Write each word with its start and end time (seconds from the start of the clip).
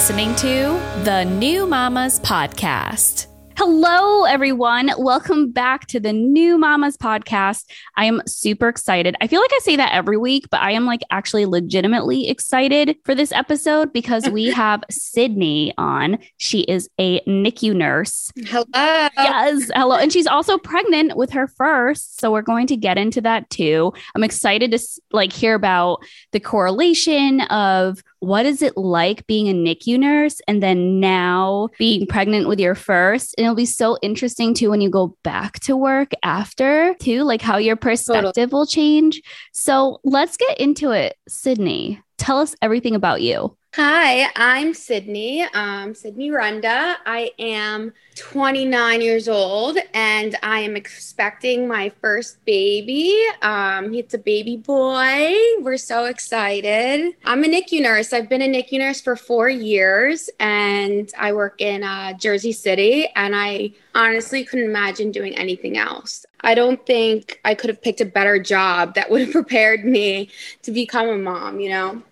listening 0.00 0.34
to 0.34 0.80
the 1.04 1.24
New 1.24 1.66
Mamas 1.66 2.20
Podcast. 2.20 3.26
Hello, 3.58 4.24
everyone. 4.24 4.90
Welcome 4.96 5.52
back 5.52 5.86
to 5.88 6.00
the 6.00 6.14
New 6.14 6.56
Mamas 6.56 6.96
podcast. 6.96 7.66
I 7.98 8.06
am 8.06 8.22
super 8.26 8.68
excited. 8.68 9.14
I 9.20 9.26
feel 9.26 9.42
like 9.42 9.52
I 9.52 9.58
say 9.58 9.76
that 9.76 9.92
every 9.92 10.16
week, 10.16 10.46
but 10.50 10.60
I 10.62 10.70
am 10.70 10.86
like 10.86 11.02
actually 11.10 11.44
legitimately 11.44 12.30
excited 12.30 12.96
for 13.04 13.14
this 13.14 13.30
episode 13.32 13.92
because 13.92 14.26
we 14.30 14.46
have 14.52 14.82
Sydney 14.90 15.74
on. 15.76 16.18
She 16.38 16.60
is 16.60 16.88
a 16.98 17.20
NICU 17.28 17.76
nurse. 17.76 18.32
Hello. 18.46 18.64
Yes, 18.72 19.70
hello. 19.74 19.96
And 19.96 20.10
she's 20.10 20.26
also 20.26 20.56
pregnant 20.56 21.18
with 21.18 21.28
her 21.32 21.46
first. 21.46 22.18
So 22.18 22.32
we're 22.32 22.40
going 22.40 22.68
to 22.68 22.76
get 22.78 22.96
into 22.96 23.20
that 23.20 23.50
too. 23.50 23.92
I'm 24.14 24.24
excited 24.24 24.70
to 24.70 24.78
like 25.12 25.30
hear 25.30 25.54
about 25.54 25.98
the 26.32 26.40
correlation 26.40 27.42
of 27.42 28.02
what 28.20 28.46
is 28.46 28.62
it 28.62 28.76
like 28.76 29.26
being 29.26 29.48
a 29.48 29.54
NICU 29.54 29.98
nurse 29.98 30.40
and 30.46 30.62
then 30.62 31.00
now 31.00 31.68
being 31.78 32.06
pregnant 32.06 32.48
with 32.48 32.60
your 32.60 32.74
first? 32.74 33.34
And 33.36 33.44
it'll 33.44 33.56
be 33.56 33.66
so 33.66 33.98
interesting 34.02 34.54
too 34.54 34.70
when 34.70 34.80
you 34.80 34.90
go 34.90 35.16
back 35.24 35.58
to 35.60 35.76
work 35.76 36.12
after, 36.22 36.94
too, 37.00 37.22
like 37.24 37.42
how 37.42 37.56
your 37.56 37.76
perspective 37.76 38.34
totally. 38.34 38.46
will 38.52 38.66
change. 38.66 39.22
So 39.52 40.00
let's 40.04 40.36
get 40.36 40.60
into 40.60 40.90
it. 40.90 41.16
Sydney, 41.28 42.00
tell 42.18 42.38
us 42.38 42.54
everything 42.62 42.94
about 42.94 43.22
you. 43.22 43.56
Hi, 43.74 44.28
I'm 44.34 44.74
Sydney. 44.74 45.44
Um, 45.54 45.94
Sydney 45.94 46.30
Runda. 46.30 46.96
I 47.06 47.30
am 47.38 47.92
29 48.16 49.00
years 49.00 49.28
old 49.28 49.78
and 49.94 50.34
I 50.42 50.58
am 50.58 50.74
expecting 50.74 51.68
my 51.68 51.92
first 52.00 52.44
baby. 52.44 53.16
Um, 53.42 53.94
it's 53.94 54.12
a 54.12 54.18
baby 54.18 54.56
boy. 54.56 55.36
We're 55.60 55.76
so 55.76 56.06
excited. 56.06 57.14
I'm 57.24 57.44
a 57.44 57.46
NICU 57.46 57.80
nurse. 57.80 58.12
I've 58.12 58.28
been 58.28 58.42
a 58.42 58.48
NICU 58.48 58.80
nurse 58.80 59.00
for 59.00 59.14
four 59.14 59.48
years 59.48 60.28
and 60.40 61.08
I 61.16 61.32
work 61.32 61.60
in 61.60 61.84
uh, 61.84 62.14
Jersey 62.14 62.52
City 62.52 63.06
and 63.14 63.36
I 63.36 63.70
honestly 63.94 64.44
couldn't 64.44 64.64
imagine 64.66 65.12
doing 65.12 65.36
anything 65.36 65.78
else. 65.78 66.26
I 66.40 66.56
don't 66.56 66.84
think 66.86 67.38
I 67.44 67.54
could 67.54 67.70
have 67.70 67.80
picked 67.80 68.00
a 68.00 68.04
better 68.04 68.40
job 68.40 68.94
that 68.96 69.10
would 69.10 69.20
have 69.20 69.30
prepared 69.32 69.84
me 69.84 70.28
to 70.62 70.72
become 70.72 71.08
a 71.08 71.16
mom, 71.16 71.60
you 71.60 71.68
know? 71.68 72.02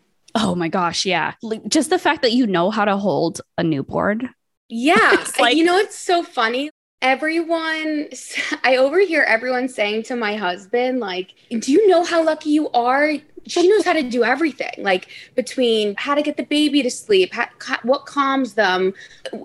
Oh 0.40 0.54
my 0.54 0.68
gosh, 0.68 1.04
yeah. 1.04 1.34
Like, 1.42 1.66
just 1.68 1.90
the 1.90 1.98
fact 1.98 2.22
that 2.22 2.30
you 2.32 2.46
know 2.46 2.70
how 2.70 2.84
to 2.84 2.96
hold 2.96 3.40
a 3.58 3.64
newborn. 3.64 4.30
Yeah. 4.68 5.26
like, 5.40 5.56
you 5.56 5.64
know, 5.64 5.76
it's 5.78 5.98
so 5.98 6.22
funny. 6.22 6.70
Everyone, 7.02 8.08
I 8.62 8.76
overhear 8.76 9.24
everyone 9.24 9.68
saying 9.68 10.04
to 10.04 10.16
my 10.16 10.36
husband, 10.36 11.00
like, 11.00 11.34
do 11.50 11.72
you 11.72 11.88
know 11.88 12.04
how 12.04 12.22
lucky 12.22 12.50
you 12.50 12.70
are? 12.70 13.14
She 13.48 13.68
knows 13.68 13.84
how 13.84 13.94
to 13.94 14.02
do 14.02 14.22
everything, 14.22 14.74
like 14.78 15.08
between 15.34 15.94
how 15.96 16.14
to 16.14 16.22
get 16.22 16.36
the 16.36 16.44
baby 16.44 16.82
to 16.82 16.90
sleep, 16.90 17.32
how, 17.32 17.48
what 17.82 18.06
calms 18.06 18.54
them, 18.54 18.94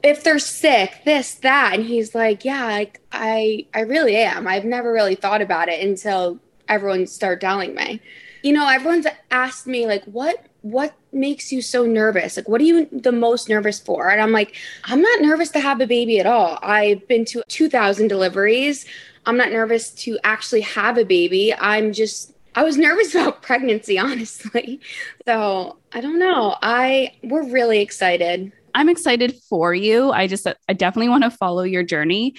if 0.03 0.23
they're 0.23 0.39
sick, 0.39 1.01
this, 1.05 1.35
that. 1.35 1.73
And 1.73 1.85
he's 1.85 2.13
like, 2.13 2.45
yeah, 2.45 2.65
like, 2.65 2.99
I, 3.11 3.65
I 3.73 3.81
really 3.81 4.15
am. 4.17 4.47
I've 4.47 4.65
never 4.65 4.91
really 4.91 5.15
thought 5.15 5.41
about 5.41 5.69
it 5.69 5.81
until 5.83 6.39
everyone 6.67 7.07
started 7.07 7.41
telling 7.41 7.73
me. 7.73 7.99
You 8.43 8.53
know, 8.53 8.67
everyone's 8.67 9.07
asked 9.31 9.67
me, 9.67 9.87
like, 9.87 10.03
what 10.03 10.45
what 10.63 10.93
makes 11.11 11.51
you 11.51 11.61
so 11.61 11.85
nervous? 11.85 12.37
Like, 12.37 12.47
what 12.47 12.61
are 12.61 12.63
you 12.63 12.87
the 12.89 13.11
most 13.11 13.49
nervous 13.49 13.81
for? 13.81 14.09
And 14.09 14.21
I'm 14.21 14.31
like, 14.31 14.55
I'm 14.85 15.01
not 15.01 15.21
nervous 15.21 15.49
to 15.49 15.59
have 15.59 15.81
a 15.81 15.87
baby 15.87 16.19
at 16.19 16.25
all. 16.25 16.57
I've 16.61 17.05
been 17.09 17.25
to 17.25 17.43
2,000 17.49 18.07
deliveries. 18.07 18.85
I'm 19.25 19.35
not 19.35 19.51
nervous 19.51 19.91
to 19.91 20.17
actually 20.23 20.61
have 20.61 20.97
a 20.97 21.03
baby. 21.03 21.53
I'm 21.53 21.91
just, 21.91 22.33
I 22.55 22.63
was 22.63 22.77
nervous 22.87 23.13
about 23.13 23.41
pregnancy, 23.41 23.99
honestly. 23.99 24.79
So 25.27 25.77
I 25.91 25.99
don't 25.99 26.17
know. 26.17 26.55
I, 26.61 27.11
we're 27.23 27.43
really 27.43 27.81
excited. 27.81 28.53
I'm 28.73 28.87
excited 28.87 29.35
for 29.49 29.73
you. 29.73 30.11
I 30.11 30.27
just, 30.27 30.47
I 30.47 30.73
definitely 30.73 31.09
want 31.09 31.25
to 31.25 31.29
follow 31.29 31.63
your 31.63 31.83
journey. 31.83 32.35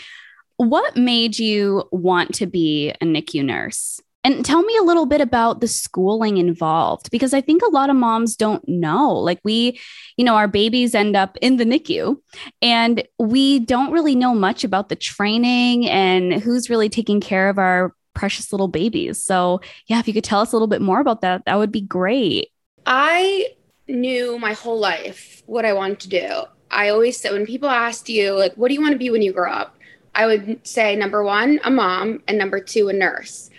What 0.56 0.96
made 0.96 1.38
you 1.38 1.84
want 1.92 2.34
to 2.36 2.46
be 2.46 2.88
a 2.88 3.04
NICU 3.04 3.44
nurse? 3.44 4.00
And 4.24 4.42
tell 4.42 4.62
me 4.62 4.74
a 4.78 4.82
little 4.82 5.04
bit 5.04 5.20
about 5.20 5.60
the 5.60 5.68
schooling 5.68 6.38
involved 6.38 7.10
because 7.10 7.34
I 7.34 7.42
think 7.42 7.62
a 7.62 7.70
lot 7.70 7.90
of 7.90 7.96
moms 7.96 8.36
don't 8.36 8.66
know. 8.66 9.12
Like, 9.12 9.38
we, 9.44 9.78
you 10.16 10.24
know, 10.24 10.34
our 10.34 10.48
babies 10.48 10.94
end 10.94 11.14
up 11.14 11.36
in 11.42 11.58
the 11.58 11.64
NICU 11.64 12.16
and 12.62 13.06
we 13.18 13.58
don't 13.58 13.92
really 13.92 14.14
know 14.14 14.34
much 14.34 14.64
about 14.64 14.88
the 14.88 14.96
training 14.96 15.88
and 15.90 16.32
who's 16.42 16.70
really 16.70 16.88
taking 16.88 17.20
care 17.20 17.50
of 17.50 17.58
our 17.58 17.94
precious 18.14 18.50
little 18.50 18.68
babies. 18.68 19.22
So, 19.22 19.60
yeah, 19.88 19.98
if 19.98 20.08
you 20.08 20.14
could 20.14 20.24
tell 20.24 20.40
us 20.40 20.52
a 20.52 20.56
little 20.56 20.68
bit 20.68 20.80
more 20.80 21.00
about 21.00 21.20
that, 21.20 21.44
that 21.44 21.58
would 21.58 21.72
be 21.72 21.82
great. 21.82 22.48
I 22.86 23.48
knew 23.88 24.38
my 24.38 24.54
whole 24.54 24.78
life 24.78 25.42
what 25.44 25.66
I 25.66 25.74
wanted 25.74 26.00
to 26.00 26.08
do. 26.08 26.44
I 26.70 26.88
always 26.88 27.20
said, 27.20 27.32
when 27.32 27.44
people 27.44 27.68
asked 27.68 28.08
you, 28.08 28.32
like, 28.32 28.54
what 28.54 28.68
do 28.68 28.74
you 28.74 28.80
want 28.80 28.92
to 28.92 28.98
be 28.98 29.10
when 29.10 29.22
you 29.22 29.32
grow 29.32 29.52
up? 29.52 29.76
I 30.14 30.26
would 30.26 30.66
say 30.66 30.96
number 30.96 31.22
one, 31.22 31.60
a 31.64 31.70
mom, 31.70 32.22
and 32.26 32.38
number 32.38 32.60
two, 32.60 32.88
a 32.88 32.92
nurse. 32.92 33.50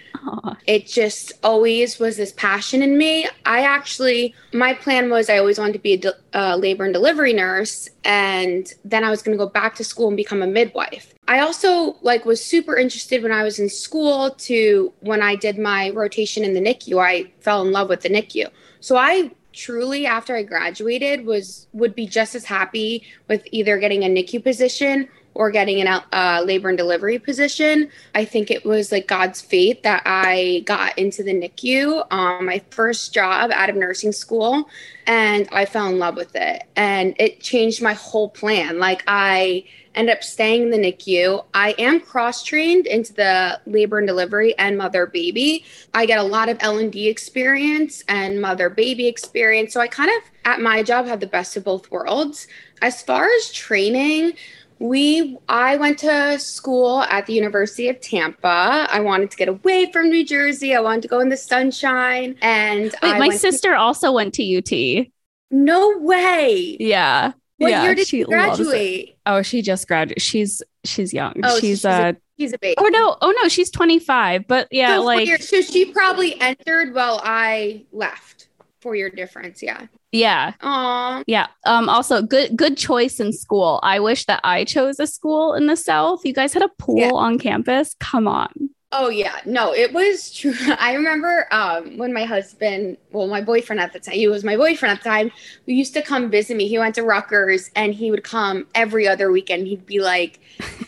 It 0.68 0.88
just 0.88 1.34
always 1.44 2.00
was 2.00 2.18
this 2.18 2.34
passion 2.34 2.82
in 2.82 2.98
me. 2.98 3.28
I 3.46 3.62
actually, 3.62 4.34
my 4.54 4.74
plan 4.74 5.10
was 5.10 5.30
I 5.30 5.38
always 5.38 5.60
wanted 5.60 5.74
to 5.74 5.80
be 5.80 5.94
a 5.94 5.98
de- 5.98 6.16
uh, 6.34 6.56
labor 6.56 6.86
and 6.86 6.94
delivery 6.94 7.34
nurse, 7.34 7.90
and 8.04 8.72
then 8.84 9.04
I 9.04 9.10
was 9.10 9.22
going 9.22 9.38
to 9.38 9.44
go 9.44 9.50
back 9.50 9.76
to 9.76 9.84
school 9.84 10.08
and 10.08 10.18
become 10.18 10.42
a 10.42 10.48
midwife. 10.48 11.14
I 11.28 11.40
also 11.40 11.98
like 12.02 12.26
was 12.26 12.44
super 12.44 12.76
interested 12.78 13.24
when 13.24 13.32
I 13.32 13.44
was 13.44 13.60
in 13.60 13.70
school 13.70 14.32
to 14.32 14.94
when 15.00 15.22
I 15.22 15.36
did 15.36 15.58
my 15.58 15.90
rotation 15.92 16.44
in 16.44 16.54
the 16.54 16.62
NICU. 16.62 17.04
I 17.04 17.32
fell 17.40 17.62
in 17.62 17.72
love 17.72 17.90
with 17.90 18.02
the 18.02 18.10
NICU. 18.10 18.50
So 18.80 18.98
I 18.98 19.32
truly 19.54 20.06
after 20.06 20.36
I 20.36 20.44
graduated 20.44 21.26
was 21.26 21.68
would 21.74 21.96
be 21.96 22.06
just 22.06 22.36
as 22.36 22.46
happy 22.46 23.04
with 23.28 23.48
either 23.52 23.78
getting 23.80 24.04
a 24.04 24.08
NICU 24.08 24.44
position 24.44 25.08
or 25.36 25.52
getting 25.52 25.82
an 25.82 26.02
uh, 26.12 26.42
labor 26.44 26.70
and 26.70 26.78
delivery 26.78 27.20
position. 27.20 27.90
I 28.16 28.26
think 28.26 28.50
it 28.50 28.66
was 28.66 28.92
like 28.92 29.08
God's 29.08 29.42
fate 29.42 29.84
that 29.84 30.02
I 30.06 30.64
got 30.66 30.98
into 30.98 31.22
the 31.24 31.34
NICU, 31.34 32.12
um, 32.12 32.46
my 32.46 32.64
first 32.72 33.14
job 33.14 33.52
out 33.52 33.70
of 33.70 33.76
nursing 33.76 34.14
school, 34.14 34.70
and 35.06 35.48
I 35.52 35.66
fell 35.66 35.88
in 35.88 36.00
love 36.00 36.16
with 36.16 36.36
it. 36.36 36.64
And 36.76 37.16
it 37.20 37.42
changed 37.42 37.82
my 37.82 37.94
whole 37.94 38.30
plan. 38.30 38.80
Like 38.80 39.04
I 39.08 39.66
ended 39.94 40.16
up 40.16 40.24
staying 40.24 40.64
in 40.64 40.70
the 40.70 40.78
NICU. 40.78 41.46
I 41.54 41.72
am 41.78 42.00
cross 42.00 42.44
trained 42.44 42.86
into 42.86 43.14
the 43.14 43.60
labor 43.66 43.98
and 43.98 44.08
delivery 44.08 44.58
and 44.58 44.78
mother 44.78 45.06
baby. 45.06 45.66
I 45.94 46.06
get 46.06 46.20
a 46.20 46.24
lot 46.24 46.50
of 46.50 46.58
L 46.62 46.78
and 46.78 46.92
D 46.92 47.08
experience 47.08 48.04
and 48.08 48.42
mother 48.42 48.70
baby 48.70 49.08
experience. 49.08 49.74
So 49.74 49.82
I 49.82 49.88
kind 49.88 50.10
of 50.10 50.24
at 50.46 50.62
my 50.62 50.84
job 50.84 51.08
have 51.08 51.20
the 51.20 51.28
best 51.28 51.58
of 51.58 51.64
both 51.64 51.90
worlds. 51.92 52.48
As 52.82 53.02
far 53.02 53.28
as 53.38 53.52
training, 53.52 54.34
we 54.80 55.38
I 55.48 55.78
went 55.78 56.00
to 56.00 56.38
school 56.40 57.02
at 57.04 57.26
the 57.26 57.34
University 57.34 57.90
of 57.90 58.00
Tampa. 58.00 58.88
I 58.90 59.00
wanted 59.00 59.32
to 59.32 59.38
get 59.38 59.48
away 59.48 59.92
from 59.92 60.10
New 60.10 60.26
Jersey. 60.26 60.76
I 60.76 60.82
wanted 60.82 61.04
to 61.04 61.08
go 61.08 61.20
in 61.20 61.30
the 61.30 61.38
sunshine. 61.38 62.36
And 62.42 62.94
Wait, 63.02 63.18
my 63.18 63.30
sister 63.30 63.72
to- 63.72 63.78
also 63.78 64.12
went 64.12 64.34
to 64.36 64.58
UT. 64.58 65.08
No 65.52 65.98
way. 66.00 66.78
Yeah. 66.80 67.34
What 67.58 67.70
yeah, 67.70 67.84
year 67.84 67.96
did 67.96 68.08
she 68.08 68.24
graduate? 68.24 69.18
Oh, 69.26 69.42
she 69.42 69.62
just 69.62 69.88
graduated. 69.88 70.22
She's 70.22 70.62
she's 70.84 71.14
young. 71.14 71.36
Oh, 71.44 71.56
she's, 71.60 71.80
she's 71.80 71.86
uh 71.86 72.14
She's 72.38 72.52
a 72.52 72.58
baby. 72.58 72.76
Oh 72.78 72.90
no! 72.90 73.16
Oh 73.22 73.34
no! 73.42 73.48
She's 73.48 73.70
twenty 73.70 73.98
five. 73.98 74.46
But 74.46 74.68
yeah, 74.72 74.98
so 74.98 75.04
like 75.04 75.42
so 75.42 75.62
she 75.62 75.86
probably 75.86 76.40
entered 76.42 76.94
while 76.94 77.22
I 77.24 77.86
left. 77.94 78.50
Four 78.82 78.96
year 78.96 79.10
difference. 79.10 79.64
Yeah. 79.64 79.88
Yeah. 80.16 80.54
Aww. 80.62 81.24
Yeah. 81.28 81.48
Um, 81.66 81.90
also 81.90 82.22
good 82.22 82.56
good 82.56 82.78
choice 82.78 83.20
in 83.20 83.34
school. 83.34 83.80
I 83.84 84.00
wish 84.00 84.26
that 84.26 84.40
I 84.44 84.64
chose 84.64 85.00
a 85.00 85.08
school 85.08 85.54
in 85.54 85.68
the 85.68 85.76
South. 85.76 86.22
You 86.24 86.34
guys 86.34 86.54
had 86.54 86.64
a 86.64 86.70
pool 86.80 87.00
yeah. 87.00 87.12
on 87.12 87.38
campus. 87.38 87.96
Come 88.00 88.28
on. 88.28 88.70
Oh 88.94 89.10
yeah. 89.10 89.40
No, 89.46 89.74
it 89.74 89.92
was 89.92 90.34
true. 90.34 90.54
I 90.80 90.94
remember 90.94 91.48
um 91.52 91.98
when 91.98 92.14
my 92.14 92.24
husband, 92.24 92.98
well, 93.12 93.28
my 93.28 93.42
boyfriend 93.42 93.82
at 93.82 93.92
the 93.92 94.00
time, 94.00 94.16
he 94.16 94.30
was 94.30 94.46
my 94.46 94.56
boyfriend 94.56 94.98
at 94.98 95.04
the 95.04 95.10
time, 95.10 95.32
who 95.66 95.74
used 95.74 95.94
to 95.96 96.02
come 96.02 96.32
visit 96.32 96.56
me. 96.56 96.70
He 96.70 96.80
went 96.80 96.96
to 96.96 97.04
Rutgers 97.04 97.70
and 97.76 97.94
he 97.94 98.10
would 98.10 98.24
come 98.24 98.68
every 98.74 99.08
other 99.08 99.32
weekend. 99.32 99.68
He'd 99.68 99.86
be 99.86 100.00
like, 100.00 100.40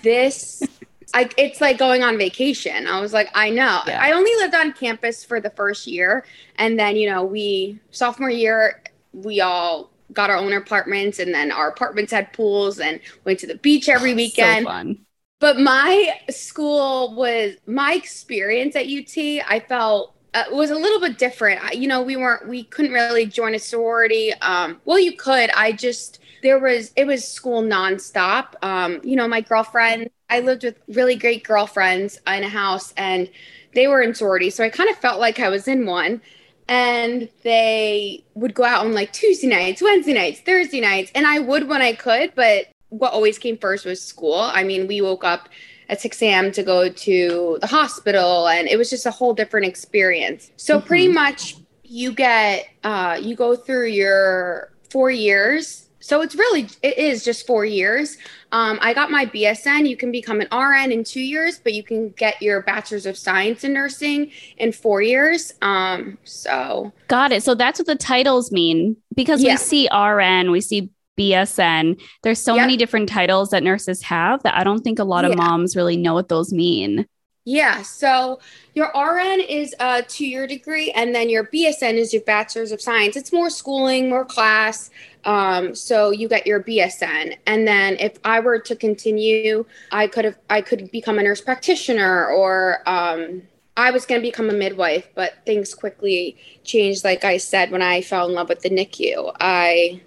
This 0.04 0.64
like 1.14 1.34
it's 1.38 1.60
like 1.60 1.78
going 1.78 2.02
on 2.02 2.18
vacation. 2.18 2.88
I 2.88 3.02
was 3.02 3.12
like, 3.12 3.30
I 3.34 3.50
know. 3.50 3.82
Yeah. 3.88 4.00
I 4.02 4.14
only 4.14 4.34
lived 4.36 4.56
on 4.56 4.72
campus 4.72 5.26
for 5.26 5.42
the 5.42 5.50
first 5.50 5.86
year. 5.86 6.24
And 6.56 6.80
then, 6.80 6.96
you 6.96 7.10
know, 7.10 7.26
we 7.26 7.80
sophomore 7.92 8.30
year 8.30 8.82
we 9.24 9.42
all 9.42 9.92
got 10.14 10.30
our 10.30 10.38
own 10.38 10.54
apartments 10.54 11.20
and 11.20 11.34
then 11.34 11.52
our 11.52 11.70
apartments 11.70 12.12
had 12.12 12.32
pools 12.34 12.80
and 12.80 13.00
went 13.26 13.40
to 13.40 13.48
the 13.48 13.56
beach 13.56 13.90
every 13.90 14.14
weekend. 14.14 14.66
So 14.66 14.72
fun. 14.72 15.06
But 15.40 15.60
my 15.60 16.20
school 16.30 17.14
was 17.14 17.56
my 17.68 17.94
experience 17.94 18.76
at 18.76 18.88
UT, 18.88 19.18
I 19.48 19.64
felt 19.68 20.16
uh, 20.34 20.44
was 20.52 20.72
a 20.72 20.76
little 20.76 21.00
bit 21.00 21.18
different. 21.18 21.76
You 21.76 21.88
know, 21.88 22.02
we 22.02 22.16
weren't 22.16 22.48
we 22.48 22.64
couldn't 22.64 22.92
really 22.92 23.26
join 23.26 23.54
a 23.54 23.60
sorority. 23.60 24.34
Um, 24.42 24.82
well, 24.86 25.00
you 25.00 25.16
could. 25.16 25.50
I 25.52 25.72
just 25.72 26.20
there 26.42 26.60
was 26.60 26.92
it 26.96 27.06
was 27.06 27.28
school 27.28 27.62
nonstop. 27.62 28.54
Um, 28.64 29.00
you 29.04 29.16
know, 29.16 29.28
my 29.28 29.42
girlfriend, 29.42 30.10
I 30.30 30.40
lived 30.40 30.64
with 30.64 30.80
really 30.88 31.16
great 31.16 31.44
girlfriends 31.44 32.20
in 32.28 32.44
a 32.44 32.50
house 32.50 32.94
and 32.98 33.30
they 33.74 33.88
were 33.88 34.02
in 34.02 34.16
sorority. 34.16 34.50
So 34.50 34.64
I 34.64 34.70
kind 34.70 34.90
of 34.90 34.98
felt 34.98 35.20
like 35.20 35.40
I 35.40 35.50
was 35.50 35.68
in 35.68 35.86
one 35.86 36.22
and 36.68 37.30
they 37.44 38.24
would 38.34 38.54
go 38.54 38.64
out 38.64 38.86
on 38.86 38.94
like 38.94 39.14
Tuesday 39.14 39.48
nights, 39.48 39.82
Wednesday 39.82 40.14
nights, 40.14 40.42
Thursday 40.42 40.82
nights, 40.82 41.12
and 41.16 41.26
I 41.26 41.40
would 41.40 41.68
when 41.68 41.82
I 41.82 41.94
could, 41.94 42.34
but 42.36 42.68
what 42.90 43.14
always 43.14 43.38
came 43.38 43.58
first 43.58 43.86
was 43.86 44.02
school. 44.02 44.40
I 44.40 44.64
mean, 44.64 44.88
we 44.88 45.02
woke 45.02 45.24
up 45.24 45.50
at 45.90 46.02
6 46.02 46.22
a.m. 46.22 46.52
to 46.52 46.64
go 46.64 46.90
to 46.90 47.58
the 47.62 47.68
hospital, 47.68 48.48
and 48.48 48.68
it 48.68 48.78
was 48.78 48.90
just 48.90 49.06
a 49.06 49.12
whole 49.12 49.34
different 49.34 49.66
experience. 49.66 50.52
So, 50.58 50.78
mm-hmm. 50.78 50.88
pretty 50.88 51.08
much, 51.08 51.56
you 51.84 52.12
get, 52.12 52.68
uh, 52.84 53.18
you 53.22 53.36
go 53.36 53.56
through 53.56 53.88
your 53.88 54.74
four 54.90 55.10
years 55.10 55.87
so 56.08 56.22
it's 56.22 56.36
really 56.36 56.70
it 56.84 56.98
is 56.98 57.26
just 57.26 57.46
four 57.46 57.66
years. 57.66 58.18
Um, 58.54 58.80
I 58.82 58.94
got 58.94 59.12
my 59.12 59.26
BSN. 59.26 59.90
You 59.90 59.98
can 59.98 60.10
become 60.10 60.40
an 60.40 60.48
RN 60.58 60.94
in 60.94 61.04
two 61.04 61.20
years, 61.20 61.60
but 61.62 61.74
you 61.74 61.84
can 61.84 62.12
get 62.12 62.42
your 62.42 62.62
bachelor's 62.62 63.06
of 63.06 63.18
science 63.18 63.66
in 63.66 63.74
nursing 63.74 64.32
in 64.56 64.72
four 64.72 65.02
years. 65.02 65.54
Um, 65.62 66.18
so 66.24 66.94
got 67.10 67.34
it. 67.34 67.44
So 67.44 67.56
that's 67.56 67.78
what 67.78 67.88
the 67.88 67.98
titles 67.98 68.54
mean 68.54 68.96
because 69.16 69.44
yeah. 69.44 69.56
we 69.56 69.58
see 69.58 69.90
RN, 69.94 70.50
we 70.52 70.62
see 70.62 70.90
BSN. 71.20 72.02
There's 72.24 72.40
so 72.40 72.56
yep. 72.56 72.64
many 72.64 72.78
different 72.78 73.10
titles 73.10 73.50
that 73.50 73.62
nurses 73.62 74.02
have 74.04 74.42
that 74.44 74.56
I 74.56 74.64
don't 74.64 74.86
think 74.86 75.00
a 75.00 75.04
lot 75.04 75.26
of 75.26 75.32
yeah. 75.32 75.44
moms 75.44 75.76
really 75.76 75.98
know 75.98 76.14
what 76.14 76.30
those 76.30 76.54
mean. 76.54 77.06
Yeah. 77.48 77.82
So 77.82 78.42
your 78.74 78.92
RN 78.94 79.40
is 79.40 79.74
a 79.80 80.02
two 80.02 80.28
year 80.28 80.48
degree, 80.48 80.92
and 80.92 81.16
then 81.16 81.30
your 81.30 81.46
BSN 81.46 81.94
is 81.94 82.12
your 82.12 82.24
bachelor's 82.24 82.74
of 82.74 82.82
science. 82.82 83.16
It's 83.16 83.32
more 83.32 83.50
schooling, 83.50 84.10
more 84.10 84.26
class. 84.26 84.90
Um, 85.24 85.74
so 85.74 86.12
you 86.12 86.28
get 86.28 86.46
your 86.46 86.62
BSN, 86.62 87.38
and 87.46 87.66
then 87.66 87.96
if 88.02 88.20
I 88.26 88.42
were 88.42 88.60
to 88.60 88.76
continue, 88.76 89.64
I 89.94 90.08
could 90.08 90.26
have 90.26 90.38
I 90.50 90.60
could 90.60 90.92
become 90.92 91.20
a 91.20 91.24
nurse 91.24 91.40
practitioner, 91.40 92.28
or 92.28 92.82
um, 92.86 93.44
I 93.78 93.92
was 93.92 94.06
going 94.06 94.20
to 94.20 94.28
become 94.28 94.50
a 94.50 94.54
midwife, 94.54 95.08
but 95.16 95.36
things 95.46 95.74
quickly 95.74 96.36
changed. 96.66 97.06
Like 97.06 97.24
I 97.24 97.38
said, 97.38 97.72
when 97.72 97.82
I 97.82 98.02
fell 98.02 98.28
in 98.28 98.34
love 98.34 98.50
with 98.50 98.60
the 98.60 98.70
NICU, 98.70 99.34
I 99.40 100.02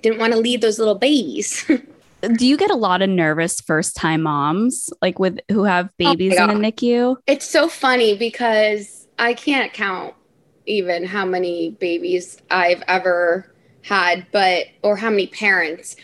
didn't 0.00 0.18
want 0.18 0.32
to 0.32 0.38
leave 0.38 0.62
those 0.62 0.78
little 0.78 0.94
babies. 0.94 1.70
do 2.28 2.46
you 2.46 2.56
get 2.56 2.70
a 2.70 2.76
lot 2.76 3.02
of 3.02 3.08
nervous 3.08 3.60
first 3.60 3.96
time 3.96 4.22
moms 4.22 4.90
like 5.02 5.18
with 5.18 5.38
who 5.50 5.64
have 5.64 5.86
oh 5.86 5.94
babies 5.98 6.36
oh 6.38 6.48
in 6.48 6.60
the 6.60 6.72
NICU? 6.72 7.16
It's 7.26 7.48
so 7.48 7.68
funny 7.68 8.16
because 8.16 9.06
I 9.18 9.34
can't 9.34 9.72
count 9.72 10.14
even 10.66 11.04
how 11.04 11.24
many 11.24 11.70
babies 11.70 12.38
I've 12.50 12.82
ever 12.88 13.52
had, 13.82 14.26
but 14.32 14.66
or 14.82 14.96
how 14.96 15.10
many 15.10 15.28
parents 15.28 15.96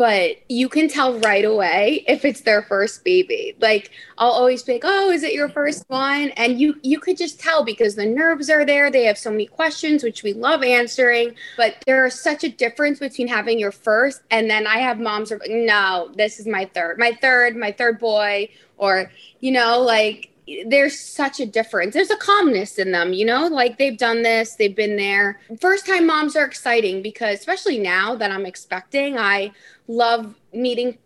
but 0.00 0.38
you 0.48 0.66
can 0.66 0.88
tell 0.88 1.18
right 1.18 1.44
away 1.44 2.02
if 2.08 2.24
it's 2.24 2.40
their 2.40 2.62
first 2.62 3.04
baby. 3.04 3.54
Like 3.60 3.90
I'll 4.16 4.30
always 4.30 4.62
be 4.62 4.72
like, 4.72 4.82
"Oh, 4.82 5.10
is 5.10 5.22
it 5.22 5.34
your 5.34 5.50
first 5.50 5.84
one?" 5.88 6.30
And 6.38 6.58
you 6.58 6.76
you 6.82 6.98
could 6.98 7.18
just 7.18 7.38
tell 7.38 7.62
because 7.66 7.96
the 7.96 8.06
nerves 8.06 8.48
are 8.48 8.64
there. 8.64 8.90
They 8.90 9.04
have 9.04 9.18
so 9.18 9.30
many 9.30 9.44
questions 9.44 10.02
which 10.02 10.22
we 10.22 10.32
love 10.32 10.62
answering, 10.62 11.34
but 11.58 11.84
there's 11.84 12.18
such 12.18 12.44
a 12.44 12.48
difference 12.48 12.98
between 12.98 13.28
having 13.28 13.58
your 13.58 13.72
first 13.72 14.22
and 14.30 14.48
then 14.48 14.66
I 14.66 14.78
have 14.78 14.98
moms 14.98 15.30
are 15.32 15.38
like, 15.38 15.50
"No, 15.50 16.10
this 16.16 16.40
is 16.40 16.46
my 16.46 16.64
third. 16.64 16.98
My 16.98 17.12
third, 17.20 17.54
my 17.54 17.70
third 17.70 17.98
boy." 17.98 18.48
Or, 18.78 19.12
you 19.40 19.52
know, 19.52 19.82
like 19.82 20.29
there's 20.66 20.98
such 20.98 21.40
a 21.40 21.46
difference. 21.46 21.94
There's 21.94 22.10
a 22.10 22.16
calmness 22.16 22.78
in 22.78 22.92
them, 22.92 23.12
you 23.12 23.24
know, 23.24 23.46
like 23.46 23.78
they've 23.78 23.96
done 23.96 24.22
this, 24.22 24.54
they've 24.56 24.74
been 24.74 24.96
there. 24.96 25.40
First 25.60 25.86
time 25.86 26.06
moms 26.06 26.36
are 26.36 26.44
exciting 26.44 27.02
because, 27.02 27.38
especially 27.38 27.78
now 27.78 28.14
that 28.16 28.30
I'm 28.30 28.46
expecting, 28.46 29.18
I 29.18 29.52
love 29.86 30.34
meeting 30.52 30.98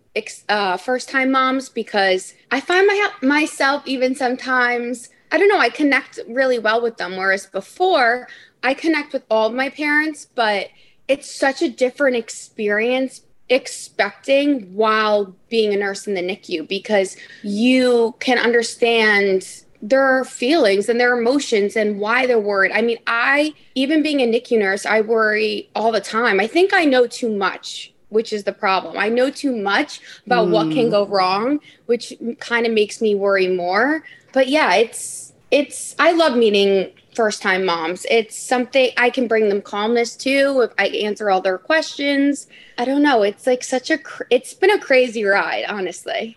uh, 0.48 0.76
first 0.76 1.08
time 1.08 1.32
moms 1.32 1.68
because 1.68 2.34
I 2.50 2.60
find 2.60 2.86
my, 2.86 3.10
myself 3.22 3.86
even 3.86 4.14
sometimes, 4.14 5.10
I 5.32 5.38
don't 5.38 5.48
know, 5.48 5.58
I 5.58 5.70
connect 5.70 6.20
really 6.28 6.58
well 6.58 6.80
with 6.80 6.96
them. 6.96 7.16
Whereas 7.16 7.46
before, 7.46 8.28
I 8.62 8.74
connect 8.74 9.12
with 9.12 9.24
all 9.30 9.50
my 9.50 9.68
parents, 9.68 10.26
but 10.34 10.68
it's 11.08 11.30
such 11.30 11.60
a 11.62 11.68
different 11.68 12.16
experience 12.16 13.20
expecting 13.48 14.74
while 14.74 15.34
being 15.48 15.72
a 15.72 15.76
nurse 15.76 16.06
in 16.06 16.14
the 16.14 16.22
NICU 16.22 16.66
because 16.68 17.16
you 17.42 18.14
can 18.20 18.38
understand 18.38 19.64
their 19.82 20.24
feelings 20.24 20.88
and 20.88 20.98
their 20.98 21.18
emotions 21.18 21.76
and 21.76 22.00
why 22.00 22.26
they're 22.26 22.40
worried. 22.40 22.72
I 22.72 22.80
mean, 22.80 22.98
I, 23.06 23.52
even 23.74 24.02
being 24.02 24.20
a 24.20 24.26
NICU 24.26 24.58
nurse, 24.58 24.86
I 24.86 25.02
worry 25.02 25.68
all 25.74 25.92
the 25.92 26.00
time. 26.00 26.40
I 26.40 26.46
think 26.46 26.72
I 26.72 26.86
know 26.86 27.06
too 27.06 27.30
much, 27.30 27.92
which 28.08 28.32
is 28.32 28.44
the 28.44 28.52
problem. 28.52 28.96
I 28.96 29.10
know 29.10 29.28
too 29.28 29.54
much 29.54 30.00
about 30.24 30.48
mm. 30.48 30.52
what 30.52 30.72
can 30.72 30.86
hmm. 30.86 30.90
go 30.90 31.06
wrong, 31.06 31.60
which 31.84 32.14
kind 32.40 32.66
of 32.66 32.72
makes 32.72 33.02
me 33.02 33.14
worry 33.14 33.48
more. 33.48 34.04
But 34.32 34.48
yeah, 34.48 34.74
it's, 34.74 35.34
it's, 35.50 35.94
I 35.98 36.12
love 36.12 36.34
meeting 36.34 36.90
first 37.14 37.42
time 37.42 37.64
moms. 37.64 38.06
It's 38.10 38.36
something 38.38 38.90
I 38.96 39.10
can 39.10 39.28
bring 39.28 39.48
them 39.48 39.62
calmness 39.62 40.16
to 40.16 40.62
if 40.62 40.72
I 40.78 40.88
answer 40.88 41.30
all 41.30 41.40
their 41.40 41.58
questions. 41.58 42.46
I 42.78 42.84
don't 42.84 43.02
know. 43.02 43.22
It's 43.22 43.46
like 43.46 43.64
such 43.64 43.90
a, 43.90 43.98
cr- 43.98 44.24
it's 44.30 44.54
been 44.54 44.70
a 44.70 44.78
crazy 44.78 45.24
ride, 45.24 45.64
honestly. 45.68 46.36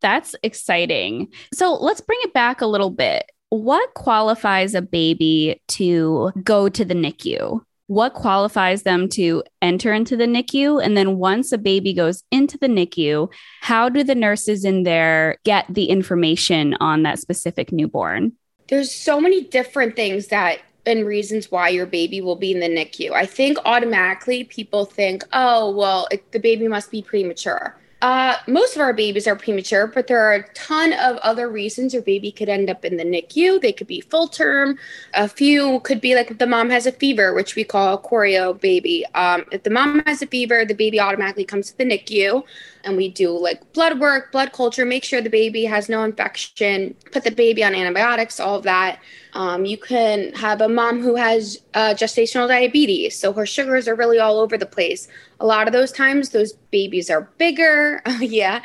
That's 0.00 0.34
exciting. 0.42 1.28
So 1.52 1.74
let's 1.74 2.00
bring 2.00 2.18
it 2.22 2.32
back 2.32 2.60
a 2.60 2.66
little 2.66 2.90
bit. 2.90 3.30
What 3.50 3.94
qualifies 3.94 4.74
a 4.74 4.82
baby 4.82 5.60
to 5.68 6.32
go 6.42 6.68
to 6.68 6.84
the 6.84 6.94
NICU? 6.94 7.60
What 7.88 8.14
qualifies 8.14 8.84
them 8.84 9.08
to 9.10 9.42
enter 9.60 9.92
into 9.92 10.16
the 10.16 10.26
NICU? 10.26 10.82
And 10.82 10.96
then 10.96 11.18
once 11.18 11.50
a 11.50 11.58
baby 11.58 11.92
goes 11.92 12.22
into 12.30 12.56
the 12.56 12.68
NICU, 12.68 13.32
how 13.62 13.88
do 13.88 14.04
the 14.04 14.14
nurses 14.14 14.64
in 14.64 14.84
there 14.84 15.38
get 15.44 15.66
the 15.68 15.86
information 15.86 16.74
on 16.74 17.02
that 17.02 17.18
specific 17.18 17.72
newborn? 17.72 18.32
There's 18.70 18.90
so 18.90 19.20
many 19.20 19.42
different 19.42 19.96
things 19.96 20.28
that 20.28 20.60
and 20.86 21.06
reasons 21.06 21.50
why 21.50 21.68
your 21.68 21.86
baby 21.86 22.20
will 22.20 22.36
be 22.36 22.52
in 22.52 22.60
the 22.60 22.68
NICU. 22.68 23.12
I 23.12 23.26
think 23.26 23.58
automatically 23.64 24.44
people 24.44 24.84
think, 24.84 25.24
oh, 25.32 25.70
well, 25.70 26.08
it, 26.10 26.32
the 26.32 26.38
baby 26.38 26.68
must 26.68 26.90
be 26.90 27.02
premature. 27.02 27.76
Uh, 28.02 28.34
most 28.46 28.74
of 28.74 28.80
our 28.80 28.94
babies 28.94 29.26
are 29.26 29.36
premature, 29.36 29.86
but 29.86 30.06
there 30.06 30.20
are 30.20 30.32
a 30.32 30.48
ton 30.54 30.94
of 30.94 31.18
other 31.18 31.50
reasons 31.50 31.92
your 31.92 32.02
baby 32.02 32.32
could 32.32 32.48
end 32.48 32.70
up 32.70 32.82
in 32.82 32.96
the 32.96 33.04
NICU. 33.04 33.60
They 33.60 33.72
could 33.72 33.86
be 33.86 34.00
full 34.00 34.26
term. 34.26 34.78
A 35.12 35.28
few 35.28 35.80
could 35.80 36.00
be 36.00 36.14
like 36.14 36.30
if 36.30 36.38
the 36.38 36.46
mom 36.46 36.70
has 36.70 36.86
a 36.86 36.92
fever, 36.92 37.34
which 37.34 37.56
we 37.56 37.64
call 37.64 37.94
a 37.94 37.98
chorio 37.98 38.58
baby. 38.58 39.04
Um, 39.14 39.44
if 39.52 39.64
the 39.64 39.70
mom 39.70 40.02
has 40.06 40.22
a 40.22 40.26
fever, 40.26 40.64
the 40.64 40.74
baby 40.74 40.98
automatically 40.98 41.44
comes 41.44 41.72
to 41.72 41.76
the 41.76 41.84
NICU 41.84 42.42
and 42.84 42.96
we 42.96 43.08
do 43.08 43.30
like 43.30 43.72
blood 43.72 43.98
work, 44.00 44.32
blood 44.32 44.52
culture, 44.52 44.84
make 44.84 45.04
sure 45.04 45.20
the 45.20 45.30
baby 45.30 45.64
has 45.64 45.88
no 45.88 46.02
infection, 46.04 46.94
put 47.12 47.24
the 47.24 47.30
baby 47.30 47.62
on 47.64 47.74
antibiotics, 47.74 48.40
all 48.40 48.56
of 48.56 48.62
that. 48.64 49.00
Um, 49.32 49.64
you 49.64 49.78
can 49.78 50.32
have 50.34 50.60
a 50.60 50.68
mom 50.68 51.00
who 51.00 51.14
has 51.16 51.58
uh, 51.74 51.94
gestational 51.94 52.48
diabetes, 52.48 53.18
so 53.18 53.32
her 53.32 53.46
sugars 53.46 53.86
are 53.88 53.94
really 53.94 54.18
all 54.18 54.38
over 54.40 54.58
the 54.58 54.66
place. 54.66 55.08
A 55.40 55.46
lot 55.46 55.66
of 55.66 55.72
those 55.72 55.92
times, 55.92 56.30
those 56.30 56.52
babies 56.70 57.10
are 57.10 57.30
bigger. 57.38 58.02
yeah, 58.20 58.60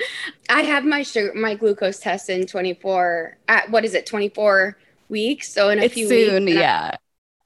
I 0.50 0.62
have 0.62 0.84
my 0.86 1.04
sugar, 1.04 1.34
my 1.36 1.56
glucose 1.56 2.00
test 2.00 2.30
in 2.30 2.48
24. 2.48 3.38
At 3.48 3.70
what 3.70 3.86
is 3.86 3.94
it, 3.94 4.06
24 4.06 4.78
weeks? 5.10 5.52
So 5.54 5.70
in 5.70 5.80
a 5.80 5.84
it's 5.84 5.94
few 5.94 6.08
soon, 6.08 6.46
weeks. 6.46 6.56
yeah. 6.56 6.92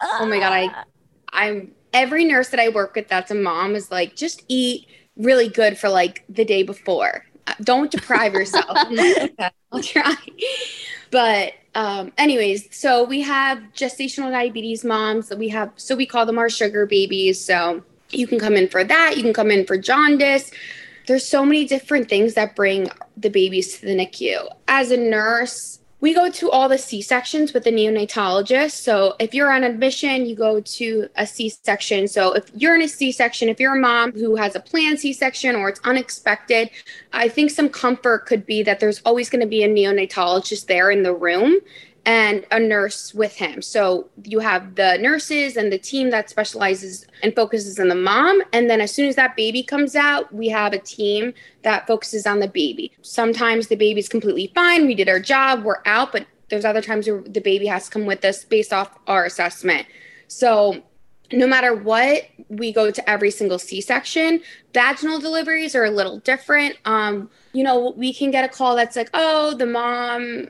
I, 0.02 0.20
oh 0.22 0.26
my 0.26 0.40
god, 0.40 0.54
I, 0.54 0.84
I'm 1.32 1.72
every 1.94 2.26
nurse 2.26 2.50
that 2.50 2.60
I 2.60 2.70
work 2.70 2.96
with 2.96 3.08
that's 3.08 3.32
a 3.32 3.36
mom 3.36 3.76
is 3.76 3.92
like, 3.92 4.16
just 4.16 4.44
eat 4.48 4.88
really 5.20 5.50
good 5.50 5.78
for 5.78 5.90
like 5.90 6.24
the 6.30 6.46
day 6.46 6.64
before. 6.64 7.26
Uh, 7.46 7.54
don't 7.62 7.92
deprive 7.92 8.34
yourself. 8.34 8.66
I'll 9.72 9.84
try. 9.84 10.16
But 11.12 11.54
um, 11.76 12.12
anyways, 12.18 12.76
so 12.76 13.04
we 13.04 13.22
have 13.22 13.60
gestational 13.76 14.32
diabetes 14.32 14.84
moms. 14.84 15.32
We 15.36 15.50
have 15.50 15.72
so 15.76 15.96
we 15.96 16.06
call 16.06 16.26
them 16.26 16.40
our 16.40 16.50
sugar 16.50 16.86
babies. 16.86 17.44
So 17.44 17.84
you 18.10 18.26
can 18.26 18.40
come 18.40 18.56
in 18.56 18.68
for 18.68 18.84
that. 18.84 19.18
You 19.18 19.24
can 19.24 19.34
come 19.34 19.52
in 19.52 19.66
for 19.66 19.78
jaundice. 19.78 20.52
There's 21.08 21.28
so 21.28 21.44
many 21.44 21.66
different 21.66 22.08
things 22.10 22.36
that 22.36 22.56
bring 22.56 22.90
the 23.18 23.30
babies 23.30 23.80
to 23.80 23.86
the 23.86 23.96
NICU. 23.96 24.48
As 24.68 24.92
a 24.92 24.98
nurse, 24.98 25.79
we 26.02 26.14
go 26.14 26.30
to 26.30 26.50
all 26.50 26.70
the 26.70 26.78
C 26.78 27.02
sections 27.02 27.54
with 27.54 27.66
the 27.66 27.72
neonatologist. 27.72 28.72
So 28.72 29.16
if 29.20 29.34
you're 29.34 29.52
on 29.52 29.64
admission, 29.64 30.26
you 30.26 30.36
go 30.36 30.62
to 30.62 31.10
a 31.16 31.28
C 31.28 31.50
section. 31.50 32.08
So 32.08 32.34
if 32.34 32.50
you're 32.56 32.76
in 32.76 32.82
a 32.82 32.88
C 32.88 33.12
section, 33.12 33.50
if 33.50 33.60
you're 33.60 33.76
a 33.76 33.80
mom 33.80 34.14
who 34.14 34.36
has 34.38 34.56
a 34.56 34.60
planned 34.60 35.00
C 35.00 35.12
section 35.12 35.56
or 35.56 35.68
it's 35.68 35.82
unexpected, 35.84 36.70
I 37.12 37.28
think 37.28 37.52
some 37.52 37.70
comfort 37.70 38.26
could 38.26 38.46
be 38.46 38.64
that 38.64 38.80
there's 38.80 39.02
always 39.02 39.30
going 39.30 39.42
to 39.42 39.48
be 39.48 39.64
a 39.64 39.70
neonatologist 39.70 40.68
there 40.68 40.90
in 40.90 41.04
the 41.04 41.14
room 41.14 41.58
and 42.06 42.46
a 42.52 42.60
nurse 42.60 43.14
with 43.14 43.36
him. 43.36 43.62
So 43.62 44.10
you 44.24 44.40
have 44.40 44.76
the 44.76 44.98
nurses 44.98 45.58
and 45.58 45.72
the 45.72 45.78
team 45.78 46.10
that 46.12 46.30
specializes 46.30 47.06
and 47.22 47.36
focuses 47.36 47.80
on 47.80 47.88
the 47.88 47.96
mom. 47.96 48.42
And 48.54 48.70
then 48.70 48.82
as 48.82 48.94
soon 48.94 49.08
as 49.08 49.16
that 49.16 49.36
baby 49.36 49.64
comes 49.64 49.96
out, 49.96 50.34
we 50.34 50.48
have 50.50 50.74
a 50.74 50.80
team 50.80 51.34
that 51.64 51.88
focuses 51.88 52.26
on 52.26 52.40
the 52.40 52.48
baby. 52.48 52.92
Sometimes 53.02 53.68
the 53.68 53.76
baby's 53.76 54.10
completely 54.10 54.52
fine. 54.56 54.88
We 54.88 54.96
did 54.96 55.10
our 55.10 55.20
job, 55.20 55.64
we're 55.64 55.82
out, 55.86 56.12
but 56.12 56.26
there's 56.50 56.66
other 56.66 56.82
times 56.82 57.08
where 57.08 57.22
the 57.22 57.42
baby 57.42 57.68
has 57.68 57.86
to 57.86 57.92
come 57.92 58.06
with 58.06 58.26
us 58.26 58.44
based 58.44 58.74
off 58.74 58.98
our 59.08 59.26
assessment. 59.26 59.86
So 60.28 60.84
no 61.32 61.46
matter 61.46 61.76
what, 61.76 62.24
we 62.48 62.72
go 62.72 62.90
to 62.90 63.10
every 63.10 63.30
single 63.30 63.60
C 63.60 63.82
section. 63.82 64.42
Vaginal 64.74 65.20
deliveries 65.20 65.76
are 65.76 65.84
a 65.84 65.92
little 65.92 66.20
different. 66.20 66.76
Um, 66.86 67.30
you 67.54 67.64
know, 67.64 67.94
we 67.96 68.14
can 68.14 68.32
get 68.32 68.44
a 68.46 68.48
call 68.48 68.76
that's 68.76 68.96
like, 68.96 69.10
oh, 69.14 69.54
the 69.54 69.68
mom 69.68 70.48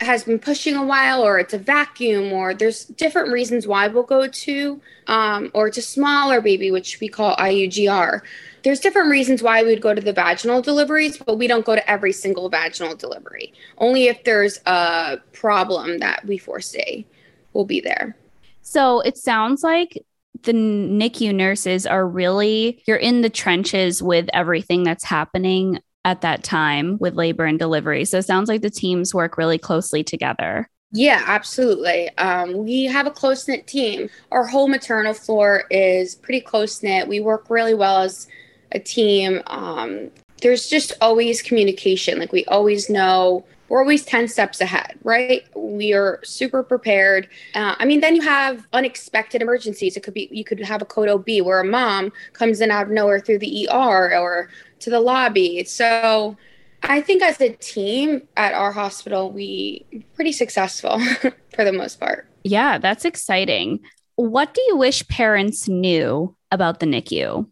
has 0.00 0.24
been 0.24 0.38
pushing 0.38 0.76
a 0.76 0.84
while 0.84 1.22
or 1.22 1.38
it's 1.38 1.54
a 1.54 1.58
vacuum 1.58 2.32
or 2.32 2.54
there's 2.54 2.84
different 2.84 3.32
reasons 3.32 3.66
why 3.66 3.88
we'll 3.88 4.02
go 4.02 4.28
to 4.28 4.80
um, 5.08 5.50
or 5.54 5.66
it's 5.68 5.78
a 5.78 5.82
smaller 5.82 6.40
baby 6.40 6.70
which 6.70 7.00
we 7.00 7.08
call 7.08 7.34
iugr 7.36 8.20
there's 8.62 8.80
different 8.80 9.10
reasons 9.10 9.42
why 9.42 9.62
we 9.62 9.70
would 9.70 9.80
go 9.80 9.94
to 9.94 10.00
the 10.00 10.12
vaginal 10.12 10.62
deliveries 10.62 11.18
but 11.18 11.36
we 11.38 11.46
don't 11.46 11.64
go 11.64 11.74
to 11.74 11.90
every 11.90 12.12
single 12.12 12.48
vaginal 12.48 12.94
delivery. 12.94 13.52
Only 13.78 14.08
if 14.08 14.24
there's 14.24 14.60
a 14.66 15.18
problem 15.32 15.98
that 15.98 16.24
we 16.26 16.38
foresee 16.38 17.06
we'll 17.52 17.64
be 17.64 17.80
there. 17.80 18.16
So 18.62 19.00
it 19.00 19.16
sounds 19.16 19.62
like 19.62 20.04
the 20.42 20.52
NICU 20.52 21.34
nurses 21.34 21.86
are 21.86 22.06
really, 22.06 22.82
you're 22.86 22.96
in 22.96 23.22
the 23.22 23.30
trenches 23.30 24.02
with 24.02 24.28
everything 24.32 24.84
that's 24.84 25.04
happening 25.04 25.80
at 26.04 26.20
that 26.22 26.42
time 26.42 26.98
with 26.98 27.14
labor 27.14 27.44
and 27.44 27.58
delivery. 27.58 28.04
So 28.04 28.18
it 28.18 28.24
sounds 28.24 28.48
like 28.48 28.62
the 28.62 28.70
teams 28.70 29.14
work 29.14 29.36
really 29.36 29.58
closely 29.58 30.02
together. 30.02 30.68
Yeah, 30.90 31.22
absolutely. 31.26 32.08
Um, 32.16 32.64
we 32.64 32.84
have 32.84 33.06
a 33.06 33.10
close 33.10 33.46
knit 33.46 33.66
team. 33.66 34.08
Our 34.32 34.46
whole 34.46 34.68
maternal 34.68 35.12
floor 35.12 35.64
is 35.70 36.14
pretty 36.14 36.40
close 36.40 36.82
knit. 36.82 37.08
We 37.08 37.20
work 37.20 37.50
really 37.50 37.74
well 37.74 38.02
as 38.02 38.26
a 38.72 38.78
team. 38.78 39.42
Um, 39.48 40.10
there's 40.40 40.68
just 40.68 40.92
always 41.00 41.42
communication. 41.42 42.18
Like 42.18 42.32
we 42.32 42.44
always 42.46 42.88
know 42.88 43.44
we're 43.68 43.80
always 43.80 44.04
10 44.04 44.28
steps 44.28 44.60
ahead, 44.60 44.98
right? 45.02 45.44
We 45.54 45.92
are 45.92 46.20
super 46.24 46.62
prepared. 46.62 47.28
Uh, 47.54 47.74
I 47.78 47.84
mean, 47.84 48.00
then 48.00 48.16
you 48.16 48.22
have 48.22 48.66
unexpected 48.72 49.42
emergencies. 49.42 49.96
It 49.96 50.02
could 50.02 50.14
be, 50.14 50.28
you 50.32 50.44
could 50.44 50.60
have 50.60 50.80
a 50.80 50.86
code 50.86 51.08
OB 51.08 51.44
where 51.44 51.60
a 51.60 51.64
mom 51.64 52.10
comes 52.32 52.60
in 52.60 52.70
out 52.70 52.86
of 52.86 52.92
nowhere 52.92 53.20
through 53.20 53.40
the 53.40 53.68
ER 53.70 54.16
or 54.16 54.48
to 54.80 54.90
the 54.90 55.00
lobby. 55.00 55.64
So 55.64 56.36
I 56.82 57.00
think 57.00 57.22
as 57.22 57.40
a 57.40 57.50
team 57.50 58.22
at 58.36 58.54
our 58.54 58.72
hospital, 58.72 59.30
we 59.30 59.84
pretty 60.14 60.32
successful 60.32 61.00
for 61.54 61.64
the 61.64 61.72
most 61.72 62.00
part. 62.00 62.28
Yeah, 62.44 62.78
that's 62.78 63.04
exciting. 63.04 63.80
What 64.16 64.54
do 64.54 64.60
you 64.68 64.76
wish 64.76 65.06
parents 65.08 65.68
knew 65.68 66.34
about 66.50 66.80
the 66.80 66.86
NICU? 66.86 67.48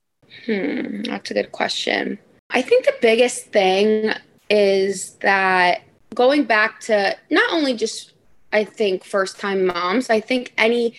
Hmm, 0.47 1.03
that's 1.03 1.31
a 1.31 1.35
good 1.35 1.53
question. 1.53 2.19
I 2.51 2.63
think 2.63 2.85
the 2.85 2.95
biggest 3.01 3.47
thing 3.47 4.13
is 4.49 5.15
that 5.23 5.83
going 6.15 6.45
back 6.45 6.81
to 6.81 7.17
not 7.31 7.53
only 7.53 7.75
just 7.75 8.13
I 8.53 8.65
think 8.65 9.05
first 9.05 9.39
time 9.39 9.67
moms, 9.67 10.09
I 10.09 10.21
think 10.21 10.53
any 10.57 10.95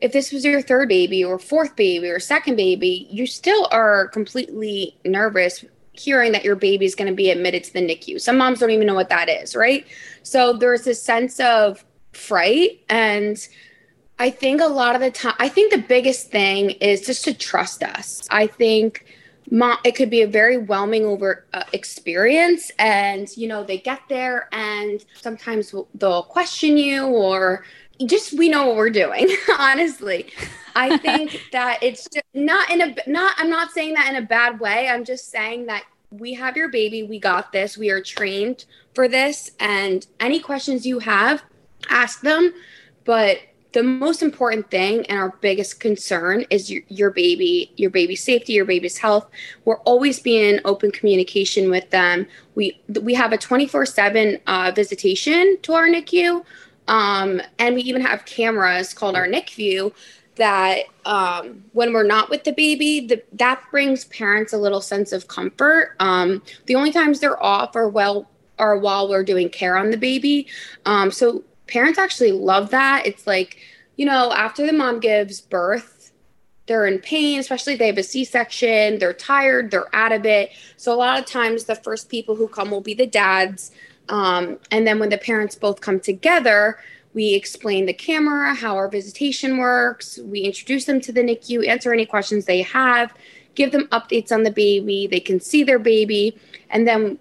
if 0.00 0.12
this 0.12 0.32
was 0.32 0.44
your 0.44 0.60
third 0.60 0.88
baby 0.88 1.24
or 1.24 1.38
fourth 1.38 1.76
baby 1.76 2.08
or 2.08 2.18
second 2.18 2.56
baby, 2.56 3.06
you 3.08 3.24
still 3.26 3.68
are 3.70 4.08
completely 4.08 4.96
nervous 5.04 5.64
hearing 5.92 6.32
that 6.32 6.44
your 6.44 6.56
baby 6.56 6.86
is 6.86 6.94
going 6.94 7.08
to 7.08 7.14
be 7.14 7.30
admitted 7.30 7.64
to 7.64 7.72
the 7.72 7.80
NICU. 7.80 8.20
Some 8.20 8.38
moms 8.38 8.60
don't 8.60 8.70
even 8.70 8.86
know 8.86 8.94
what 8.94 9.10
that 9.10 9.28
is, 9.28 9.54
right? 9.54 9.86
So 10.22 10.52
there's 10.54 10.84
this 10.84 11.02
sense 11.02 11.38
of 11.40 11.84
fright 12.12 12.80
and 12.88 13.36
I 14.18 14.30
think 14.30 14.60
a 14.60 14.66
lot 14.66 14.94
of 14.94 15.00
the 15.00 15.10
time 15.10 15.34
I 15.38 15.48
think 15.48 15.72
the 15.72 15.78
biggest 15.78 16.30
thing 16.30 16.70
is 16.70 17.00
just 17.00 17.24
to 17.24 17.34
trust 17.34 17.82
us. 17.82 18.26
I 18.30 18.46
think 18.46 19.06
mom 19.50 19.78
it 19.84 19.92
could 19.96 20.10
be 20.10 20.22
a 20.22 20.26
very 20.26 20.56
whelming 20.56 21.04
over 21.04 21.44
uh, 21.52 21.64
experience 21.72 22.70
and 22.78 23.34
you 23.36 23.48
know 23.48 23.64
they 23.64 23.78
get 23.78 24.00
there 24.08 24.48
and 24.52 25.04
sometimes 25.20 25.74
they'll 25.94 26.22
question 26.22 26.76
you 26.76 27.06
or 27.06 27.64
just 28.06 28.32
we 28.34 28.48
know 28.48 28.66
what 28.66 28.76
we're 28.76 28.90
doing 28.90 29.28
honestly 29.58 30.30
i 30.74 30.96
think 30.98 31.42
that 31.52 31.82
it's 31.82 32.08
just 32.08 32.24
not 32.34 32.70
in 32.70 32.80
a 32.80 32.94
not 33.06 33.34
i'm 33.38 33.50
not 33.50 33.70
saying 33.70 33.94
that 33.94 34.08
in 34.08 34.22
a 34.22 34.26
bad 34.26 34.60
way. 34.60 34.88
I'm 34.88 35.04
just 35.04 35.30
saying 35.30 35.66
that 35.66 35.84
we 36.10 36.34
have 36.34 36.56
your 36.56 36.68
baby. 36.68 37.02
We 37.02 37.18
got 37.18 37.52
this. 37.52 37.76
We 37.78 37.90
are 37.90 38.00
trained 38.00 38.64
for 38.94 39.08
this. 39.08 39.52
And 39.60 40.06
any 40.20 40.40
questions 40.40 40.86
you 40.86 40.98
have 41.00 41.42
ask 41.88 42.20
them. 42.20 42.52
But 43.04 43.38
the 43.72 43.82
most 43.82 44.22
important 44.22 44.70
thing 44.70 45.06
and 45.06 45.18
our 45.18 45.30
biggest 45.40 45.80
concern 45.80 46.44
is 46.50 46.70
your, 46.70 46.82
your 46.88 47.10
baby 47.10 47.72
your 47.76 47.88
baby's 47.88 48.22
safety 48.22 48.52
your 48.52 48.66
baby's 48.66 48.98
health. 48.98 49.28
We're 49.64 49.80
always 49.80 50.20
being 50.20 50.60
open 50.66 50.90
communication 50.90 51.70
with 51.70 51.88
them. 51.90 52.26
We 52.54 52.80
we 53.00 53.14
have 53.14 53.32
a 53.32 53.38
24 53.38 53.86
seven 53.86 54.38
uh, 54.46 54.66
7 54.66 54.74
visitation 54.74 55.56
to 55.62 55.72
our 55.72 55.88
nicu 55.88 56.44
um, 56.88 57.40
and 57.58 57.74
we 57.74 57.82
even 57.82 58.02
have 58.02 58.24
cameras 58.26 58.92
called 58.92 59.16
our 59.16 59.26
NICView 59.26 59.94
that 60.36 60.84
um, 61.04 61.64
when 61.72 61.92
we're 61.92 62.02
not 62.04 62.30
with 62.30 62.44
the 62.44 62.52
baby, 62.52 63.06
the, 63.06 63.22
that 63.34 63.62
brings 63.70 64.06
parents 64.06 64.52
a 64.52 64.58
little 64.58 64.80
sense 64.80 65.12
of 65.12 65.28
comfort. 65.28 65.94
Um, 66.00 66.42
the 66.66 66.74
only 66.74 66.92
times 66.92 67.20
they're 67.20 67.42
off 67.42 67.76
are 67.76 67.88
well 67.88 68.28
are 68.58 68.76
while 68.76 69.08
we're 69.08 69.24
doing 69.24 69.48
care 69.48 69.76
on 69.76 69.90
the 69.90 69.96
baby. 69.96 70.46
Um, 70.86 71.10
so 71.10 71.42
parents 71.66 71.98
actually 71.98 72.32
love 72.32 72.70
that. 72.70 73.06
It's 73.06 73.26
like, 73.26 73.58
you 73.96 74.06
know, 74.06 74.32
after 74.32 74.64
the 74.66 74.72
mom 74.72 75.00
gives 75.00 75.40
birth, 75.40 76.12
they're 76.66 76.86
in 76.86 77.00
pain, 77.00 77.40
especially 77.40 77.74
if 77.74 77.78
they 77.78 77.88
have 77.88 77.98
a 77.98 78.02
C 78.02 78.24
section, 78.24 78.98
they're 78.98 79.12
tired, 79.12 79.70
they're 79.70 79.94
out 79.94 80.12
of 80.12 80.24
it. 80.24 80.52
So, 80.76 80.94
a 80.94 80.96
lot 80.96 81.18
of 81.18 81.26
times, 81.26 81.64
the 81.64 81.74
first 81.74 82.08
people 82.08 82.36
who 82.36 82.46
come 82.46 82.70
will 82.70 82.80
be 82.80 82.94
the 82.94 83.06
dads. 83.06 83.72
Um, 84.08 84.58
and 84.70 84.86
then 84.86 84.98
when 84.98 85.08
the 85.08 85.18
parents 85.18 85.54
both 85.54 85.80
come 85.80 85.98
together, 85.98 86.78
we 87.14 87.34
explain 87.34 87.86
the 87.86 87.92
camera, 87.92 88.54
how 88.54 88.76
our 88.76 88.88
visitation 88.88 89.58
works. 89.58 90.18
We 90.18 90.40
introduce 90.40 90.86
them 90.86 91.00
to 91.02 91.12
the 91.12 91.20
NICU, 91.20 91.66
answer 91.66 91.92
any 91.92 92.06
questions 92.06 92.44
they 92.44 92.62
have, 92.62 93.12
give 93.54 93.72
them 93.72 93.86
updates 93.88 94.32
on 94.32 94.44
the 94.44 94.50
baby. 94.50 95.06
They 95.06 95.20
can 95.20 95.40
see 95.40 95.62
their 95.62 95.78
baby. 95.78 96.38
And 96.70 96.88
then 96.88 97.18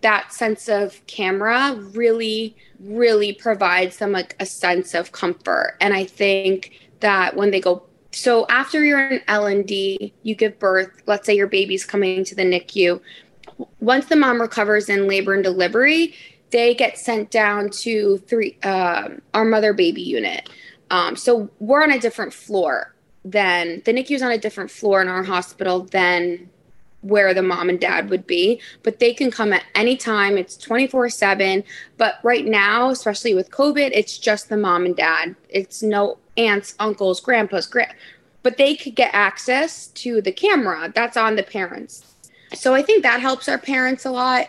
that 0.00 0.32
sense 0.32 0.68
of 0.68 1.04
camera 1.06 1.74
really 1.92 2.56
really 2.78 3.32
provides 3.32 3.96
them 3.96 4.12
like 4.12 4.36
a 4.38 4.46
sense 4.46 4.94
of 4.94 5.10
comfort 5.12 5.76
and 5.80 5.92
i 5.92 6.04
think 6.04 6.78
that 7.00 7.34
when 7.34 7.50
they 7.50 7.60
go 7.60 7.82
so 8.12 8.46
after 8.48 8.84
you're 8.84 9.08
in 9.08 9.20
l&d 9.26 10.12
you 10.22 10.34
give 10.34 10.58
birth 10.58 11.02
let's 11.06 11.26
say 11.26 11.34
your 11.34 11.48
baby's 11.48 11.84
coming 11.84 12.22
to 12.24 12.34
the 12.34 12.44
nicu 12.44 13.00
once 13.80 14.06
the 14.06 14.14
mom 14.14 14.40
recovers 14.40 14.88
in 14.88 15.08
labor 15.08 15.34
and 15.34 15.42
delivery 15.42 16.14
they 16.50 16.74
get 16.74 16.98
sent 16.98 17.30
down 17.30 17.70
to 17.70 18.18
three 18.18 18.56
uh, 18.62 19.08
our 19.34 19.44
mother 19.44 19.72
baby 19.72 20.02
unit 20.02 20.48
um, 20.90 21.16
so 21.16 21.50
we're 21.58 21.82
on 21.82 21.92
a 21.92 21.98
different 21.98 22.32
floor 22.32 22.94
than 23.24 23.82
the 23.84 23.92
nicu 23.92 24.14
is 24.14 24.22
on 24.22 24.30
a 24.30 24.38
different 24.38 24.70
floor 24.70 25.02
in 25.02 25.08
our 25.08 25.22
hospital 25.22 25.80
than 25.80 26.48
where 27.02 27.32
the 27.32 27.42
mom 27.42 27.68
and 27.68 27.80
dad 27.80 28.10
would 28.10 28.26
be, 28.26 28.60
but 28.82 28.98
they 28.98 29.14
can 29.14 29.30
come 29.30 29.52
at 29.52 29.64
any 29.74 29.96
time. 29.96 30.36
It's 30.36 30.56
24 30.56 31.10
7. 31.10 31.64
But 31.96 32.18
right 32.22 32.44
now, 32.44 32.90
especially 32.90 33.34
with 33.34 33.50
COVID, 33.50 33.90
it's 33.92 34.18
just 34.18 34.48
the 34.48 34.56
mom 34.56 34.84
and 34.84 34.96
dad. 34.96 35.36
It's 35.48 35.82
no 35.82 36.18
aunts, 36.36 36.74
uncles, 36.78 37.20
grandpas, 37.20 37.66
grand, 37.66 37.94
but 38.42 38.56
they 38.56 38.74
could 38.74 38.94
get 38.94 39.10
access 39.14 39.88
to 39.88 40.20
the 40.20 40.32
camera. 40.32 40.92
That's 40.94 41.16
on 41.16 41.36
the 41.36 41.42
parents. 41.42 42.14
So 42.54 42.74
I 42.74 42.82
think 42.82 43.02
that 43.02 43.20
helps 43.20 43.48
our 43.48 43.58
parents 43.58 44.04
a 44.04 44.10
lot. 44.10 44.48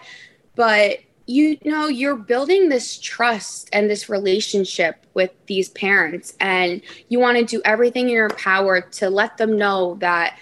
But 0.55 0.99
you 1.29 1.59
know, 1.63 1.87
you're 1.87 2.15
building 2.15 2.69
this 2.69 2.97
trust 2.97 3.69
and 3.71 3.87
this 3.87 4.09
relationship 4.09 5.05
with 5.13 5.29
these 5.45 5.69
parents, 5.69 6.33
and 6.39 6.81
you 7.07 7.19
want 7.19 7.37
to 7.37 7.45
do 7.45 7.61
everything 7.65 8.05
in 8.09 8.15
your 8.15 8.29
power 8.31 8.81
to 8.81 9.11
let 9.11 9.37
them 9.37 9.55
know 9.55 9.95
that 9.99 10.39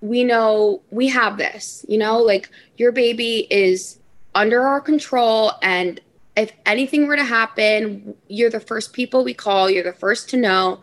we 0.00 0.22
know 0.22 0.82
we 0.90 1.08
have 1.08 1.36
this, 1.36 1.84
you 1.88 1.98
know, 1.98 2.18
like 2.18 2.48
your 2.76 2.92
baby 2.92 3.48
is 3.50 3.98
under 4.36 4.62
our 4.62 4.80
control. 4.80 5.50
And 5.62 6.00
if 6.36 6.52
anything 6.64 7.08
were 7.08 7.16
to 7.16 7.24
happen, 7.24 8.14
you're 8.28 8.50
the 8.50 8.60
first 8.60 8.92
people 8.92 9.24
we 9.24 9.34
call, 9.34 9.68
you're 9.68 9.82
the 9.82 9.92
first 9.92 10.30
to 10.30 10.36
know. 10.36 10.80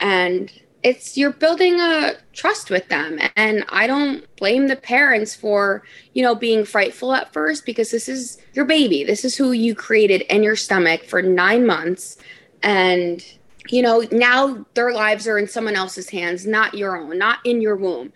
And 0.00 0.50
it's 0.82 1.16
you're 1.16 1.32
building 1.32 1.80
a 1.80 2.14
trust 2.32 2.70
with 2.70 2.88
them 2.88 3.18
and 3.34 3.64
i 3.70 3.86
don't 3.86 4.24
blame 4.36 4.68
the 4.68 4.76
parents 4.76 5.34
for 5.34 5.82
you 6.12 6.22
know 6.22 6.34
being 6.34 6.64
frightful 6.64 7.12
at 7.12 7.32
first 7.32 7.64
because 7.64 7.90
this 7.90 8.08
is 8.08 8.38
your 8.52 8.64
baby 8.64 9.02
this 9.02 9.24
is 9.24 9.36
who 9.36 9.52
you 9.52 9.74
created 9.74 10.20
in 10.22 10.42
your 10.42 10.56
stomach 10.56 11.02
for 11.04 11.22
9 11.22 11.66
months 11.66 12.18
and 12.62 13.24
you 13.68 13.82
know 13.82 14.04
now 14.12 14.64
their 14.74 14.92
lives 14.92 15.26
are 15.26 15.38
in 15.38 15.48
someone 15.48 15.76
else's 15.76 16.10
hands 16.10 16.46
not 16.46 16.74
your 16.74 16.96
own 16.96 17.18
not 17.18 17.38
in 17.44 17.60
your 17.60 17.76
womb 17.76 18.12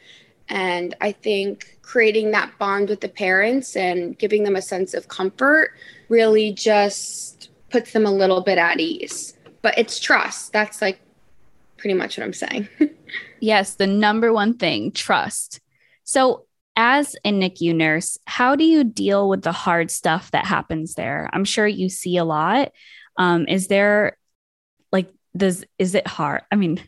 and 0.51 0.97
I 1.01 1.13
think 1.13 1.79
creating 1.83 2.33
that 2.33 2.51
bond 2.59 2.89
with 2.89 3.01
the 3.01 3.09
parents 3.09 3.77
and 3.77 4.19
giving 4.19 4.43
them 4.43 4.57
a 4.57 4.63
sense 4.63 4.95
of 4.95 5.09
comfort 5.09 5.73
really 6.09 6.53
just 6.53 7.51
puts 7.71 7.93
them 7.93 8.05
a 8.05 8.11
little 8.11 8.41
bit 8.41 8.59
at 8.59 8.81
ease. 8.81 9.37
But 9.63 9.79
it's 9.79 10.01
trust. 10.01 10.53
That's 10.53 10.83
like 10.83 11.01
pretty 11.81 11.95
much 11.95 12.17
what 12.17 12.25
I'm 12.25 12.33
saying. 12.33 12.69
yes, 13.41 13.75
the 13.75 13.87
number 13.87 14.33
one 14.33 14.57
thing 14.57 14.93
trust. 14.93 15.61
So, 16.05 16.47
as 16.77 17.17
a 17.25 17.33
NICU 17.33 17.75
nurse, 17.75 18.17
how 18.27 18.55
do 18.55 18.65
you 18.65 18.85
deal 18.85 19.29
with 19.29 19.43
the 19.43 19.53
hard 19.53 19.91
stuff 19.91 20.31
that 20.31 20.47
happens 20.47 20.95
there? 20.95 21.29
I'm 21.33 21.45
sure 21.45 21.67
you 21.67 21.89
see 21.89 22.17
a 22.17 22.25
lot. 22.25 22.73
Um, 23.17 23.47
is 23.49 23.67
there 23.67 24.17
like, 24.93 25.11
does, 25.37 25.65
is 25.79 25.95
it 25.95 26.07
hard? 26.07 26.43
I 26.51 26.57
mean, 26.57 26.81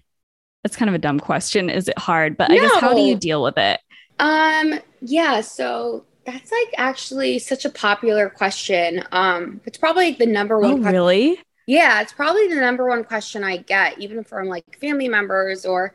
that's 0.63 0.77
kind 0.77 0.89
of 0.89 0.95
a 0.95 0.99
dumb 0.99 1.19
question. 1.19 1.69
Is 1.69 1.89
it 1.89 1.99
hard? 1.99 2.37
But 2.37 2.51
no. 2.51 2.57
I 2.57 2.61
guess 2.61 2.81
how 2.81 2.95
do 2.95 3.01
you 3.01 3.17
deal 3.17 3.43
with 3.43 3.59
it? 3.59 3.81
Um, 4.19 4.79
yeah, 5.01 5.41
so 5.41 6.07
That's 6.25 6.53
like 6.53 6.75
actually 6.77 7.41
such 7.41 7.65
a 7.65 7.71
popular 7.71 8.31
question. 8.31 9.03
Um, 9.11 9.61
it's 9.67 9.79
probably 9.79 10.11
like 10.11 10.19
the 10.19 10.27
number 10.27 10.59
one. 10.59 10.87
Oh, 10.87 10.91
really? 10.91 11.41
Yeah, 11.73 12.03
it's 12.03 12.13
probably 12.13 12.49
the 12.49 12.61
number 12.61 12.87
one 12.87 13.03
question 13.03 13.43
I 13.43 13.57
get, 13.57 13.99
even 13.99 14.25
from 14.25 14.47
like 14.47 14.79
family 14.79 15.09
members 15.09 15.65
or 15.65 15.95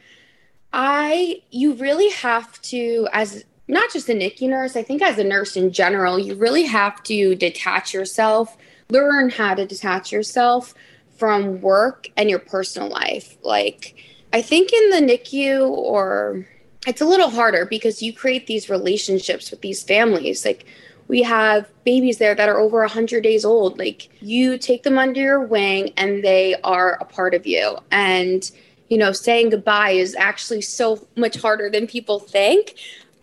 I. 0.73 1.43
You 1.51 1.75
really 1.75 2.09
have 2.09 2.59
to, 2.63 3.07
as 3.13 3.45
not 3.67 3.93
just 3.93 4.09
a 4.09 4.13
NICU 4.13 4.49
nurse, 4.49 4.75
I 4.75 4.81
think 4.81 5.03
as 5.03 5.19
a 5.19 5.23
nurse 5.23 5.55
in 5.55 5.71
general, 5.71 6.17
you 6.17 6.33
really 6.33 6.63
have 6.63 7.03
to 7.03 7.35
detach 7.35 7.93
yourself, 7.93 8.57
learn 8.89 9.29
how 9.29 9.53
to 9.53 9.67
detach 9.67 10.11
yourself 10.11 10.73
from 11.15 11.61
work 11.61 12.07
and 12.17 12.27
your 12.27 12.39
personal 12.39 12.89
life. 12.89 13.37
Like, 13.43 14.03
I 14.33 14.41
think 14.41 14.73
in 14.73 14.89
the 14.89 15.13
NICU 15.13 15.69
or 15.69 16.47
it's 16.87 17.01
a 17.01 17.05
little 17.05 17.29
harder 17.29 17.67
because 17.67 18.01
you 18.01 18.13
create 18.13 18.47
these 18.47 18.67
relationships 18.67 19.51
with 19.51 19.61
these 19.61 19.83
families. 19.83 20.43
Like 20.43 20.65
we 21.07 21.21
have 21.23 21.69
babies 21.83 22.17
there 22.17 22.35
that 22.35 22.49
are 22.49 22.59
over 22.59 22.79
100 22.79 23.21
days 23.21 23.45
old. 23.45 23.79
Like 23.79 24.09
you 24.21 24.57
take 24.57 24.83
them 24.83 24.97
under 24.97 25.21
your 25.21 25.41
wing 25.41 25.93
and 25.97 26.23
they 26.23 26.55
are 26.63 26.97
a 26.99 27.05
part 27.05 27.33
of 27.33 27.47
you. 27.47 27.77
And, 27.91 28.49
you 28.89 28.97
know, 28.97 29.11
saying 29.11 29.51
goodbye 29.51 29.91
is 29.91 30.15
actually 30.15 30.61
so 30.61 31.07
much 31.15 31.39
harder 31.39 31.69
than 31.69 31.87
people 31.87 32.19
think. 32.19 32.75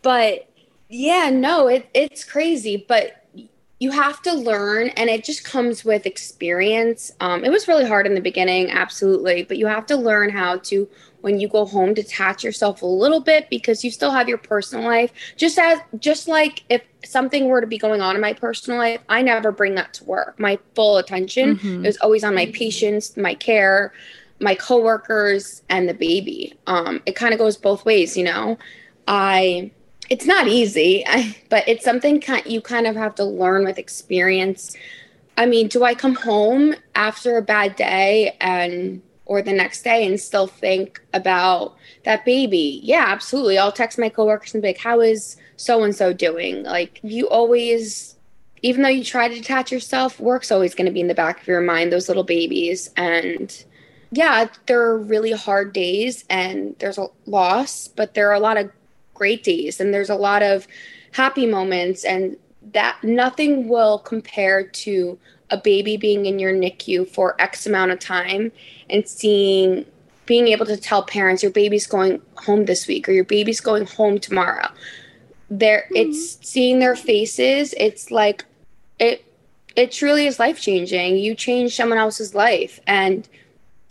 But 0.02 0.48
yeah, 0.88 1.30
no, 1.30 1.68
it, 1.68 1.88
it's 1.94 2.24
crazy. 2.24 2.84
But 2.88 3.24
you 3.80 3.90
have 3.90 4.22
to 4.22 4.32
learn 4.32 4.88
and 4.90 5.10
it 5.10 5.24
just 5.24 5.44
comes 5.44 5.84
with 5.84 6.06
experience 6.06 7.12
um, 7.20 7.44
it 7.44 7.50
was 7.50 7.68
really 7.68 7.84
hard 7.84 8.06
in 8.06 8.14
the 8.14 8.20
beginning 8.20 8.70
absolutely 8.70 9.42
but 9.42 9.58
you 9.58 9.66
have 9.66 9.84
to 9.84 9.96
learn 9.96 10.30
how 10.30 10.56
to 10.56 10.88
when 11.24 11.40
you 11.40 11.48
go 11.48 11.64
home 11.64 11.94
detach 11.94 12.44
yourself 12.44 12.82
a 12.82 12.86
little 12.86 13.20
bit 13.20 13.48
because 13.48 13.82
you 13.82 13.90
still 13.90 14.10
have 14.10 14.28
your 14.28 14.38
personal 14.38 14.84
life 14.84 15.10
just 15.36 15.58
as 15.58 15.78
just 15.98 16.28
like 16.28 16.62
if 16.68 16.82
something 17.02 17.46
were 17.46 17.60
to 17.62 17.66
be 17.66 17.78
going 17.78 18.02
on 18.02 18.14
in 18.14 18.20
my 18.20 18.32
personal 18.32 18.78
life 18.78 19.00
i 19.08 19.22
never 19.22 19.50
bring 19.50 19.74
that 19.74 19.92
to 19.94 20.04
work 20.04 20.38
my 20.38 20.58
full 20.74 20.98
attention 20.98 21.56
mm-hmm. 21.56 21.86
is 21.86 21.96
always 21.98 22.22
on 22.22 22.34
my 22.34 22.46
patients 22.46 23.16
my 23.16 23.34
care 23.34 23.92
my 24.38 24.54
coworkers 24.54 25.62
and 25.70 25.88
the 25.88 25.94
baby 25.94 26.52
um, 26.66 27.00
it 27.06 27.16
kind 27.16 27.32
of 27.32 27.38
goes 27.38 27.56
both 27.56 27.86
ways 27.86 28.16
you 28.16 28.24
know 28.24 28.58
i 29.08 29.70
it's 30.10 30.26
not 30.26 30.48
easy, 30.48 31.02
I, 31.06 31.34
but 31.48 31.66
it's 31.66 31.84
something 31.84 32.22
you 32.44 32.60
kind 32.60 32.86
of 32.86 32.96
have 32.96 33.14
to 33.16 33.24
learn 33.24 33.64
with 33.64 33.78
experience. 33.78 34.76
I 35.36 35.46
mean, 35.46 35.68
do 35.68 35.82
I 35.82 35.94
come 35.94 36.14
home 36.14 36.74
after 36.94 37.36
a 37.36 37.42
bad 37.42 37.74
day 37.76 38.36
and 38.40 39.02
or 39.26 39.42
the 39.42 39.52
next 39.52 39.82
day 39.82 40.06
and 40.06 40.20
still 40.20 40.46
think 40.46 41.00
about 41.12 41.76
that 42.04 42.24
baby? 42.24 42.80
Yeah, 42.82 43.06
absolutely. 43.08 43.58
I'll 43.58 43.72
text 43.72 43.98
my 43.98 44.08
coworkers 44.08 44.54
and 44.54 44.62
be 44.62 44.68
like, 44.68 44.78
"How 44.78 45.00
is 45.00 45.36
so 45.56 45.82
and 45.82 45.94
so 45.94 46.12
doing?" 46.12 46.62
Like 46.62 47.00
you 47.02 47.28
always 47.28 48.16
even 48.62 48.82
though 48.82 48.88
you 48.88 49.04
try 49.04 49.28
to 49.28 49.34
detach 49.34 49.70
yourself, 49.70 50.18
work's 50.18 50.50
always 50.50 50.74
going 50.74 50.86
to 50.86 50.92
be 50.92 51.00
in 51.00 51.08
the 51.08 51.14
back 51.14 51.42
of 51.42 51.46
your 51.46 51.60
mind, 51.60 51.92
those 51.92 52.08
little 52.08 52.24
babies 52.24 52.90
and 52.96 53.64
yeah, 54.10 54.48
there 54.66 54.80
are 54.80 54.98
really 54.98 55.32
hard 55.32 55.72
days 55.72 56.24
and 56.30 56.76
there's 56.78 56.98
a 56.98 57.08
loss, 57.26 57.88
but 57.88 58.14
there 58.14 58.30
are 58.30 58.34
a 58.34 58.40
lot 58.40 58.56
of 58.56 58.70
great 59.12 59.42
days 59.42 59.80
and 59.80 59.92
there's 59.92 60.10
a 60.10 60.14
lot 60.14 60.42
of 60.42 60.66
happy 61.12 61.46
moments 61.46 62.04
and 62.04 62.36
that 62.72 63.02
nothing 63.02 63.68
will 63.68 63.98
compare 63.98 64.66
to 64.66 65.18
a 65.50 65.56
baby 65.56 65.96
being 65.96 66.26
in 66.26 66.38
your 66.38 66.52
NICU 66.52 67.08
for 67.08 67.40
X 67.40 67.66
amount 67.66 67.90
of 67.90 67.98
time 67.98 68.50
and 68.94 69.08
seeing 69.08 69.84
being 70.24 70.48
able 70.48 70.64
to 70.64 70.76
tell 70.76 71.02
parents 71.02 71.42
your 71.42 71.52
baby's 71.52 71.86
going 71.86 72.22
home 72.36 72.64
this 72.64 72.86
week 72.86 73.08
or 73.08 73.12
your 73.12 73.24
baby's 73.24 73.60
going 73.60 73.84
home 73.86 74.18
tomorrow. 74.18 74.68
There 75.50 75.84
mm-hmm. 75.86 75.96
it's 75.96 76.38
seeing 76.48 76.78
their 76.78 76.96
faces, 76.96 77.74
it's 77.76 78.10
like 78.10 78.44
it 78.98 79.24
it 79.76 79.90
truly 79.90 80.26
is 80.26 80.38
life 80.38 80.60
changing. 80.60 81.16
You 81.16 81.34
change 81.34 81.74
someone 81.74 81.98
else's 81.98 82.34
life 82.34 82.78
and 82.86 83.28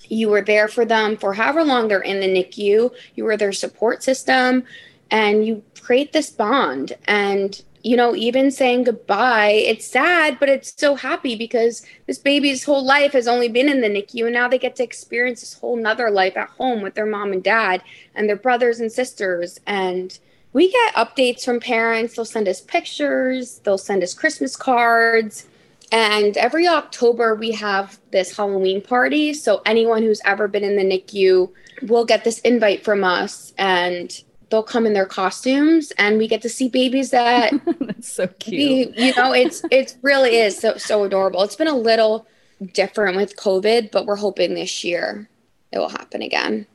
you 0.07 0.29
were 0.29 0.41
there 0.41 0.67
for 0.67 0.85
them 0.85 1.17
for 1.17 1.33
however 1.33 1.63
long 1.63 1.87
they're 1.87 1.99
in 1.99 2.21
the 2.21 2.27
NICU. 2.27 2.91
You 3.15 3.23
were 3.25 3.37
their 3.37 3.51
support 3.51 4.01
system 4.01 4.63
and 5.11 5.45
you 5.45 5.61
create 5.81 6.13
this 6.13 6.29
bond 6.29 6.93
and 7.05 7.61
you 7.83 7.97
know 7.97 8.15
even 8.15 8.49
saying 8.49 8.83
goodbye 8.83 9.51
it's 9.51 9.85
sad 9.85 10.39
but 10.39 10.49
it's 10.49 10.73
so 10.77 10.95
happy 10.95 11.35
because 11.35 11.85
this 12.07 12.17
baby's 12.17 12.63
whole 12.63 12.83
life 12.83 13.11
has 13.11 13.27
only 13.27 13.49
been 13.49 13.69
in 13.69 13.81
the 13.81 13.89
nicu 13.89 14.25
and 14.25 14.33
now 14.33 14.47
they 14.47 14.57
get 14.57 14.75
to 14.75 14.83
experience 14.83 15.41
this 15.41 15.53
whole 15.53 15.75
nother 15.75 16.09
life 16.09 16.37
at 16.37 16.49
home 16.49 16.81
with 16.81 16.95
their 16.95 17.05
mom 17.05 17.33
and 17.33 17.43
dad 17.43 17.83
and 18.15 18.27
their 18.27 18.35
brothers 18.35 18.79
and 18.79 18.91
sisters. 18.91 19.59
And 19.67 20.17
we 20.53 20.71
get 20.71 20.93
updates 20.95 21.43
from 21.43 21.59
parents. 21.59 22.15
They'll 22.15 22.25
send 22.25 22.47
us 22.47 22.61
pictures. 22.61 23.59
They'll 23.59 23.77
send 23.77 24.03
us 24.03 24.13
christmas 24.13 24.55
cards. 24.55 25.47
And 25.91 26.37
every 26.37 26.67
october 26.67 27.35
we 27.35 27.51
have 27.51 27.99
this 28.11 28.35
halloween 28.35 28.81
party. 28.81 29.33
So 29.33 29.61
anyone 29.65 30.03
who's 30.03 30.21
ever 30.25 30.47
been 30.47 30.63
in 30.63 30.75
the 30.75 30.83
nicu 30.83 31.49
will 31.83 32.05
get 32.05 32.23
this 32.23 32.39
invite 32.39 32.83
from 32.83 33.03
us. 33.03 33.53
And 33.57 34.11
they'll 34.53 34.61
come 34.61 34.85
in 34.85 34.93
their 34.93 35.07
costumes 35.07 35.91
and 35.97 36.19
we 36.19 36.27
get 36.27 36.43
to 36.43 36.47
see 36.47 36.69
babies 36.69 37.09
that 37.09 37.51
that's 37.79 38.13
so 38.13 38.27
cute. 38.27 38.95
you 38.95 39.11
know 39.15 39.33
it's 39.33 39.63
it 39.71 39.97
really 40.03 40.35
is 40.37 40.59
so 40.59 40.77
so 40.77 41.03
adorable. 41.03 41.41
It's 41.41 41.55
been 41.55 41.67
a 41.67 41.75
little 41.75 42.27
different 42.71 43.17
with 43.17 43.35
covid 43.35 43.89
but 43.91 44.05
we're 44.05 44.15
hoping 44.15 44.53
this 44.53 44.83
year 44.83 45.27
it 45.71 45.79
will 45.79 45.89
happen 45.89 46.21
again. 46.21 46.67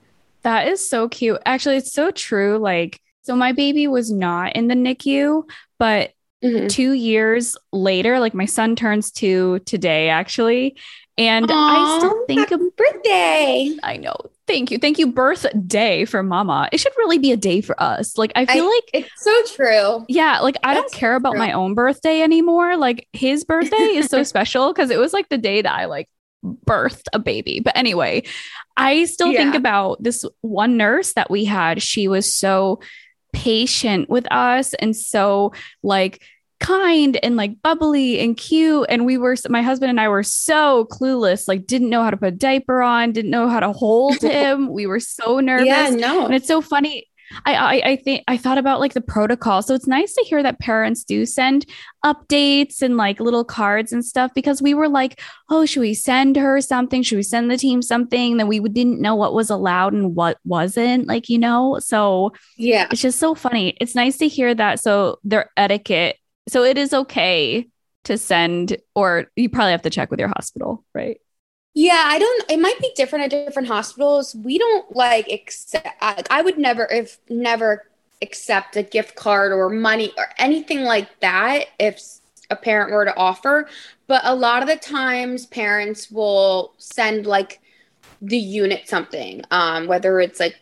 That 0.42 0.66
is 0.66 0.90
so 0.90 1.08
cute. 1.08 1.40
Actually 1.46 1.76
it's 1.76 1.92
so 1.92 2.10
true. 2.10 2.58
Like 2.58 3.00
so 3.22 3.36
my 3.36 3.52
baby 3.52 3.86
was 3.86 4.10
not 4.10 4.56
in 4.56 4.66
the 4.66 4.74
nicu 4.74 5.44
but 5.78 6.10
mm-hmm. 6.42 6.66
two 6.66 6.94
years 6.94 7.56
later 7.72 8.18
like 8.18 8.34
my 8.34 8.46
son 8.46 8.74
turns 8.74 9.12
two 9.12 9.60
today 9.60 10.08
actually 10.08 10.76
and 11.18 11.48
Aww, 11.48 11.52
I 11.52 11.98
still 11.98 12.26
think 12.26 12.50
of 12.52 12.60
birthday. 12.76 13.76
I 13.82 13.96
know. 13.96 14.16
Thank 14.46 14.70
you. 14.70 14.78
Thank 14.78 14.98
you. 14.98 15.12
Birthday 15.12 16.04
for 16.04 16.22
mama. 16.22 16.68
It 16.72 16.78
should 16.78 16.92
really 16.96 17.18
be 17.18 17.32
a 17.32 17.36
day 17.36 17.60
for 17.60 17.80
us. 17.82 18.16
Like, 18.16 18.32
I 18.36 18.46
feel 18.46 18.64
I, 18.64 18.68
like 18.68 18.90
it's 18.94 19.22
so 19.22 19.42
true. 19.56 20.06
Yeah. 20.08 20.38
Like, 20.40 20.56
I 20.62 20.74
don't 20.74 20.90
care 20.92 21.16
about 21.16 21.32
true. 21.32 21.40
my 21.40 21.52
own 21.52 21.74
birthday 21.74 22.22
anymore. 22.22 22.76
Like, 22.76 23.08
his 23.12 23.44
birthday 23.44 23.76
is 23.76 24.06
so 24.06 24.22
special 24.22 24.72
because 24.72 24.90
it 24.90 24.98
was 24.98 25.12
like 25.12 25.28
the 25.28 25.38
day 25.38 25.60
that 25.60 25.74
I 25.74 25.86
like 25.86 26.08
birthed 26.44 27.08
a 27.12 27.18
baby. 27.18 27.60
But 27.60 27.76
anyway, 27.76 28.22
I 28.76 29.04
still 29.06 29.32
yeah. 29.32 29.42
think 29.42 29.54
about 29.56 30.02
this 30.02 30.24
one 30.40 30.76
nurse 30.76 31.14
that 31.14 31.30
we 31.30 31.44
had. 31.44 31.82
She 31.82 32.08
was 32.08 32.32
so 32.32 32.80
patient 33.32 34.08
with 34.08 34.30
us 34.32 34.72
and 34.74 34.96
so 34.96 35.52
like 35.82 36.22
kind 36.60 37.18
and 37.22 37.36
like 37.36 37.62
bubbly 37.62 38.20
and 38.20 38.36
cute. 38.36 38.86
And 38.88 39.06
we 39.06 39.18
were, 39.18 39.36
my 39.48 39.62
husband 39.62 39.90
and 39.90 40.00
I 40.00 40.08
were 40.08 40.22
so 40.22 40.86
clueless, 40.90 41.48
like 41.48 41.66
didn't 41.66 41.90
know 41.90 42.02
how 42.02 42.10
to 42.10 42.16
put 42.16 42.28
a 42.28 42.32
diaper 42.32 42.82
on, 42.82 43.12
didn't 43.12 43.30
know 43.30 43.48
how 43.48 43.60
to 43.60 43.72
hold 43.72 44.16
him. 44.22 44.68
we 44.72 44.86
were 44.86 45.00
so 45.00 45.40
nervous. 45.40 45.66
Yeah, 45.66 45.90
no. 45.90 46.24
And 46.26 46.34
it's 46.34 46.48
so 46.48 46.60
funny. 46.60 47.06
I, 47.44 47.54
I, 47.54 47.90
I 47.90 47.96
think 47.96 48.24
I 48.26 48.38
thought 48.38 48.58
about 48.58 48.80
like 48.80 48.94
the 48.94 49.02
protocol. 49.02 49.60
So 49.62 49.74
it's 49.74 49.86
nice 49.86 50.14
to 50.14 50.24
hear 50.24 50.42
that 50.42 50.60
parents 50.60 51.04
do 51.04 51.26
send 51.26 51.66
updates 52.04 52.80
and 52.80 52.96
like 52.96 53.20
little 53.20 53.44
cards 53.44 53.92
and 53.92 54.04
stuff 54.04 54.32
because 54.34 54.62
we 54.62 54.72
were 54.72 54.88
like, 54.88 55.20
oh, 55.50 55.66
should 55.66 55.80
we 55.80 55.92
send 55.92 56.36
her 56.36 56.60
something? 56.60 57.02
Should 57.02 57.16
we 57.16 57.22
send 57.22 57.50
the 57.50 57.58
team 57.58 57.82
something? 57.82 58.38
Then 58.38 58.48
we 58.48 58.60
didn't 58.60 59.00
know 59.00 59.14
what 59.14 59.34
was 59.34 59.50
allowed 59.50 59.92
and 59.92 60.14
what 60.14 60.38
wasn't, 60.44 61.06
like, 61.06 61.28
you 61.28 61.38
know? 61.38 61.78
So 61.80 62.32
yeah, 62.56 62.88
it's 62.90 63.02
just 63.02 63.18
so 63.18 63.34
funny. 63.34 63.76
It's 63.78 63.94
nice 63.94 64.16
to 64.18 64.28
hear 64.28 64.54
that. 64.54 64.80
So 64.80 65.18
their 65.22 65.50
etiquette 65.56 66.16
so 66.48 66.64
it 66.64 66.78
is 66.78 66.92
okay 66.92 67.68
to 68.04 68.18
send, 68.18 68.76
or 68.94 69.26
you 69.36 69.48
probably 69.48 69.72
have 69.72 69.82
to 69.82 69.90
check 69.90 70.10
with 70.10 70.18
your 70.18 70.28
hospital, 70.28 70.84
right? 70.94 71.20
Yeah, 71.74 72.02
I 72.06 72.18
don't. 72.18 72.50
It 72.50 72.58
might 72.58 72.78
be 72.80 72.90
different 72.96 73.32
at 73.32 73.46
different 73.46 73.68
hospitals. 73.68 74.34
We 74.34 74.58
don't 74.58 74.96
like 74.96 75.30
accept. 75.30 75.88
I, 76.00 76.22
I 76.30 76.42
would 76.42 76.58
never, 76.58 76.86
if 76.90 77.18
never 77.28 77.86
accept 78.20 78.76
a 78.76 78.82
gift 78.82 79.14
card 79.14 79.52
or 79.52 79.68
money 79.68 80.12
or 80.16 80.26
anything 80.38 80.82
like 80.82 81.20
that 81.20 81.66
if 81.78 82.00
a 82.50 82.56
parent 82.56 82.90
were 82.90 83.04
to 83.04 83.16
offer. 83.16 83.68
But 84.06 84.22
a 84.24 84.34
lot 84.34 84.62
of 84.62 84.68
the 84.68 84.76
times, 84.76 85.46
parents 85.46 86.10
will 86.10 86.72
send 86.78 87.26
like 87.26 87.60
the 88.20 88.38
unit 88.38 88.88
something, 88.88 89.42
um, 89.50 89.86
whether 89.86 90.18
it's 90.18 90.40
like 90.40 90.56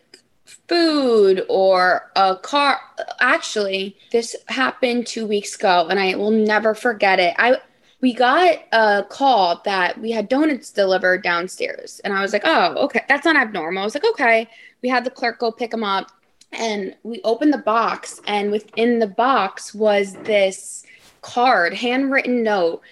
food 0.46 1.44
or 1.48 2.10
a 2.16 2.36
car. 2.36 2.80
Actually, 3.20 3.96
this 4.12 4.36
happened 4.48 5.06
two 5.06 5.26
weeks 5.26 5.54
ago, 5.56 5.86
and 5.88 5.98
I 5.98 6.14
will 6.14 6.30
never 6.30 6.74
forget 6.74 7.18
it. 7.18 7.34
I 7.38 7.56
we 8.00 8.12
got 8.12 8.58
a 8.72 9.04
call 9.08 9.60
that 9.64 10.00
we 10.00 10.10
had 10.12 10.28
donuts 10.28 10.70
delivered 10.70 11.22
downstairs, 11.22 12.00
and 12.04 12.12
I 12.12 12.22
was 12.22 12.32
like, 12.32 12.42
"Oh, 12.44 12.74
okay, 12.84 13.02
that's 13.08 13.24
not 13.24 13.36
abnormal." 13.36 13.82
I 13.82 13.84
was 13.84 13.94
like, 13.94 14.04
"Okay." 14.04 14.48
We 14.82 14.88
had 14.88 15.04
the 15.04 15.10
clerk 15.10 15.38
go 15.38 15.50
pick 15.50 15.70
them 15.70 15.84
up, 15.84 16.12
and 16.52 16.94
we 17.02 17.20
opened 17.24 17.52
the 17.52 17.58
box, 17.58 18.20
and 18.26 18.50
within 18.50 18.98
the 18.98 19.06
box 19.06 19.74
was 19.74 20.14
this 20.24 20.84
card, 21.22 21.74
handwritten 21.74 22.42
note, 22.42 22.82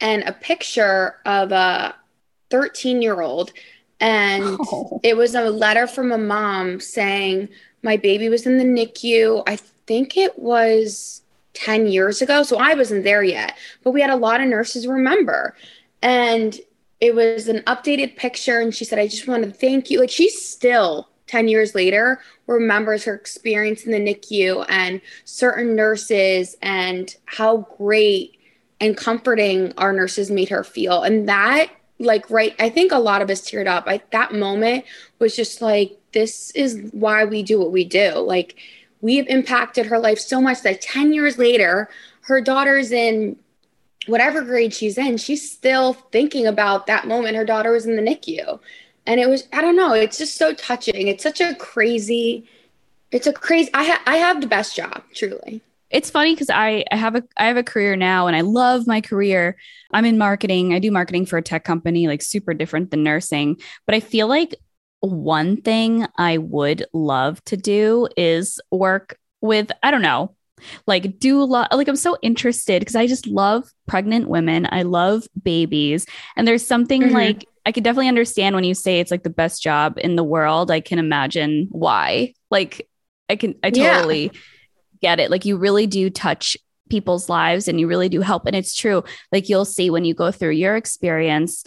and 0.00 0.22
a 0.24 0.32
picture 0.32 1.16
of 1.24 1.52
a 1.52 1.94
13 2.50 3.02
year 3.02 3.20
old 3.20 3.52
and 4.04 4.58
oh. 4.60 5.00
it 5.02 5.16
was 5.16 5.34
a 5.34 5.48
letter 5.48 5.86
from 5.86 6.12
a 6.12 6.18
mom 6.18 6.78
saying, 6.78 7.48
My 7.82 7.96
baby 7.96 8.28
was 8.28 8.44
in 8.44 8.58
the 8.58 8.64
NICU. 8.64 9.42
I 9.46 9.56
think 9.86 10.18
it 10.18 10.38
was 10.38 11.22
10 11.54 11.86
years 11.86 12.20
ago. 12.20 12.42
So 12.42 12.58
I 12.58 12.74
wasn't 12.74 13.04
there 13.04 13.22
yet, 13.22 13.56
but 13.82 13.92
we 13.92 14.02
had 14.02 14.10
a 14.10 14.16
lot 14.16 14.42
of 14.42 14.48
nurses 14.48 14.86
remember. 14.86 15.56
And 16.02 16.60
it 17.00 17.14
was 17.14 17.48
an 17.48 17.60
updated 17.60 18.16
picture. 18.16 18.60
And 18.60 18.74
she 18.74 18.84
said, 18.84 18.98
I 18.98 19.08
just 19.08 19.26
want 19.26 19.42
to 19.44 19.50
thank 19.50 19.88
you. 19.88 20.00
Like 20.00 20.10
she's 20.10 20.46
still 20.46 21.08
10 21.28 21.48
years 21.48 21.74
later 21.74 22.20
remembers 22.46 23.04
her 23.04 23.14
experience 23.14 23.84
in 23.84 23.92
the 23.92 23.98
NICU 23.98 24.66
and 24.68 25.00
certain 25.24 25.74
nurses 25.74 26.56
and 26.60 27.16
how 27.24 27.66
great 27.78 28.38
and 28.80 28.98
comforting 28.98 29.72
our 29.78 29.94
nurses 29.94 30.30
made 30.30 30.50
her 30.50 30.62
feel. 30.62 31.02
And 31.02 31.26
that, 31.26 31.70
like, 31.98 32.28
right, 32.30 32.54
I 32.58 32.68
think 32.68 32.92
a 32.92 32.98
lot 32.98 33.22
of 33.22 33.30
us 33.30 33.40
teared 33.40 33.66
up. 33.66 33.84
I, 33.86 34.00
that 34.10 34.32
moment 34.34 34.84
was 35.18 35.36
just 35.36 35.62
like, 35.62 35.98
this 36.12 36.50
is 36.52 36.88
why 36.92 37.24
we 37.24 37.42
do 37.42 37.58
what 37.58 37.72
we 37.72 37.84
do. 37.84 38.14
Like, 38.14 38.56
we 39.00 39.16
have 39.16 39.26
impacted 39.28 39.86
her 39.86 39.98
life 39.98 40.18
so 40.18 40.40
much 40.40 40.62
that 40.62 40.80
10 40.80 41.12
years 41.12 41.38
later, 41.38 41.88
her 42.22 42.40
daughter's 42.40 42.90
in 42.90 43.36
whatever 44.06 44.42
grade 44.42 44.74
she's 44.74 44.98
in, 44.98 45.16
she's 45.16 45.50
still 45.50 45.94
thinking 45.94 46.46
about 46.46 46.86
that 46.86 47.06
moment 47.06 47.36
her 47.36 47.44
daughter 47.44 47.72
was 47.72 47.86
in 47.86 47.96
the 47.96 48.02
NICU. 48.02 48.58
And 49.06 49.20
it 49.20 49.28
was, 49.28 49.46
I 49.52 49.60
don't 49.60 49.76
know, 49.76 49.92
it's 49.92 50.18
just 50.18 50.36
so 50.36 50.54
touching. 50.54 51.08
It's 51.08 51.22
such 51.22 51.40
a 51.40 51.54
crazy, 51.54 52.48
it's 53.10 53.26
a 53.26 53.32
crazy, 53.32 53.70
I, 53.74 53.84
ha- 53.84 54.02
I 54.06 54.16
have 54.16 54.40
the 54.40 54.46
best 54.46 54.74
job, 54.74 55.02
truly 55.14 55.62
it's 55.94 56.10
funny 56.10 56.34
because 56.34 56.50
I, 56.50 56.84
I 56.90 56.96
have 56.96 57.14
a 57.14 57.22
I 57.36 57.46
have 57.46 57.56
a 57.56 57.62
career 57.62 57.94
now 57.94 58.26
and 58.26 58.34
I 58.34 58.40
love 58.40 58.88
my 58.88 59.00
career. 59.00 59.56
I'm 59.92 60.04
in 60.04 60.18
marketing. 60.18 60.74
I 60.74 60.80
do 60.80 60.90
marketing 60.90 61.24
for 61.24 61.38
a 61.38 61.42
tech 61.42 61.62
company, 61.62 62.08
like 62.08 62.20
super 62.20 62.52
different 62.52 62.90
than 62.90 63.04
nursing. 63.04 63.60
But 63.86 63.94
I 63.94 64.00
feel 64.00 64.26
like 64.26 64.56
one 65.00 65.62
thing 65.62 66.04
I 66.18 66.38
would 66.38 66.84
love 66.92 67.42
to 67.44 67.56
do 67.56 68.08
is 68.16 68.60
work 68.72 69.16
with, 69.40 69.70
I 69.84 69.92
don't 69.92 70.02
know, 70.02 70.34
like 70.88 71.20
do 71.20 71.40
a 71.40 71.44
lot 71.44 71.72
like 71.72 71.86
I'm 71.86 71.94
so 71.94 72.18
interested 72.22 72.80
because 72.80 72.96
I 72.96 73.06
just 73.06 73.28
love 73.28 73.70
pregnant 73.86 74.28
women. 74.28 74.66
I 74.72 74.82
love 74.82 75.28
babies. 75.44 76.06
And 76.36 76.48
there's 76.48 76.66
something 76.66 77.02
mm-hmm. 77.02 77.14
like 77.14 77.46
I 77.64 77.70
could 77.70 77.84
definitely 77.84 78.08
understand 78.08 78.56
when 78.56 78.64
you 78.64 78.74
say 78.74 78.98
it's 78.98 79.12
like 79.12 79.22
the 79.22 79.30
best 79.30 79.62
job 79.62 79.96
in 79.98 80.16
the 80.16 80.24
world. 80.24 80.72
I 80.72 80.80
can 80.80 80.98
imagine 80.98 81.68
why. 81.70 82.34
Like 82.50 82.88
I 83.28 83.36
can 83.36 83.54
I 83.62 83.70
totally 83.70 84.32
yeah 84.32 84.40
get 85.04 85.20
it. 85.20 85.30
Like 85.30 85.44
you 85.44 85.58
really 85.58 85.86
do 85.86 86.08
touch 86.08 86.56
people's 86.88 87.28
lives 87.28 87.68
and 87.68 87.78
you 87.78 87.86
really 87.86 88.08
do 88.08 88.22
help. 88.22 88.46
And 88.46 88.56
it's 88.56 88.74
true. 88.74 89.04
Like 89.30 89.50
you'll 89.50 89.66
see 89.66 89.90
when 89.90 90.06
you 90.06 90.14
go 90.14 90.30
through 90.30 90.52
your 90.52 90.76
experience, 90.76 91.64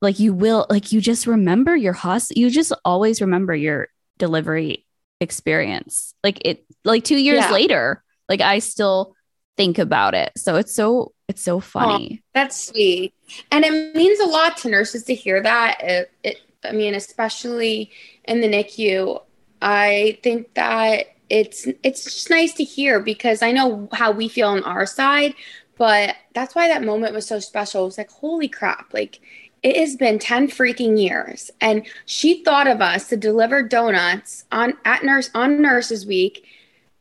like 0.00 0.18
you 0.18 0.34
will, 0.34 0.66
like 0.68 0.90
you 0.90 1.00
just 1.00 1.28
remember 1.28 1.76
your 1.76 1.92
hospital, 1.92 2.40
you 2.40 2.50
just 2.50 2.72
always 2.84 3.20
remember 3.20 3.54
your 3.54 3.88
delivery 4.18 4.86
experience. 5.20 6.14
Like 6.24 6.44
it, 6.44 6.64
like 6.84 7.04
two 7.04 7.16
years 7.16 7.44
yeah. 7.44 7.52
later, 7.52 8.02
like 8.28 8.40
I 8.40 8.58
still 8.58 9.14
think 9.56 9.78
about 9.78 10.14
it. 10.14 10.32
So 10.36 10.56
it's 10.56 10.74
so, 10.74 11.12
it's 11.28 11.42
so 11.42 11.60
funny. 11.60 12.20
Oh, 12.20 12.24
that's 12.34 12.68
sweet. 12.68 13.14
And 13.52 13.64
it 13.64 13.94
means 13.94 14.18
a 14.18 14.26
lot 14.26 14.56
to 14.58 14.68
nurses 14.68 15.04
to 15.04 15.14
hear 15.14 15.40
that. 15.42 15.80
It, 15.80 16.10
it, 16.24 16.36
I 16.64 16.72
mean, 16.72 16.94
especially 16.94 17.92
in 18.24 18.40
the 18.40 18.48
NICU, 18.48 19.22
I 19.62 20.18
think 20.24 20.54
that 20.54 21.06
it's 21.30 21.66
it's 21.82 22.04
just 22.04 22.30
nice 22.30 22.52
to 22.54 22.64
hear 22.64 23.00
because 23.00 23.42
I 23.42 23.52
know 23.52 23.88
how 23.92 24.10
we 24.10 24.28
feel 24.28 24.48
on 24.48 24.64
our 24.64 24.84
side, 24.84 25.34
but 25.78 26.16
that's 26.34 26.54
why 26.54 26.68
that 26.68 26.84
moment 26.84 27.14
was 27.14 27.26
so 27.26 27.38
special. 27.38 27.82
It 27.82 27.86
was 27.86 27.98
like, 27.98 28.10
holy 28.10 28.48
crap, 28.48 28.92
like 28.92 29.20
it 29.62 29.76
has 29.76 29.96
been 29.96 30.18
10 30.18 30.48
freaking 30.48 31.00
years. 31.00 31.50
And 31.60 31.86
she 32.06 32.42
thought 32.44 32.66
of 32.66 32.80
us 32.80 33.08
to 33.08 33.16
deliver 33.16 33.62
donuts 33.62 34.44
on 34.52 34.74
at 34.84 35.04
nurse 35.04 35.30
on 35.34 35.62
nurses 35.62 36.06
week. 36.06 36.46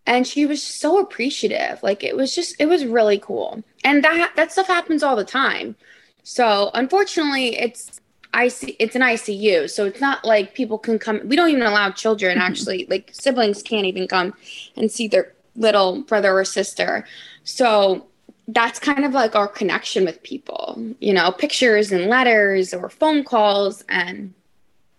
And 0.06 0.26
she 0.26 0.46
was 0.46 0.62
so 0.62 1.00
appreciative. 1.00 1.82
Like 1.84 2.04
it 2.04 2.16
was 2.16 2.34
just, 2.34 2.56
it 2.60 2.68
was 2.68 2.86
really 2.86 3.20
cool. 3.20 3.64
And 3.84 4.04
that 4.04 4.34
that 4.36 4.52
stuff 4.52 4.68
happens 4.68 5.04
all 5.04 5.16
the 5.16 5.24
time. 5.24 5.76
So 6.24 6.72
unfortunately, 6.74 7.58
it's 7.58 8.00
IC 8.34 8.76
it's 8.80 8.96
an 8.96 9.02
ICU, 9.02 9.70
so 9.70 9.86
it's 9.86 10.02
not 10.02 10.24
like 10.24 10.54
people 10.54 10.78
can 10.78 11.00
come. 11.00 11.22
We 11.28 11.36
don't 11.36 11.50
even 11.50 11.64
allow 11.64 11.90
children 11.92 12.38
mm-hmm. 12.38 12.48
actually, 12.48 12.88
like 12.90 13.10
siblings 13.14 13.64
can't 13.64 13.86
even 13.86 14.08
come 14.08 14.34
and 14.76 14.92
see 14.92 15.08
their 15.08 15.34
little 15.56 16.02
brother 16.04 16.38
or 16.38 16.46
sister. 16.46 17.06
So 17.44 18.06
that's 18.48 18.80
kind 18.80 19.06
of 19.06 19.14
like 19.14 19.36
our 19.36 19.48
connection 19.48 20.06
with 20.06 20.24
people, 20.24 20.94
you 21.00 21.14
know, 21.14 21.32
pictures 21.32 21.92
and 21.92 22.08
letters 22.08 22.74
or 22.74 22.90
phone 22.90 23.24
calls 23.24 23.84
and 23.90 24.34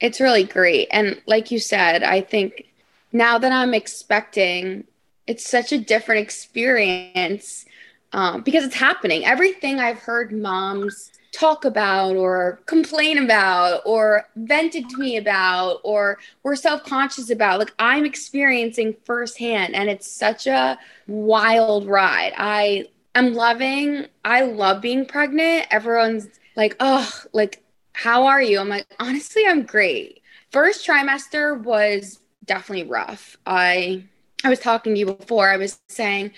it's 0.01 0.21
really 0.21 0.45
great. 0.45 0.89
And 0.91 1.21
like 1.27 1.51
you 1.51 1.59
said, 1.59 2.03
I 2.03 2.21
think 2.23 2.67
now 3.13 3.39
that 3.39 3.53
I'm 3.53 3.75
expecting, 3.75 4.85
it's 5.27 5.49
such 5.49 5.73
a 5.73 5.79
different 5.79 6.23
experience 6.23 7.67
um, 8.13 8.43
because 8.43 8.65
it's 8.65 8.75
happening. 8.75 9.25
Everything 9.25 9.79
I've 9.79 9.99
heard 9.99 10.33
moms 10.33 11.13
talk 11.33 11.65
about 11.65 12.17
or 12.17 12.61
complain 12.67 13.19
about 13.19 13.83
or 13.85 14.29
vented 14.37 14.89
to 14.89 14.97
me 14.97 15.17
about 15.17 15.81
or 15.85 16.19
were 16.43 16.57
self-conscious 16.57 17.31
about 17.31 17.59
like 17.59 17.73
i'm 17.79 18.05
experiencing 18.05 18.97
firsthand 19.05 19.75
and 19.75 19.89
it's 19.89 20.11
such 20.11 20.47
a 20.47 20.79
wild 21.07 21.87
ride. 21.87 22.33
I 22.37 22.87
am 23.15 23.35
loving 23.35 24.07
i 24.25 24.43
love 24.43 24.81
being 24.81 25.07
pregnant. 25.07 25.67
Everyone's 25.71 26.29
like 26.57 26.77
oh 26.81 27.09
like 27.33 27.63
how 27.93 28.27
are 28.27 28.43
you? 28.43 28.59
I'm 28.59 28.69
like 28.69 28.87
honestly 28.99 29.45
i'm 29.47 29.63
great. 29.63 30.23
First 30.51 30.87
trimester 30.87 31.63
was 31.63 32.19
definitely 32.45 32.91
rough. 32.91 33.37
I 33.47 34.05
i 34.43 34.49
was 34.49 34.59
talking 34.59 34.95
to 34.95 34.99
you 34.99 35.07
before. 35.07 35.49
I 35.49 35.57
was 35.59 35.81
saying 35.87 36.33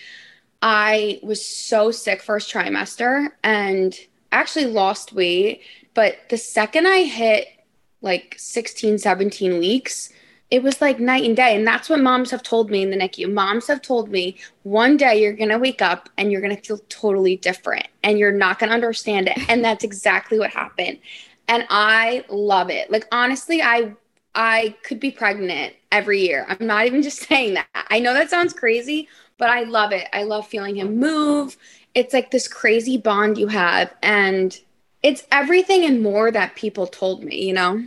i 0.63 1.21
was 1.23 1.45
so 1.45 1.91
sick 1.91 2.23
first 2.23 2.53
trimester 2.53 3.29
and 3.43 3.99
actually 4.33 4.67
lost 4.67 5.13
weight, 5.13 5.63
but 5.95 6.17
the 6.31 6.39
second 6.39 6.87
I 6.87 7.03
hit 7.03 7.47
like 8.01 8.35
16, 8.39 8.99
17 8.99 9.59
weeks, 9.59 10.09
it 10.51 10.63
was 10.63 10.81
like 10.81 10.99
night 10.99 11.25
and 11.25 11.37
day. 11.37 11.55
And 11.55 11.67
that's 11.67 11.89
what 11.89 12.01
moms 12.01 12.31
have 12.31 12.43
told 12.43 12.71
me 12.71 12.83
in 12.83 12.91
the 12.91 12.97
NICU. 12.97 13.33
Moms 13.33 13.69
have 13.69 13.81
told 13.81 14.11
me 14.11 14.37
one 14.65 14.97
day 14.97 15.23
you're 15.23 15.33
going 15.35 15.51
to 15.51 15.59
wake 15.59 15.81
up 15.81 16.09
and 16.19 16.33
you're 16.33 16.41
going 16.41 16.55
to 16.55 16.63
feel 16.63 16.81
totally 16.89 17.37
different 17.37 17.87
and 18.03 18.19
you're 18.19 18.33
not 18.33 18.59
going 18.59 18.69
to 18.69 18.75
understand 18.75 19.29
it. 19.29 19.39
And 19.49 19.65
that's 19.65 19.85
exactly 19.85 20.39
what 20.39 20.51
happened. 20.51 20.99
And 21.49 21.67
I 21.71 22.25
love 22.29 22.71
it. 22.71 22.91
Like, 22.91 23.07
honestly, 23.13 23.63
I, 23.63 23.95
I 24.35 24.75
could 24.83 25.01
be 25.01 25.11
pregnant 25.11 25.75
every 25.91 26.21
year. 26.21 26.47
I'm 26.49 26.67
not 26.67 26.87
even 26.87 27.03
just 27.03 27.19
saying 27.29 27.55
that. 27.55 27.67
I 27.75 27.99
know 27.99 28.15
that 28.15 28.31
sounds 28.31 28.53
crazy, 28.53 29.09
but 29.43 29.51
I 29.51 29.65
love 29.65 29.91
it. 29.91 30.09
I 30.13 30.23
love 30.23 30.47
feeling 30.47 30.77
him 30.77 30.99
move 30.99 31.57
it's 31.95 32.15
like 32.15 32.31
this 32.31 32.49
crazy 32.49 32.97
bond 32.97 33.39
you 33.39 33.49
have 33.49 33.93
and 34.03 34.59
it's 35.03 35.25
everything 35.33 35.85
and 35.85 36.01
more 36.01 36.31
that 36.31 36.55
people 36.55 36.87
told 36.87 37.25
me, 37.25 37.45
you 37.45 37.53
know? 37.53 37.85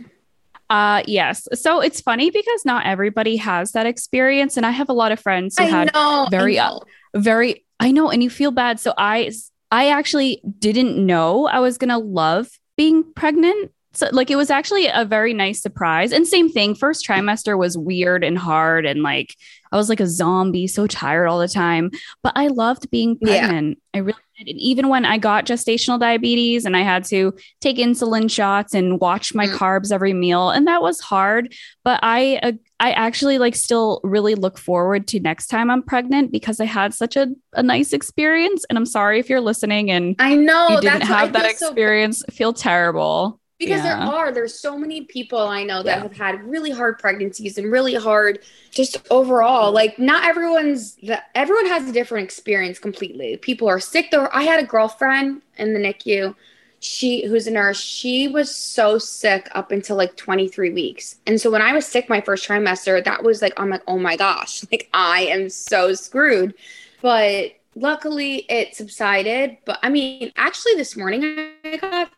Uh 0.68 1.02
yes. 1.06 1.46
So 1.54 1.80
it's 1.80 2.00
funny 2.00 2.30
because 2.30 2.64
not 2.64 2.86
everybody 2.86 3.36
has 3.36 3.72
that 3.72 3.86
experience 3.86 4.56
and 4.56 4.66
I 4.66 4.70
have 4.70 4.88
a 4.88 4.92
lot 4.92 5.12
of 5.12 5.20
friends 5.20 5.56
who 5.56 5.64
I 5.64 5.68
had 5.68 5.94
know, 5.94 6.26
very 6.30 6.58
uh, 6.58 6.78
very 7.14 7.64
I 7.78 7.92
know 7.92 8.10
and 8.10 8.22
you 8.22 8.30
feel 8.30 8.50
bad. 8.50 8.80
So 8.80 8.92
I 8.98 9.32
I 9.70 9.88
actually 9.88 10.42
didn't 10.58 11.04
know 11.04 11.46
I 11.46 11.60
was 11.60 11.78
going 11.78 11.90
to 11.90 11.98
love 11.98 12.48
being 12.76 13.04
pregnant. 13.14 13.72
So 13.96 14.08
like 14.12 14.30
it 14.30 14.36
was 14.36 14.50
actually 14.50 14.88
a 14.88 15.04
very 15.04 15.32
nice 15.32 15.62
surprise. 15.62 16.12
And 16.12 16.26
same 16.26 16.50
thing, 16.50 16.74
first 16.74 17.06
trimester 17.06 17.56
was 17.56 17.78
weird 17.78 18.22
and 18.22 18.36
hard 18.36 18.84
and 18.84 19.02
like 19.02 19.34
I 19.72 19.76
was 19.76 19.88
like 19.88 20.00
a 20.00 20.06
zombie, 20.06 20.66
so 20.66 20.86
tired 20.86 21.26
all 21.26 21.38
the 21.38 21.48
time. 21.48 21.90
But 22.22 22.32
I 22.36 22.48
loved 22.48 22.90
being 22.90 23.18
pregnant. 23.18 23.78
Yeah. 23.78 23.98
I 23.98 24.02
really 24.02 24.18
did. 24.38 24.48
And 24.48 24.58
even 24.58 24.88
when 24.88 25.04
I 25.04 25.18
got 25.18 25.46
gestational 25.46 25.98
diabetes 25.98 26.64
and 26.64 26.76
I 26.76 26.82
had 26.82 27.04
to 27.06 27.34
take 27.60 27.78
insulin 27.78 28.30
shots 28.30 28.74
and 28.74 29.00
watch 29.00 29.34
my 29.34 29.46
mm. 29.46 29.54
carbs 29.54 29.92
every 29.92 30.12
meal, 30.12 30.50
and 30.50 30.66
that 30.66 30.82
was 30.82 31.00
hard. 31.00 31.54
But 31.84 32.00
I, 32.02 32.38
uh, 32.42 32.52
I 32.78 32.92
actually 32.92 33.38
like 33.38 33.56
still 33.56 34.00
really 34.04 34.34
look 34.34 34.58
forward 34.58 35.08
to 35.08 35.20
next 35.20 35.48
time 35.48 35.70
I'm 35.70 35.82
pregnant 35.82 36.32
because 36.32 36.60
I 36.60 36.66
had 36.66 36.94
such 36.94 37.16
a, 37.16 37.28
a 37.54 37.62
nice 37.62 37.92
experience. 37.92 38.64
And 38.68 38.78
I'm 38.78 38.86
sorry 38.86 39.18
if 39.18 39.30
you're 39.30 39.40
listening 39.40 39.90
and 39.90 40.16
I 40.18 40.36
know 40.36 40.68
you 40.68 40.80
didn't 40.80 41.02
have 41.02 41.32
that 41.32 41.50
experience. 41.50 42.18
So- 42.18 42.32
feel 42.32 42.52
terrible 42.52 43.40
because 43.58 43.82
yeah. 43.82 43.96
there 43.96 43.96
are 43.96 44.32
there's 44.32 44.58
so 44.58 44.76
many 44.76 45.02
people 45.02 45.38
i 45.38 45.62
know 45.62 45.82
that 45.82 45.96
yeah. 45.96 46.02
have 46.02 46.16
had 46.16 46.42
really 46.44 46.70
hard 46.70 46.98
pregnancies 46.98 47.56
and 47.56 47.72
really 47.72 47.94
hard 47.94 48.40
just 48.70 48.98
overall 49.10 49.72
like 49.72 49.98
not 49.98 50.24
everyone's 50.24 50.98
everyone 51.34 51.66
has 51.66 51.88
a 51.88 51.92
different 51.92 52.24
experience 52.24 52.78
completely. 52.78 53.36
People 53.36 53.68
are 53.68 53.80
sick 53.80 54.10
though. 54.10 54.28
I 54.32 54.42
had 54.42 54.60
a 54.60 54.66
girlfriend 54.66 55.42
in 55.58 55.72
the 55.72 55.78
nicu 55.78 56.34
she 56.78 57.26
who's 57.26 57.46
a 57.46 57.50
nurse 57.50 57.80
she 57.80 58.28
was 58.28 58.54
so 58.54 58.98
sick 58.98 59.48
up 59.54 59.72
until 59.72 59.96
like 59.96 60.14
23 60.16 60.70
weeks. 60.70 61.16
And 61.26 61.40
so 61.40 61.50
when 61.50 61.62
i 61.62 61.72
was 61.72 61.86
sick 61.86 62.08
my 62.08 62.20
first 62.20 62.46
trimester 62.46 63.02
that 63.04 63.22
was 63.22 63.42
like 63.42 63.54
i'm 63.56 63.70
like 63.70 63.82
oh 63.86 63.98
my 63.98 64.16
gosh 64.16 64.64
like 64.72 64.88
i 64.92 65.22
am 65.22 65.48
so 65.48 65.94
screwed. 65.94 66.54
But 67.02 67.52
luckily 67.74 68.46
it 68.50 68.74
subsided. 68.74 69.58
But 69.64 69.78
i 69.82 69.88
mean 69.88 70.32
actually 70.36 70.74
this 70.74 70.96
morning 70.96 71.50
i 71.64 71.76
got 71.76 72.10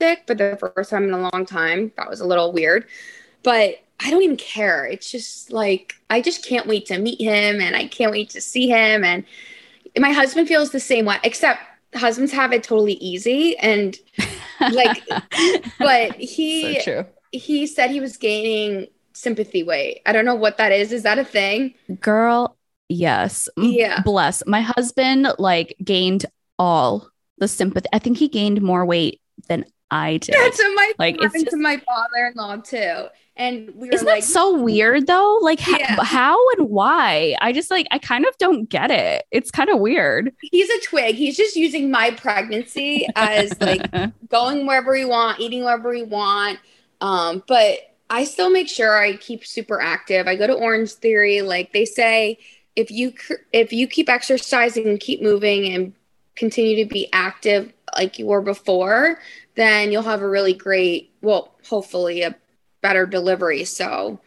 sick 0.00 0.24
for 0.26 0.34
the 0.34 0.56
first 0.74 0.90
time 0.90 1.04
in 1.04 1.12
a 1.12 1.30
long 1.30 1.46
time. 1.46 1.92
That 1.96 2.08
was 2.08 2.20
a 2.20 2.26
little 2.26 2.52
weird, 2.52 2.86
but 3.42 3.76
I 4.02 4.10
don't 4.10 4.22
even 4.22 4.36
care. 4.36 4.86
It's 4.86 5.10
just 5.10 5.52
like 5.52 5.94
I 6.08 6.20
just 6.20 6.44
can't 6.44 6.66
wait 6.66 6.86
to 6.86 6.98
meet 6.98 7.20
him 7.20 7.60
and 7.60 7.76
I 7.76 7.86
can't 7.86 8.12
wait 8.12 8.30
to 8.30 8.40
see 8.40 8.68
him 8.68 9.04
and 9.04 9.24
my 9.98 10.12
husband 10.12 10.48
feels 10.48 10.70
the 10.70 10.80
same 10.80 11.04
way, 11.04 11.18
except 11.24 11.60
husbands 11.94 12.32
have 12.32 12.52
it 12.52 12.62
totally 12.62 12.92
easy 12.94 13.56
and 13.58 13.98
like 14.60 15.02
but 15.78 16.14
he 16.14 16.80
so 16.80 17.06
he 17.32 17.66
said 17.66 17.90
he 17.90 18.00
was 18.00 18.16
gaining 18.16 18.86
sympathy 19.12 19.62
weight. 19.62 20.00
I 20.06 20.12
don't 20.12 20.24
know 20.24 20.34
what 20.34 20.56
that 20.58 20.72
is. 20.72 20.92
Is 20.92 21.02
that 21.02 21.18
a 21.18 21.24
thing? 21.24 21.74
Girl, 22.00 22.56
yes. 22.88 23.48
Yeah. 23.56 24.00
Bless. 24.02 24.42
My 24.46 24.60
husband 24.60 25.28
like 25.38 25.76
gained 25.82 26.26
all 26.58 27.08
the 27.38 27.48
sympathy. 27.48 27.88
I 27.92 27.98
think 27.98 28.18
he 28.18 28.28
gained 28.28 28.62
more 28.62 28.84
weight 28.84 29.20
than 29.48 29.64
I 29.90 30.18
did. 30.18 30.34
That's 30.34 30.58
what 30.58 30.74
my 30.76 30.92
Like, 30.98 31.16
it's 31.16 31.24
happened 31.24 31.48
to 31.50 31.56
my 31.56 31.76
father-in-law 31.78 32.56
too. 32.58 33.06
And 33.36 33.70
we 33.74 33.88
were 33.88 33.94
Isn't 33.94 34.06
like, 34.06 34.22
that 34.22 34.28
so 34.28 34.56
weird 34.60 35.06
though? 35.06 35.38
Like 35.40 35.66
Yeah. 35.66 35.96
how 36.02 36.36
and 36.58 36.68
why? 36.68 37.36
I 37.40 37.52
just 37.52 37.70
like 37.70 37.86
I 37.90 37.98
kind 37.98 38.26
of 38.26 38.36
don't 38.38 38.68
get 38.68 38.90
it. 38.90 39.24
It's 39.30 39.50
kind 39.50 39.70
of 39.70 39.80
weird. 39.80 40.32
he's 40.42 40.68
a 40.68 40.80
twig. 40.82 41.14
He's 41.16 41.36
just 41.36 41.56
using 41.56 41.90
my 41.90 42.10
pregnancy 42.10 43.08
as 43.16 43.58
like 43.60 43.82
going 44.28 44.66
wherever 44.66 44.92
we 44.92 45.04
want, 45.06 45.40
eating 45.40 45.64
wherever 45.64 45.88
we 45.90 46.02
want. 46.02 46.58
Um, 47.00 47.42
but 47.48 47.78
I 48.10 48.24
still 48.24 48.50
make 48.50 48.68
sure 48.68 48.98
I 48.98 49.16
keep 49.16 49.46
super 49.46 49.80
active. 49.80 50.26
I 50.26 50.36
go 50.36 50.46
to 50.46 50.52
Orange 50.54 50.92
Theory. 50.92 51.40
Like 51.42 51.72
they 51.72 51.84
say, 51.86 52.38
if 52.76 52.90
you 52.90 53.12
cr- 53.12 53.34
if 53.52 53.72
you 53.72 53.86
keep 53.88 54.08
exercising 54.08 54.86
and 54.86 55.00
keep 55.00 55.22
moving 55.22 55.72
and 55.72 55.94
continue 56.36 56.84
to 56.84 56.88
be 56.92 57.08
active 57.12 57.72
like 57.96 58.18
you 58.18 58.26
were 58.26 58.42
before, 58.42 59.18
then 59.54 59.92
you'll 59.92 60.02
have 60.02 60.22
a 60.22 60.28
really 60.28 60.54
great, 60.54 61.12
well, 61.22 61.54
hopefully 61.68 62.22
a 62.22 62.34
better 62.82 63.06
delivery. 63.06 63.64
So, 63.64 64.20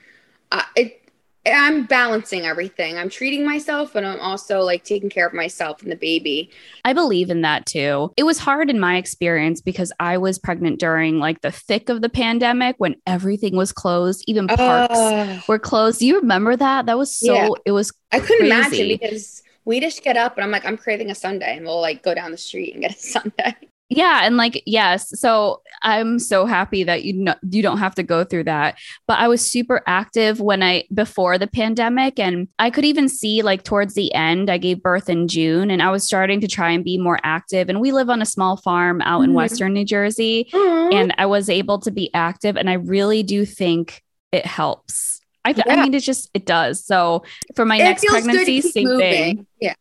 uh, 0.52 0.63
it. 0.76 0.99
I'm 1.45 1.84
balancing 1.88 2.45
everything. 2.45 2.97
I'm 2.97 3.10
treating 3.10 3.45
myself, 3.45 3.91
but 3.91 4.06
I'm 4.06 4.21
also 4.21 4.62
like 4.62 4.86
taking 4.86 5.10
care 5.10 5.28
of 5.28 5.34
myself 5.34 5.82
and 5.82 5.91
the 5.91 5.97
baby. 5.97 6.49
I 6.86 6.93
believe 6.93 7.30
in 7.30 7.41
that 7.41 7.65
too. 7.65 8.13
It 8.15 8.23
was 8.23 8.38
hard 8.39 8.69
in 8.69 8.80
my 8.80 8.95
experience 8.95 9.60
because 9.60 9.91
I 9.99 10.17
was 10.19 10.39
pregnant 10.39 10.80
during 10.80 11.19
like 11.19 11.41
the 11.41 11.52
thick 11.52 11.89
of 11.89 12.02
the 12.02 12.08
pandemic 12.08 12.78
when 12.78 12.95
everything 13.06 13.58
was 13.58 13.73
closed, 13.73 14.23
even 14.26 14.47
parks 14.47 14.97
Ugh. 14.97 15.43
were 15.49 15.60
closed. 15.60 15.99
Do 15.99 16.08
you 16.08 16.21
remember 16.21 16.56
that? 16.56 16.86
That 16.86 16.97
was 16.97 17.13
so 17.13 17.34
Yeah. 17.34 17.49
it 17.65 17.71
was 17.73 17.91
I 18.13 18.21
couldn't 18.21 18.45
imagine 18.45 18.88
because 18.88 19.43
we 19.65 19.80
just 19.80 20.04
get 20.04 20.17
up 20.17 20.36
and 20.38 20.43
I'm 20.43 20.52
like, 20.52 20.65
I'm 20.65 20.78
craving 20.78 21.10
a 21.12 21.15
sundae, 21.15 21.58
and 21.58 21.65
we'll 21.65 21.82
like 21.82 22.04
go 22.04 22.13
down 22.13 22.32
the 22.32 22.38
street 22.38 22.73
and 22.73 22.82
get 22.82 22.95
a 22.95 22.99
sundae. 22.99 23.54
Yeah, 23.89 24.21
and 24.23 24.38
like 24.38 24.63
yes, 24.65 25.19
so 25.19 25.62
I'm 25.84 26.17
so 26.17 26.45
happy 26.47 26.84
that 26.84 27.04
you 27.04 27.13
know 27.13 27.36
you 27.47 27.62
don't 27.62 27.78
have 27.78 27.93
to 27.95 28.02
go 28.02 28.23
through 28.23 28.45
that. 28.45 28.80
But 29.08 29.19
I 29.19 29.28
was 29.28 29.45
super 29.45 29.84
active 29.86 30.39
when 30.39 30.63
I 30.63 30.86
before 30.91 31.38
the 31.38 31.45
pandemic 31.47 32.17
and 32.17 32.47
I 32.58 32.71
could 32.71 32.86
even 32.86 33.08
see 33.08 33.43
like 33.43 33.63
towards 33.63 33.93
the 33.93 34.12
end 34.15 34.49
I 34.49 34.58
gave 34.58 34.82
birth 34.82 35.10
in 35.10 35.28
June 35.28 35.69
and 35.69 35.80
I 35.84 35.91
was 35.91 36.06
starting 36.06 36.41
to 36.41 36.47
try 36.47 36.71
and 36.71 36.84
be 36.84 36.97
more 36.97 37.19
active 37.23 37.69
and 37.69 37.80
we 37.82 37.91
live 37.91 38.10
on 38.10 38.21
a 38.21 38.26
small 38.26 38.58
farm 38.58 38.99
out 39.02 39.21
in 39.21 39.32
Mhm. 39.32 39.34
western 39.36 39.73
New 39.73 39.86
Jersey 39.86 40.49
And 40.54 40.93
and 40.93 41.15
I 41.19 41.28
was 41.28 41.47
able 41.49 41.78
to 41.80 41.91
be 41.91 42.10
active 42.15 42.56
and 42.58 42.69
I 42.71 42.73
really 42.76 43.21
do 43.21 43.45
think 43.45 44.02
it 44.32 44.45
helps. 44.45 45.19
I, 45.46 45.54
th- 45.54 45.68
I 45.70 45.76
mean, 45.76 45.94
it 45.94 46.00
just 46.02 46.30
it 46.34 46.46
does. 46.46 46.84
So 46.86 47.24
for 47.56 47.66
my 47.66 47.78
it 47.78 47.84
next 47.84 48.02
to 48.02 48.08
pregnancy, 48.08 48.62
same 48.62 48.86
moving. 48.86 49.10
thing. 49.10 49.48
Yeah, 49.60 49.74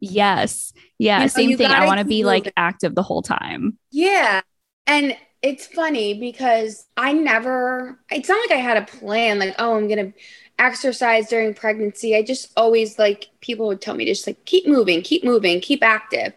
Yes, 0.00 0.72
yeah, 0.98 1.22
You 1.22 1.28
same 1.28 1.56
thing. 1.56 1.70
I 1.70 1.86
want 1.86 1.98
to 2.00 2.04
be 2.04 2.24
like 2.24 2.52
active 2.56 2.94
the 2.94 3.02
whole 3.02 3.22
time. 3.22 3.78
yeah, 3.90 4.40
and 4.86 5.16
it's 5.42 5.66
funny 5.66 6.14
because 6.14 6.86
I 6.96 7.12
never. 7.12 7.98
It's 8.10 8.28
not 8.28 8.40
like 8.48 8.58
I 8.58 8.60
had 8.60 8.76
a 8.76 8.82
plan. 8.86 9.38
Like, 9.38 9.54
oh, 9.58 9.76
I'm 9.76 9.88
gonna 9.88 10.12
exercise 10.58 11.28
during 11.28 11.54
pregnancy. 11.54 12.16
I 12.16 12.22
just 12.22 12.52
always 12.56 12.98
like 12.98 13.28
people 13.40 13.66
would 13.68 13.80
tell 13.80 13.94
me 13.94 14.04
just 14.04 14.26
like 14.26 14.44
keep 14.44 14.66
moving, 14.66 15.02
keep 15.02 15.24
moving, 15.24 15.60
keep 15.60 15.82
active. 15.82 16.32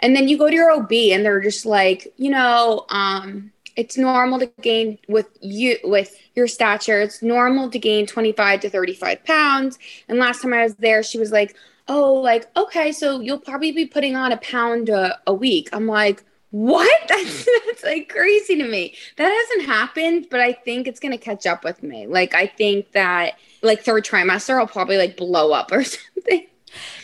And 0.00 0.16
then 0.16 0.28
you 0.28 0.38
go 0.38 0.48
to 0.48 0.54
your 0.54 0.70
OB 0.70 0.92
and 1.12 1.24
they're 1.24 1.40
just 1.42 1.66
like, 1.66 2.12
you 2.16 2.30
know, 2.30 2.86
um, 2.88 3.52
it's 3.80 3.96
normal 3.96 4.38
to 4.38 4.46
gain 4.60 4.98
with 5.08 5.26
you 5.40 5.78
with 5.84 6.14
your 6.34 6.46
stature. 6.46 7.00
It's 7.00 7.22
normal 7.22 7.70
to 7.70 7.78
gain 7.78 8.06
25 8.06 8.60
to 8.60 8.68
35 8.68 9.24
pounds. 9.24 9.78
And 10.06 10.18
last 10.18 10.42
time 10.42 10.52
I 10.52 10.64
was 10.64 10.74
there, 10.74 11.02
she 11.02 11.18
was 11.18 11.32
like, 11.32 11.56
oh, 11.88 12.12
like, 12.12 12.54
okay, 12.58 12.92
so 12.92 13.20
you'll 13.20 13.40
probably 13.40 13.72
be 13.72 13.86
putting 13.86 14.16
on 14.16 14.32
a 14.32 14.36
pound 14.36 14.90
a, 14.90 15.18
a 15.26 15.32
week. 15.32 15.70
I'm 15.72 15.86
like, 15.86 16.22
what? 16.50 16.90
That's, 17.08 17.48
that's 17.66 17.84
like 17.84 18.08
crazy 18.08 18.56
to 18.56 18.68
me. 18.68 18.94
That 19.16 19.30
hasn't 19.30 19.66
happened, 19.68 20.26
but 20.30 20.40
I 20.40 20.52
think 20.52 20.86
it's 20.86 21.00
gonna 21.00 21.16
catch 21.16 21.46
up 21.46 21.64
with 21.64 21.82
me. 21.82 22.06
Like, 22.06 22.34
I 22.34 22.48
think 22.48 22.92
that 22.92 23.34
like 23.62 23.82
third 23.82 24.04
trimester, 24.04 24.58
I'll 24.58 24.66
probably 24.66 24.98
like 24.98 25.16
blow 25.16 25.52
up 25.52 25.72
or 25.72 25.84
something. 25.84 26.46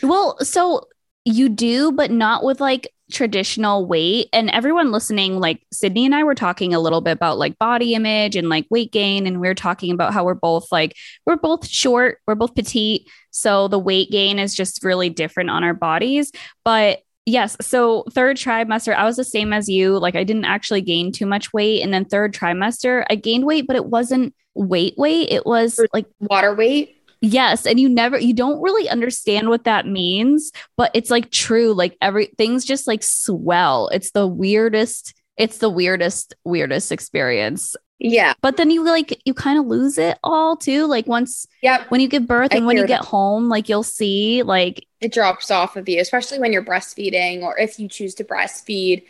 Well, 0.03 0.37
so 0.43 0.87
you 1.25 1.49
do, 1.49 1.91
but 1.91 2.11
not 2.11 2.43
with 2.43 2.59
like 2.59 2.93
traditional 3.11 3.87
weight. 3.87 4.27
And 4.33 4.49
everyone 4.49 4.91
listening, 4.91 5.39
like 5.39 5.65
Sydney 5.71 6.05
and 6.05 6.13
I 6.13 6.23
were 6.23 6.35
talking 6.35 6.73
a 6.73 6.79
little 6.79 7.01
bit 7.01 7.11
about 7.11 7.37
like 7.37 7.57
body 7.57 7.93
image 7.93 8.35
and 8.35 8.49
like 8.49 8.67
weight 8.69 8.91
gain. 8.91 9.25
And 9.25 9.39
we 9.39 9.47
are 9.47 9.55
talking 9.55 9.91
about 9.93 10.13
how 10.13 10.25
we're 10.25 10.33
both 10.33 10.71
like, 10.71 10.95
we're 11.25 11.37
both 11.37 11.67
short, 11.67 12.19
we're 12.27 12.35
both 12.35 12.55
petite. 12.55 13.09
So 13.31 13.67
the 13.67 13.79
weight 13.79 14.11
gain 14.11 14.39
is 14.39 14.55
just 14.55 14.83
really 14.83 15.09
different 15.09 15.49
on 15.49 15.63
our 15.63 15.73
bodies. 15.73 16.31
But 16.65 16.99
yes, 17.25 17.55
so 17.61 18.03
third 18.11 18.37
trimester, 18.37 18.95
I 18.95 19.05
was 19.05 19.15
the 19.15 19.23
same 19.23 19.53
as 19.53 19.69
you. 19.69 19.97
Like 19.99 20.15
I 20.15 20.23
didn't 20.23 20.45
actually 20.45 20.81
gain 20.81 21.11
too 21.11 21.25
much 21.25 21.53
weight. 21.53 21.81
And 21.83 21.93
then 21.93 22.05
third 22.05 22.33
trimester, 22.33 23.05
I 23.09 23.15
gained 23.15 23.45
weight, 23.45 23.67
but 23.67 23.75
it 23.75 23.85
wasn't 23.85 24.33
weight 24.55 24.95
weight. 24.97 25.29
It 25.29 25.45
was 25.45 25.79
like 25.93 26.07
Water 26.19 26.55
weight. 26.55 26.96
Yes, 27.21 27.65
and 27.65 27.79
you 27.79 27.89
never 27.89 28.19
you 28.19 28.33
don't 28.33 28.61
really 28.61 28.89
understand 28.89 29.49
what 29.49 29.63
that 29.63 29.87
means, 29.87 30.51
but 30.75 30.91
it's 30.93 31.09
like 31.09 31.31
true 31.31 31.73
like 31.73 31.97
every 32.01 32.27
things 32.37 32.65
just 32.65 32.87
like 32.87 33.03
swell. 33.03 33.89
It's 33.89 34.11
the 34.11 34.27
weirdest 34.27 35.13
it's 35.37 35.59
the 35.59 35.69
weirdest 35.69 36.35
weirdest 36.43 36.91
experience. 36.91 37.75
Yeah. 37.99 38.33
But 38.41 38.57
then 38.57 38.69
you 38.69 38.83
like 38.83 39.19
you 39.25 39.33
kind 39.33 39.57
of 39.59 39.65
lose 39.65 39.97
it 39.97 40.19
all 40.23 40.55
too 40.55 40.85
like 40.85 41.07
once 41.07 41.47
Yep. 41.63 41.89
when 41.89 41.99
you 42.01 42.07
give 42.07 42.27
birth 42.27 42.53
I 42.53 42.57
and 42.57 42.65
when 42.67 42.77
you 42.77 42.85
get 42.85 43.01
home 43.01 43.49
like 43.49 43.69
you'll 43.69 43.81
see 43.83 44.43
like 44.43 44.85
it 45.01 45.11
drops 45.13 45.49
off 45.51 45.75
of 45.75 45.87
you, 45.89 45.99
especially 45.99 46.39
when 46.39 46.53
you're 46.53 46.63
breastfeeding 46.63 47.41
or 47.41 47.57
if 47.57 47.79
you 47.79 47.87
choose 47.87 48.13
to 48.15 48.23
breastfeed. 48.23 49.03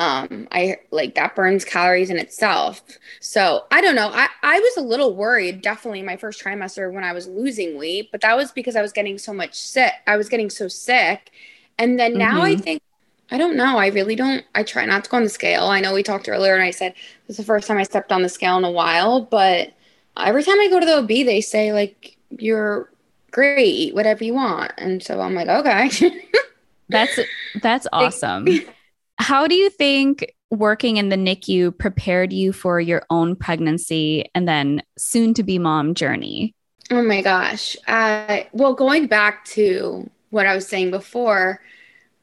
Um, 0.00 0.48
I 0.50 0.78
like 0.90 1.14
that 1.16 1.36
burns 1.36 1.64
calories 1.64 2.08
in 2.10 2.18
itself. 2.18 2.82
So 3.20 3.66
I 3.70 3.82
don't 3.82 3.94
know. 3.96 4.08
I, 4.12 4.28
I 4.42 4.58
was 4.58 4.76
a 4.78 4.80
little 4.82 5.14
worried, 5.14 5.60
definitely 5.62 6.02
my 6.02 6.16
first 6.16 6.42
trimester 6.42 6.90
when 6.92 7.04
I 7.04 7.12
was 7.12 7.28
losing 7.28 7.76
weight, 7.78 8.10
but 8.10 8.22
that 8.22 8.36
was 8.36 8.50
because 8.50 8.76
I 8.76 8.82
was 8.82 8.92
getting 8.92 9.18
so 9.18 9.34
much 9.34 9.54
sick. 9.54 9.92
I 10.06 10.16
was 10.16 10.30
getting 10.30 10.48
so 10.50 10.68
sick. 10.68 11.32
And 11.78 11.98
then 12.00 12.16
now 12.16 12.42
I 12.42 12.54
Mhm. 12.54 12.64
think 12.64 12.82
I 13.30 13.38
don't 13.38 13.56
know. 13.56 13.78
I 13.78 13.88
really 13.88 14.16
don't. 14.16 14.44
I 14.54 14.62
try 14.64 14.84
not 14.86 15.04
to 15.04 15.10
go 15.10 15.16
on 15.18 15.22
the 15.24 15.28
scale. 15.28 15.64
I 15.66 15.80
know 15.80 15.94
we 15.94 16.02
talked 16.02 16.28
earlier 16.28 16.54
and 16.54 16.62
I 16.64 16.70
said 16.72 16.94
this 17.26 17.34
is 17.34 17.36
the 17.36 17.44
first 17.44 17.68
time 17.68 17.76
I 17.78 17.84
stepped 17.84 18.10
on 18.12 18.22
the 18.22 18.28
scale 18.28 18.58
in 18.58 18.64
a 18.64 18.70
while, 18.70 19.20
but 19.22 19.72
every 20.16 20.42
time 20.42 20.58
I 20.60 20.68
go 20.68 20.80
to 20.80 20.86
the 20.86 20.96
OB, 20.96 21.22
they 21.24 21.40
say 21.40 21.72
like 21.72 22.16
you're 22.30 22.90
great, 23.30 23.66
eat 23.68 23.94
whatever 23.94 24.24
you 24.24 24.34
want. 24.34 24.72
And 24.78 25.02
so 25.02 25.20
I'm 25.20 25.34
like, 25.34 25.48
okay. 25.48 26.22
that's 26.88 27.18
that's 27.54 27.86
awesome. 27.92 28.60
How 29.20 29.46
do 29.46 29.54
you 29.54 29.70
think 29.70 30.34
working 30.50 30.96
in 30.96 31.10
the 31.10 31.16
NICU 31.16 31.78
prepared 31.78 32.32
you 32.32 32.52
for 32.52 32.80
your 32.80 33.04
own 33.10 33.36
pregnancy 33.36 34.28
and 34.34 34.48
then 34.48 34.82
soon 34.98 35.34
to 35.34 35.42
be 35.42 35.58
mom 35.58 35.94
journey? 35.94 36.54
oh 36.90 37.02
my 37.02 37.22
gosh. 37.22 37.76
Uh, 37.86 38.40
well, 38.52 38.74
going 38.74 39.06
back 39.06 39.44
to 39.44 40.10
what 40.30 40.46
I 40.46 40.54
was 40.54 40.66
saying 40.66 40.90
before, 40.90 41.62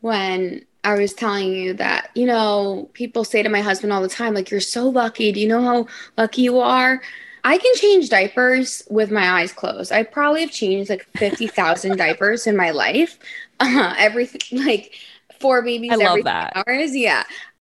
when 0.02 0.66
I 0.84 0.96
was 0.96 1.14
telling 1.14 1.54
you 1.54 1.74
that, 1.76 2.12
you 2.16 2.26
know, 2.26 2.90
people 2.94 3.24
say 3.24 3.44
to 3.44 3.50
my 3.50 3.62
husband 3.62 3.92
all 3.94 4.02
the 4.02 4.10
time, 4.10 4.34
like, 4.34 4.52
you're 4.52 4.60
so 4.60 4.88
lucky. 4.90 5.32
Do 5.32 5.40
you 5.40 5.48
know 5.48 5.62
how 5.62 5.88
lucky 6.18 6.44
you 6.44 6.60
are? 6.60 7.02
I 7.44 7.58
can 7.58 7.76
change 7.76 8.10
diapers 8.10 8.84
with 8.90 9.10
my 9.10 9.40
eyes 9.40 9.54
closed. 9.54 9.92
I 9.92 10.04
probably 10.04 10.42
have 10.42 10.52
changed 10.52 10.90
like 10.90 11.08
50,000 11.16 11.98
diapers 11.98 12.48
in 12.48 12.56
my 12.58 12.72
life. 12.72 13.18
Uh, 13.60 13.96
everything, 13.98 14.64
like 14.64 14.94
four 15.40 15.62
babies 15.62 15.92
I 15.92 15.96
love 15.96 16.08
every 16.10 16.24
that. 16.24 16.54
hours. 16.56 16.96
Yeah. 16.96 17.24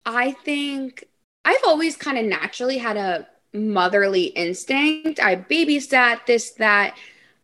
I 0.04 0.32
think 0.32 1.04
I've 1.44 1.62
always 1.66 1.96
kind 1.96 2.18
of 2.18 2.24
naturally 2.24 2.78
had 2.78 2.96
a 2.96 3.26
motherly 3.52 4.24
instinct. 4.24 5.20
I 5.20 5.36
babysat 5.36 6.26
this, 6.26 6.52
that. 6.52 6.96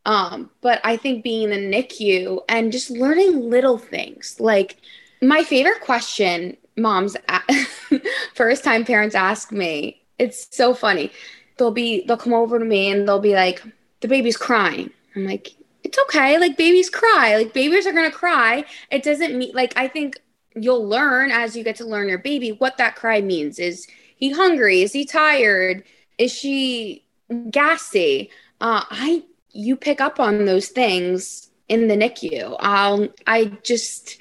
Um, 0.04 0.50
but 0.60 0.80
I 0.84 0.96
think 0.96 1.22
being 1.22 1.52
in 1.52 1.70
the 1.70 1.76
NICU 1.82 2.40
and 2.48 2.72
just 2.72 2.90
learning 2.90 3.48
little 3.50 3.78
things. 3.78 4.36
Like 4.40 4.76
my 5.20 5.44
favorite 5.44 5.80
question 5.80 6.56
moms 6.76 7.16
a- 7.28 7.66
first 8.34 8.64
time 8.64 8.84
parents 8.84 9.14
ask 9.14 9.52
me, 9.52 10.02
it's 10.18 10.48
so 10.54 10.74
funny. 10.74 11.12
They'll 11.56 11.70
be 11.70 12.04
they'll 12.06 12.16
come 12.16 12.34
over 12.34 12.58
to 12.58 12.64
me 12.64 12.90
and 12.90 13.06
they'll 13.06 13.20
be 13.20 13.34
like, 13.34 13.62
the 14.00 14.08
baby's 14.08 14.36
crying. 14.36 14.90
I'm 15.14 15.24
like, 15.24 15.54
it's 15.84 15.98
okay. 15.98 16.38
Like 16.38 16.56
babies 16.56 16.90
cry. 16.90 17.36
Like 17.36 17.52
babies 17.52 17.86
are 17.86 17.92
gonna 17.92 18.10
cry. 18.10 18.64
It 18.90 19.02
doesn't 19.02 19.36
mean 19.36 19.52
like 19.54 19.72
I 19.76 19.88
think 19.88 20.20
you'll 20.54 20.86
learn 20.86 21.30
as 21.30 21.56
you 21.56 21.64
get 21.64 21.76
to 21.76 21.86
learn 21.86 22.08
your 22.08 22.18
baby 22.18 22.52
what 22.52 22.76
that 22.78 22.96
cry 22.96 23.20
means. 23.20 23.58
Is 23.58 23.86
he 24.16 24.30
hungry? 24.30 24.82
Is 24.82 24.92
he 24.92 25.04
tired? 25.04 25.84
Is 26.18 26.32
she 26.32 27.04
gassy? 27.50 28.30
Uh, 28.60 28.84
I 28.90 29.24
you 29.50 29.76
pick 29.76 30.00
up 30.00 30.20
on 30.20 30.44
those 30.44 30.68
things 30.68 31.50
in 31.68 31.88
the 31.88 31.96
NICU. 31.96 32.56
I'll 32.60 33.08
I 33.26 33.46
just 33.62 34.18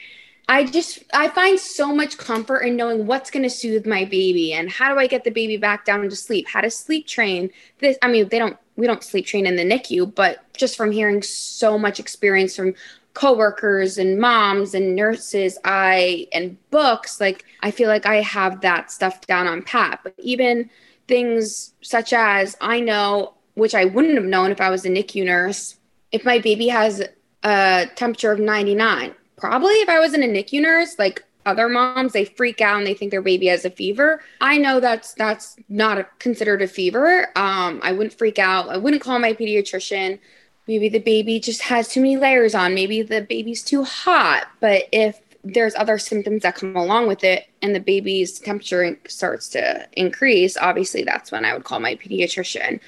I 0.47 0.65
just 0.65 1.03
I 1.13 1.29
find 1.29 1.59
so 1.59 1.95
much 1.95 2.17
comfort 2.17 2.59
in 2.59 2.75
knowing 2.75 3.05
what's 3.05 3.31
going 3.31 3.43
to 3.43 3.49
soothe 3.49 3.85
my 3.85 4.03
baby 4.05 4.53
and 4.53 4.69
how 4.69 4.93
do 4.93 4.99
I 4.99 5.07
get 5.07 5.23
the 5.23 5.31
baby 5.31 5.57
back 5.57 5.85
down 5.85 6.09
to 6.09 6.15
sleep? 6.15 6.47
How 6.49 6.61
to 6.61 6.69
sleep 6.69 7.07
train. 7.07 7.51
This 7.79 7.97
I 8.01 8.09
mean, 8.09 8.27
they 8.27 8.39
don't 8.39 8.57
we 8.81 8.87
don't 8.87 9.03
sleep 9.03 9.27
train 9.27 9.45
in 9.45 9.55
the 9.57 9.63
NICU, 9.63 10.15
but 10.15 10.43
just 10.53 10.75
from 10.75 10.91
hearing 10.91 11.21
so 11.21 11.77
much 11.77 11.99
experience 11.99 12.55
from 12.55 12.73
coworkers 13.13 13.99
and 13.99 14.19
moms 14.19 14.73
and 14.73 14.95
nurses 14.95 15.59
I 15.63 16.27
and 16.33 16.57
books, 16.71 17.21
like 17.21 17.45
I 17.61 17.69
feel 17.69 17.89
like 17.89 18.07
I 18.07 18.21
have 18.21 18.61
that 18.61 18.89
stuff 18.89 19.27
down 19.27 19.45
on 19.45 19.61
pat. 19.61 19.99
But 20.01 20.15
even 20.17 20.67
things 21.07 21.75
such 21.81 22.11
as 22.11 22.57
I 22.59 22.79
know, 22.79 23.35
which 23.53 23.75
I 23.75 23.85
wouldn't 23.85 24.15
have 24.15 24.23
known 24.23 24.49
if 24.49 24.59
I 24.59 24.71
was 24.71 24.83
a 24.83 24.89
NICU 24.89 25.25
nurse, 25.25 25.75
if 26.11 26.25
my 26.25 26.39
baby 26.39 26.67
has 26.69 27.03
a 27.43 27.87
temperature 27.95 28.31
of 28.31 28.39
99. 28.39 29.13
Probably 29.37 29.73
if 29.73 29.89
I 29.89 29.99
wasn't 29.99 30.23
a 30.23 30.27
NICU 30.27 30.59
nurse, 30.59 30.97
like 30.97 31.23
other 31.45 31.67
moms, 31.69 32.13
they 32.13 32.25
freak 32.25 32.61
out 32.61 32.77
and 32.77 32.87
they 32.87 32.93
think 32.93 33.11
their 33.11 33.21
baby 33.21 33.47
has 33.47 33.65
a 33.65 33.69
fever. 33.69 34.21
I 34.39 34.57
know 34.57 34.79
that's 34.79 35.13
that's 35.13 35.55
not 35.69 35.97
a, 35.97 36.07
considered 36.19 36.61
a 36.61 36.67
fever. 36.67 37.27
Um, 37.35 37.79
I 37.83 37.91
wouldn't 37.91 38.17
freak 38.17 38.39
out. 38.39 38.69
I 38.69 38.77
wouldn't 38.77 39.01
call 39.01 39.19
my 39.19 39.33
pediatrician. 39.33 40.19
Maybe 40.67 40.89
the 40.89 40.99
baby 40.99 41.39
just 41.39 41.61
has 41.63 41.87
too 41.87 42.01
many 42.01 42.17
layers 42.17 42.55
on. 42.55 42.75
Maybe 42.75 43.01
the 43.01 43.21
baby's 43.21 43.63
too 43.63 43.83
hot. 43.83 44.47
But 44.59 44.83
if 44.91 45.19
there's 45.43 45.75
other 45.75 45.97
symptoms 45.97 46.43
that 46.43 46.55
come 46.55 46.75
along 46.75 47.07
with 47.07 47.23
it 47.23 47.47
and 47.61 47.75
the 47.75 47.79
baby's 47.79 48.39
temperature 48.39 48.97
starts 49.07 49.49
to 49.49 49.87
increase, 49.93 50.55
obviously 50.57 51.03
that's 51.03 51.31
when 51.31 51.45
I 51.45 51.53
would 51.53 51.63
call 51.63 51.79
my 51.79 51.95
pediatrician. 51.95 52.79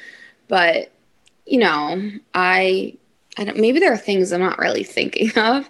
But 0.48 0.92
you 1.46 1.60
know, 1.60 2.12
I 2.34 2.98
I 3.38 3.46
don't 3.46 3.58
maybe 3.58 3.80
there 3.80 3.94
are 3.94 3.98
things 3.98 4.32
I'm 4.32 4.42
not 4.42 4.60
really 4.60 4.84
thinking 4.84 5.32
of, 5.38 5.70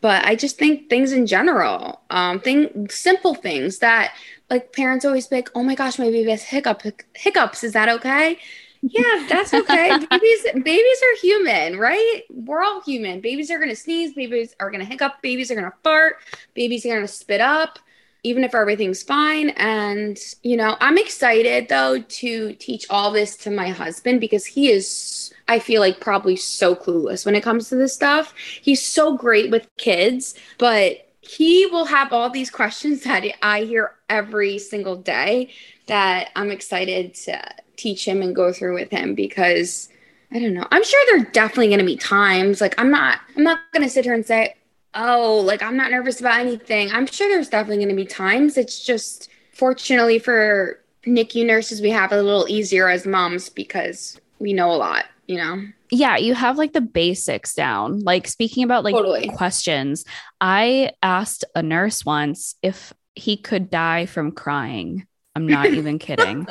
but 0.00 0.24
I 0.24 0.34
just 0.34 0.58
think 0.58 0.88
things 0.88 1.12
in 1.12 1.26
general, 1.26 2.00
um, 2.10 2.40
thing 2.40 2.88
simple 2.90 3.34
things 3.34 3.78
that 3.78 4.14
like 4.48 4.72
parents 4.72 5.04
always 5.04 5.26
be 5.26 5.36
like, 5.36 5.50
oh 5.54 5.62
my 5.62 5.74
gosh, 5.74 5.98
my 5.98 6.10
baby 6.10 6.30
has 6.30 6.42
hiccup 6.42 6.82
hiccups. 7.14 7.64
Is 7.64 7.72
that 7.72 7.88
okay? 7.88 8.38
Yeah, 8.82 9.26
that's 9.28 9.52
okay. 9.52 9.90
babies 10.10 10.46
babies 10.54 11.02
are 11.02 11.20
human, 11.20 11.78
right? 11.78 12.22
We're 12.30 12.62
all 12.62 12.80
human. 12.82 13.20
Babies 13.20 13.50
are 13.50 13.58
gonna 13.58 13.76
sneeze, 13.76 14.14
babies 14.14 14.54
are 14.58 14.70
gonna 14.70 14.84
hiccup, 14.84 15.20
babies 15.22 15.50
are 15.50 15.54
gonna 15.54 15.74
fart, 15.82 16.16
babies 16.54 16.86
are 16.86 16.94
gonna 16.94 17.08
spit 17.08 17.40
up, 17.40 17.78
even 18.22 18.44
if 18.44 18.54
everything's 18.54 19.02
fine. 19.02 19.50
And 19.50 20.18
you 20.42 20.56
know, 20.56 20.76
I'm 20.80 20.98
excited 20.98 21.68
though 21.68 22.00
to 22.00 22.52
teach 22.54 22.86
all 22.90 23.10
this 23.10 23.36
to 23.38 23.50
my 23.50 23.68
husband 23.68 24.20
because 24.20 24.46
he 24.46 24.70
is 24.70 25.32
I 25.48 25.58
feel 25.58 25.80
like 25.80 26.00
probably 26.00 26.36
so 26.36 26.76
clueless 26.76 27.26
when 27.26 27.34
it 27.34 27.42
comes 27.42 27.68
to 27.68 27.76
this 27.76 27.94
stuff. 27.94 28.34
He's 28.62 28.84
so 28.84 29.16
great 29.16 29.50
with 29.50 29.68
kids, 29.78 30.34
but 30.58 31.08
he 31.20 31.66
will 31.66 31.86
have 31.86 32.12
all 32.12 32.30
these 32.30 32.50
questions 32.50 33.02
that 33.04 33.24
I 33.42 33.62
hear 33.62 33.94
every 34.08 34.58
single 34.58 34.96
day 34.96 35.50
that 35.86 36.30
I'm 36.36 36.50
excited 36.50 37.14
to 37.14 37.42
teach 37.76 38.06
him 38.06 38.22
and 38.22 38.36
go 38.36 38.52
through 38.52 38.74
with 38.74 38.90
him 38.90 39.14
because 39.14 39.88
I 40.32 40.38
don't 40.38 40.54
know. 40.54 40.66
I'm 40.70 40.84
sure 40.84 41.00
there 41.06 41.22
are 41.22 41.32
definitely 41.32 41.68
going 41.68 41.80
to 41.80 41.84
be 41.84 41.96
times 41.96 42.60
like 42.60 42.78
I'm 42.78 42.90
not 42.90 43.20
I'm 43.36 43.42
not 43.42 43.60
going 43.72 43.82
to 43.82 43.90
sit 43.90 44.04
here 44.04 44.14
and 44.14 44.24
say, 44.24 44.54
"Oh, 44.94 45.40
like 45.44 45.62
I'm 45.62 45.76
not 45.76 45.90
nervous 45.90 46.20
about 46.20 46.40
anything." 46.40 46.90
I'm 46.92 47.06
sure 47.06 47.28
there's 47.28 47.48
definitely 47.48 47.84
going 47.84 47.96
to 47.96 48.02
be 48.02 48.06
times. 48.06 48.56
It's 48.56 48.84
just 48.84 49.28
fortunately 49.52 50.18
for 50.18 50.80
NICU 51.06 51.46
nurses 51.46 51.80
we 51.80 51.90
have 51.90 52.12
it 52.12 52.18
a 52.18 52.22
little 52.22 52.46
easier 52.48 52.88
as 52.88 53.06
moms 53.06 53.48
because 53.48 54.20
we 54.38 54.52
know 54.52 54.70
a 54.70 54.76
lot 54.76 55.06
you 55.30 55.36
know? 55.36 55.62
Yeah, 55.92 56.16
you 56.16 56.34
have 56.34 56.58
like 56.58 56.72
the 56.72 56.80
basics 56.80 57.54
down. 57.54 58.00
Like 58.00 58.26
speaking 58.26 58.64
about 58.64 58.82
like 58.82 58.94
totally. 58.94 59.28
questions, 59.28 60.04
I 60.40 60.90
asked 61.02 61.44
a 61.54 61.62
nurse 61.62 62.04
once 62.04 62.56
if 62.62 62.92
he 63.14 63.36
could 63.36 63.70
die 63.70 64.06
from 64.06 64.32
crying. 64.32 65.06
I'm 65.34 65.46
not 65.46 65.66
even 65.66 65.98
kidding. 65.98 66.46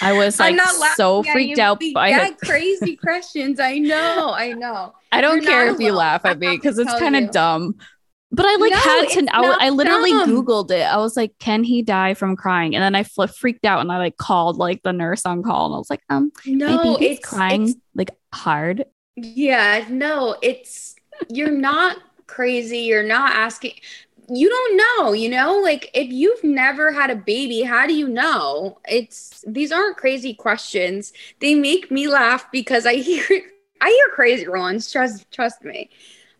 I 0.00 0.12
was 0.18 0.40
like 0.40 0.58
so 0.96 1.22
freaked 1.22 1.58
out 1.58 1.80
by 1.92 2.10
had 2.10 2.38
crazy 2.44 2.96
questions. 2.96 3.60
I 3.60 3.78
know, 3.78 4.32
I 4.34 4.52
know. 4.52 4.94
I 5.12 5.20
don't 5.20 5.42
You're 5.42 5.50
care 5.50 5.68
if 5.68 5.78
you 5.78 5.92
laugh 5.92 6.24
at 6.24 6.38
me 6.38 6.56
because 6.56 6.78
it's 6.78 6.92
kind 6.98 7.16
of 7.16 7.30
dumb. 7.30 7.76
But 8.30 8.46
I 8.46 8.56
like 8.56 8.72
no, 8.72 8.78
had 8.78 9.08
to. 9.10 9.26
I, 9.30 9.66
I, 9.66 9.68
literally 9.68 10.10
dumb. 10.10 10.28
Googled 10.28 10.70
it. 10.72 10.82
I 10.82 10.96
was 10.96 11.16
like, 11.16 11.38
"Can 11.38 11.62
he 11.62 11.82
die 11.82 12.14
from 12.14 12.34
crying?" 12.34 12.74
And 12.74 12.82
then 12.82 12.96
I 12.96 13.04
fl- 13.04 13.26
freaked 13.26 13.64
out 13.64 13.80
and 13.80 13.92
I 13.92 13.98
like 13.98 14.16
called 14.16 14.56
like 14.56 14.82
the 14.82 14.92
nurse 14.92 15.24
on 15.24 15.44
call 15.44 15.66
and 15.66 15.74
I 15.76 15.78
was 15.78 15.90
like, 15.90 16.02
"Um, 16.10 16.32
no, 16.44 16.96
it's 17.00 17.24
crying 17.24 17.68
it's, 17.68 17.76
like 17.94 18.10
hard." 18.32 18.86
Yeah, 19.14 19.84
no, 19.88 20.36
it's 20.42 20.96
you're 21.28 21.52
not 21.52 21.98
crazy. 22.26 22.78
You're 22.78 23.04
not 23.04 23.36
asking. 23.36 23.74
You 24.28 24.48
don't 24.48 24.76
know, 24.76 25.12
you 25.12 25.28
know. 25.28 25.60
Like 25.60 25.90
if 25.94 26.10
you've 26.12 26.42
never 26.44 26.92
had 26.92 27.10
a 27.10 27.16
baby, 27.16 27.62
how 27.62 27.86
do 27.86 27.94
you 27.94 28.08
know? 28.08 28.78
It's 28.88 29.44
these 29.46 29.72
aren't 29.72 29.96
crazy 29.96 30.34
questions. 30.34 31.12
They 31.40 31.54
make 31.54 31.90
me 31.90 32.08
laugh 32.08 32.50
because 32.50 32.86
I 32.86 32.94
hear 32.94 33.24
I 33.80 33.88
hear 33.88 34.14
crazy 34.14 34.48
ones. 34.48 34.90
Trust 34.90 35.30
trust 35.30 35.64
me. 35.64 35.90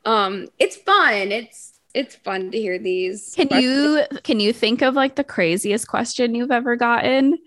Um, 0.05 0.49
it's 0.59 0.77
fun. 0.77 1.33
It's 1.33 1.79
it's 1.95 2.17
fun 2.17 2.51
to 2.51 2.59
hear 2.59 2.79
these. 2.79 3.35
Can 3.37 3.49
questions. 3.49 3.73
you 3.73 4.19
can 4.23 4.41
you 4.41 4.53
think 4.53 4.83
of 4.83 4.95
like 4.95 5.15
the 5.15 5.25
craziest 5.25 5.87
question 5.89 6.35
you've 6.35 6.51
ever 6.51 6.77
gotten? 6.77 7.39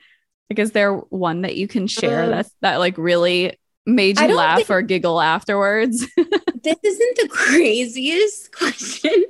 Like, 0.50 0.60
is 0.60 0.72
there 0.72 0.94
one 0.94 1.42
that 1.42 1.58
you 1.58 1.68
can 1.68 1.88
share 1.88 2.24
uh, 2.24 2.30
that 2.30 2.48
that 2.62 2.78
like 2.78 2.98
really 2.98 3.58
made 3.86 4.20
you 4.20 4.36
laugh 4.36 4.58
think- 4.58 4.70
or 4.70 4.82
giggle 4.82 5.20
afterwards? 5.20 6.08
this 6.68 6.78
isn't 6.84 7.18
the 7.18 7.28
craziest 7.32 8.52
question. 8.52 9.26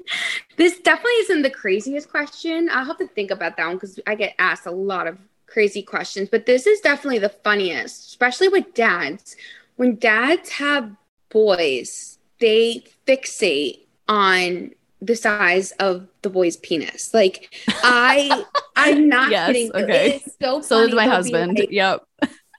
This 0.56 0.80
definitely 0.80 1.12
isn't 1.21 1.41
the 1.43 1.50
craziest 1.50 2.10
question. 2.10 2.69
I'll 2.71 2.86
have 2.86 2.97
to 2.97 3.08
think 3.08 3.32
about 3.32 3.58
that 3.58 3.67
one 3.67 3.76
because 3.76 4.00
I 4.08 4.15
get 4.15 4.36
asked 4.39 4.65
a 4.65 4.71
lot 4.71 5.08
of 5.08 5.17
crazy 5.45 5.82
questions, 5.82 6.30
but 6.30 6.45
this 6.45 6.67
is 6.67 6.82
definitely 6.82 7.19
the 7.19 7.30
funniest, 7.30 8.10
especially 8.10 8.50
with 8.50 8.73
dads. 8.73 9.36
When 9.76 9.95
dads 9.95 10.50
have 10.50 10.91
boys, 11.30 12.17
they 12.39 12.84
fixate 13.08 13.86
on 14.08 14.71
the 15.02 15.15
size 15.15 15.71
of 15.73 16.08
the 16.23 16.30
boy's 16.30 16.58
penis. 16.58 17.13
Like 17.13 17.54
I 17.84 18.43
I'm 18.76 19.08
not 19.08 19.32
yes, 19.32 19.47
kidding. 19.47 19.71
Okay. 19.73 20.15
It 20.15 20.26
is 20.26 20.36
so 20.41 20.62
So 20.62 20.80
is 20.80 20.93
my 20.93 21.06
husband. 21.06 21.60
Like, 21.60 21.71
yep. 21.71 22.04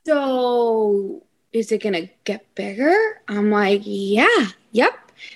So 0.06 1.22
is 1.52 1.72
it 1.72 1.82
gonna 1.82 2.08
get 2.24 2.54
bigger? 2.54 2.94
I'm 3.26 3.50
like, 3.50 3.82
yeah, 3.84 4.46
yep. 4.72 4.94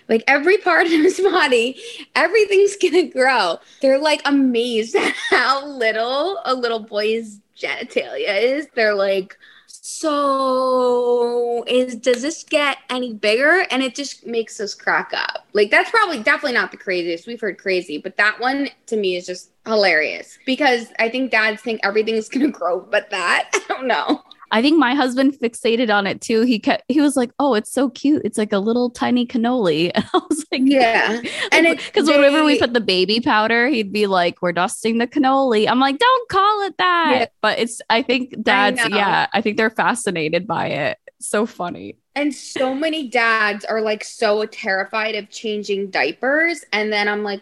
Like 0.08 0.22
every 0.26 0.58
part 0.58 0.86
of 0.86 0.92
his 0.92 1.20
body, 1.32 1.80
everything's 2.14 2.76
gonna 2.76 3.08
grow. 3.08 3.58
They're 3.80 3.98
like 3.98 4.22
amazed 4.24 4.94
at 4.94 5.14
how 5.30 5.66
little 5.66 6.40
a 6.44 6.54
little 6.54 6.80
boy's 6.80 7.40
genitalia 7.56 8.42
is. 8.42 8.68
They're 8.74 8.94
like, 8.94 9.36
so 9.84 11.64
is 11.66 11.96
does 11.96 12.22
this 12.22 12.44
get 12.44 12.78
any 12.90 13.14
bigger 13.14 13.66
and 13.70 13.82
it 13.82 13.94
just 13.94 14.26
makes 14.26 14.60
us 14.60 14.74
crack 14.74 15.10
up 15.14 15.46
like 15.54 15.70
that's 15.70 15.90
probably 15.90 16.22
definitely 16.22 16.52
not 16.52 16.70
the 16.70 16.76
craziest 16.76 17.26
we've 17.26 17.40
heard 17.40 17.58
crazy 17.58 17.98
but 17.98 18.16
that 18.16 18.38
one 18.38 18.68
to 18.86 18.96
me 18.96 19.16
is 19.16 19.26
just 19.26 19.50
hilarious 19.66 20.38
because 20.46 20.88
i 20.98 21.08
think 21.08 21.30
dads 21.30 21.62
think 21.62 21.80
everything's 21.82 22.28
gonna 22.28 22.48
grow 22.50 22.80
but 22.80 23.10
that 23.10 23.50
i 23.54 23.60
don't 23.68 23.86
know 23.86 24.22
I 24.52 24.60
think 24.60 24.78
my 24.78 24.94
husband 24.94 25.32
fixated 25.32 25.92
on 25.92 26.06
it 26.06 26.20
too. 26.20 26.42
He 26.42 26.58
kept 26.58 26.84
he 26.86 27.00
was 27.00 27.16
like, 27.16 27.32
"Oh, 27.38 27.54
it's 27.54 27.72
so 27.72 27.88
cute. 27.88 28.22
It's 28.24 28.36
like 28.36 28.52
a 28.52 28.58
little 28.58 28.90
tiny 28.90 29.26
cannoli." 29.26 29.90
And 29.94 30.04
I 30.12 30.20
was 30.28 30.46
like, 30.52 30.62
"Yeah." 30.64 31.22
and 31.52 31.76
because 31.76 32.06
whenever 32.06 32.44
we 32.44 32.58
put 32.58 32.74
the 32.74 32.80
baby 32.80 33.20
powder, 33.20 33.68
he'd 33.68 33.92
be 33.92 34.06
like, 34.06 34.42
"We're 34.42 34.52
dusting 34.52 34.98
the 34.98 35.06
cannoli." 35.06 35.66
I'm 35.66 35.80
like, 35.80 35.98
"Don't 35.98 36.28
call 36.28 36.62
it 36.66 36.76
that." 36.76 37.16
Yeah. 37.18 37.26
But 37.40 37.58
it's 37.58 37.80
I 37.88 38.02
think 38.02 38.42
dads, 38.42 38.80
I 38.80 38.88
yeah, 38.88 39.26
I 39.32 39.40
think 39.40 39.56
they're 39.56 39.70
fascinated 39.70 40.46
by 40.46 40.66
it. 40.66 40.98
So 41.20 41.46
funny. 41.46 41.96
And 42.14 42.34
so 42.34 42.74
many 42.74 43.08
dads 43.08 43.64
are 43.64 43.80
like 43.80 44.04
so 44.04 44.44
terrified 44.44 45.14
of 45.14 45.30
changing 45.30 45.90
diapers 45.90 46.62
and 46.72 46.92
then 46.92 47.08
I'm 47.08 47.22
like 47.22 47.40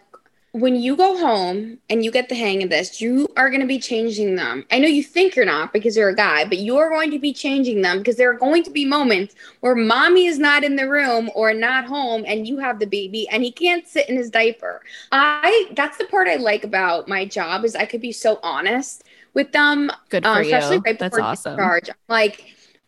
when 0.53 0.75
you 0.75 0.97
go 0.97 1.17
home 1.17 1.77
and 1.89 2.03
you 2.03 2.11
get 2.11 2.27
the 2.27 2.35
hang 2.35 2.61
of 2.61 2.69
this, 2.69 2.99
you 2.99 3.29
are 3.37 3.49
going 3.49 3.61
to 3.61 3.67
be 3.67 3.79
changing 3.79 4.35
them. 4.35 4.65
I 4.69 4.79
know 4.79 4.87
you 4.87 5.01
think 5.01 5.35
you're 5.35 5.45
not 5.45 5.71
because 5.71 5.95
you're 5.95 6.09
a 6.09 6.15
guy, 6.15 6.43
but 6.43 6.57
you 6.57 6.77
are 6.77 6.89
going 6.89 7.09
to 7.11 7.19
be 7.19 7.31
changing 7.31 7.81
them 7.81 7.99
because 7.99 8.17
there 8.17 8.29
are 8.29 8.37
going 8.37 8.63
to 8.63 8.69
be 8.69 8.83
moments 8.83 9.33
where 9.61 9.75
mommy 9.75 10.25
is 10.25 10.39
not 10.39 10.65
in 10.65 10.75
the 10.75 10.89
room 10.89 11.29
or 11.35 11.53
not 11.53 11.85
home 11.85 12.25
and 12.27 12.47
you 12.47 12.57
have 12.57 12.79
the 12.79 12.85
baby 12.85 13.29
and 13.29 13.43
he 13.43 13.51
can't 13.51 13.87
sit 13.87 14.09
in 14.09 14.17
his 14.17 14.29
diaper. 14.29 14.81
I 15.13 15.69
that's 15.73 15.97
the 15.97 16.05
part 16.05 16.27
I 16.27 16.35
like 16.35 16.65
about 16.65 17.07
my 17.07 17.23
job 17.25 17.63
is 17.63 17.73
I 17.73 17.85
could 17.85 18.01
be 18.01 18.11
so 18.11 18.37
honest 18.43 19.05
with 19.33 19.53
them. 19.53 19.89
Good 20.09 20.23
for 20.23 20.29
um, 20.29 20.41
especially 20.41 20.77
you. 20.77 20.81
Right 20.85 20.99
that's 20.99 21.17
awesome. 21.17 21.55
Charge. 21.55 21.89
Like 22.09 22.43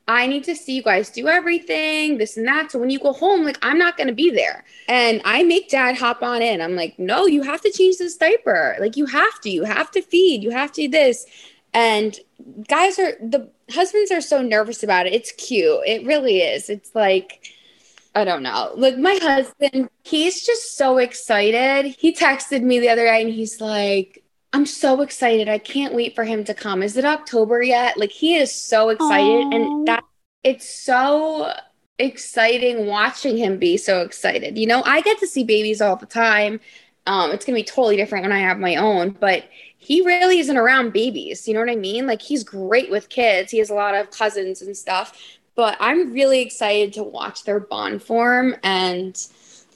I 0.08 0.28
need 0.28 0.44
to 0.46 0.56
see 0.56 0.76
you 0.76 0.84
guys 0.84 1.10
do 1.10 1.28
everything, 1.28 2.18
this 2.18 2.36
and 2.36 2.48
that. 2.48 2.72
So 2.72 2.80
when 2.80 2.90
you 2.90 3.00
go 3.00 3.14
home, 3.14 3.44
like 3.44 3.58
I'm 3.62 3.78
not 3.78 3.98
gonna 3.98 4.14
be 4.14 4.30
there. 4.30 4.66
And 4.88 5.22
I 5.24 5.44
make 5.44 5.70
dad 5.70 5.98
hop 5.98 6.22
on 6.22 6.42
in. 6.42 6.62
I'm 6.62 6.76
like, 6.76 7.00
no, 7.00 7.26
you 7.26 7.42
have 7.44 7.62
to 7.62 7.72
change 7.72 7.98
this 7.98 8.18
diaper. 8.18 8.76
Like 8.80 8.98
you 8.98 9.06
have 9.06 9.40
to, 9.42 9.50
you 9.50 9.64
have 9.64 9.92
to 9.92 10.02
feed, 10.02 10.44
you 10.44 10.52
have 10.52 10.72
to 10.74 10.82
do 10.84 10.90
this. 10.90 11.26
And 11.74 12.20
guys 12.68 13.00
are 13.00 13.14
the 13.22 13.50
husbands 13.72 14.12
are 14.12 14.22
so 14.22 14.42
nervous 14.42 14.84
about 14.84 15.08
it. 15.08 15.14
It's 15.14 15.32
cute. 15.34 15.80
It 15.86 16.06
really 16.06 16.40
is. 16.40 16.70
It's 16.70 16.94
like 16.94 17.54
I 18.16 18.26
don't 18.26 18.44
know. 18.44 18.72
Like 18.76 18.98
my 18.98 19.18
husband, 19.22 19.90
he's 20.04 20.46
just 20.46 20.78
so 20.78 20.98
excited. 21.00 21.96
He 21.98 22.14
texted 22.14 22.62
me 22.62 22.80
the 22.80 22.90
other 22.90 23.06
day 23.06 23.22
and 23.22 23.34
he's 23.34 23.60
like, 23.60 24.23
I'm 24.54 24.68
so 24.68 25.02
excited. 25.02 25.50
I 25.50 25.58
can't 25.58 25.96
wait 25.96 26.14
for 26.14 26.24
him 26.24 26.44
to 26.44 26.54
come. 26.54 26.84
Is 26.84 26.96
it 26.96 27.06
October 27.06 27.62
yet? 27.64 27.98
Like 27.98 28.12
he 28.12 28.36
is 28.36 28.54
so 28.54 28.90
excited 28.90 29.46
Aww. 29.46 29.56
and 29.56 29.88
that 29.88 30.04
it's 30.44 30.70
so 30.70 31.52
exciting 31.98 32.86
watching 32.86 33.36
him 33.36 33.58
be 33.58 33.78
so 33.78 34.02
excited. 34.02 34.58
You 34.58 34.68
know, 34.68 34.84
I 34.86 35.02
get 35.02 35.20
to 35.20 35.28
see 35.28 35.44
babies 35.44 35.82
all 35.82 35.96
the 35.96 36.06
time. 36.06 36.60
Um, 37.08 37.32
it's 37.32 37.46
gonna 37.46 37.58
be 37.58 37.64
totally 37.64 37.98
different 37.98 38.24
when 38.24 38.32
I 38.32 38.40
have 38.40 38.60
my 38.60 38.76
own, 38.76 39.10
but 39.20 39.46
he 39.78 40.06
really 40.06 40.40
isn't 40.40 40.56
around 40.56 40.94
babies. 40.94 41.48
You 41.48 41.56
know 41.56 41.60
what 41.60 41.70
I 41.70 41.76
mean? 41.76 42.06
Like 42.06 42.22
he's 42.22 42.44
great 42.44 42.92
with 42.92 43.10
kids. 43.10 43.52
He 43.52 43.58
has 43.58 43.72
a 43.72 43.76
lot 43.76 43.96
of 43.96 44.12
cousins 44.12 44.62
and 44.62 44.78
stuff, 44.78 45.20
but 45.56 45.76
I'm 45.80 46.14
really 46.14 46.42
excited 46.42 46.94
to 46.94 47.04
watch 47.04 47.44
their 47.44 47.60
bond 47.60 48.04
form 48.04 48.56
and 48.64 49.20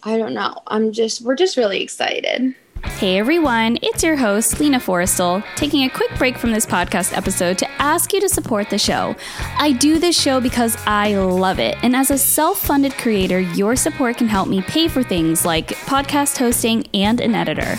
I 0.03 0.17
don't 0.17 0.33
know. 0.33 0.61
I'm 0.67 0.91
just 0.91 1.21
we're 1.21 1.35
just 1.35 1.57
really 1.57 1.81
excited. 1.81 2.55
Hey 2.83 3.17
everyone, 3.17 3.77
it's 3.81 4.03
your 4.03 4.15
host, 4.15 4.59
Lina 4.59 4.79
Forrestal, 4.79 5.43
taking 5.55 5.83
a 5.83 5.89
quick 5.89 6.15
break 6.17 6.37
from 6.37 6.51
this 6.51 6.65
podcast 6.65 7.15
episode 7.15 7.57
to 7.59 7.69
ask 7.81 8.13
you 8.13 8.21
to 8.21 8.29
support 8.29 8.69
the 8.69 8.77
show. 8.77 9.15
I 9.57 9.71
do 9.71 9.99
this 9.99 10.19
show 10.19 10.39
because 10.39 10.77
I 10.85 11.15
love 11.15 11.59
it, 11.59 11.75
and 11.83 11.95
as 11.95 12.11
a 12.11 12.17
self 12.17 12.59
funded 12.59 12.93
creator, 12.93 13.39
your 13.39 13.75
support 13.75 14.17
can 14.17 14.27
help 14.27 14.47
me 14.47 14.61
pay 14.61 14.87
for 14.87 15.03
things 15.03 15.45
like 15.45 15.69
podcast 15.85 16.37
hosting 16.37 16.85
and 16.93 17.19
an 17.19 17.35
editor. 17.35 17.77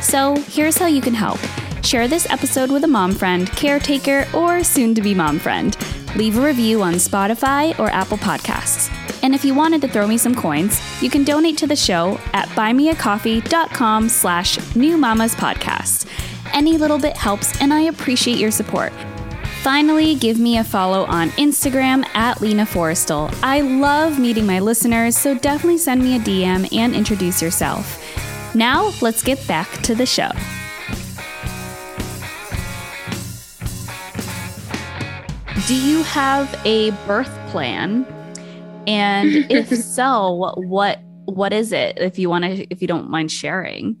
So 0.00 0.36
here's 0.36 0.76
how 0.76 0.86
you 0.86 1.00
can 1.00 1.14
help 1.14 1.38
share 1.84 2.08
this 2.08 2.28
episode 2.30 2.70
with 2.70 2.84
a 2.84 2.88
mom 2.88 3.12
friend, 3.12 3.50
caretaker, 3.52 4.26
or 4.34 4.62
soon 4.64 4.94
to 4.94 5.02
be 5.02 5.14
mom 5.14 5.38
friend. 5.38 5.76
Leave 6.16 6.38
a 6.38 6.44
review 6.44 6.82
on 6.82 6.94
Spotify 6.94 7.78
or 7.78 7.88
Apple 7.88 8.18
Podcasts. 8.18 8.90
And 9.26 9.34
if 9.34 9.44
you 9.44 9.56
wanted 9.56 9.80
to 9.80 9.88
throw 9.88 10.06
me 10.06 10.18
some 10.18 10.36
coins, 10.36 10.80
you 11.02 11.10
can 11.10 11.24
donate 11.24 11.58
to 11.58 11.66
the 11.66 11.74
show 11.74 12.20
at 12.32 12.48
buymeacoffee.com 12.50 14.08
slash 14.08 14.76
new 14.76 14.96
podcast. 14.96 16.06
Any 16.52 16.78
little 16.78 16.96
bit 16.96 17.16
helps 17.16 17.60
and 17.60 17.74
I 17.74 17.80
appreciate 17.80 18.38
your 18.38 18.52
support. 18.52 18.92
Finally, 19.64 20.14
give 20.14 20.38
me 20.38 20.58
a 20.58 20.62
follow 20.62 21.06
on 21.06 21.30
Instagram 21.30 22.06
at 22.14 22.40
Lina 22.40 22.64
Forrestal. 22.64 23.36
I 23.42 23.62
love 23.62 24.20
meeting 24.20 24.46
my 24.46 24.60
listeners, 24.60 25.18
so 25.18 25.36
definitely 25.36 25.78
send 25.78 26.04
me 26.04 26.14
a 26.14 26.20
DM 26.20 26.72
and 26.72 26.94
introduce 26.94 27.42
yourself. 27.42 28.00
Now, 28.54 28.92
let's 29.02 29.24
get 29.24 29.44
back 29.48 29.68
to 29.82 29.96
the 29.96 30.06
show. 30.06 30.30
Do 35.66 35.74
you 35.74 36.04
have 36.04 36.60
a 36.64 36.92
birth 37.08 37.36
plan? 37.50 38.06
And 38.86 39.50
if 39.50 39.68
so, 39.76 40.54
what 40.56 41.00
what 41.26 41.52
is 41.52 41.72
it? 41.72 41.98
If 41.98 42.18
you 42.18 42.30
want 42.30 42.44
to, 42.44 42.66
if 42.70 42.80
you 42.80 42.88
don't 42.88 43.10
mind 43.10 43.30
sharing. 43.30 43.96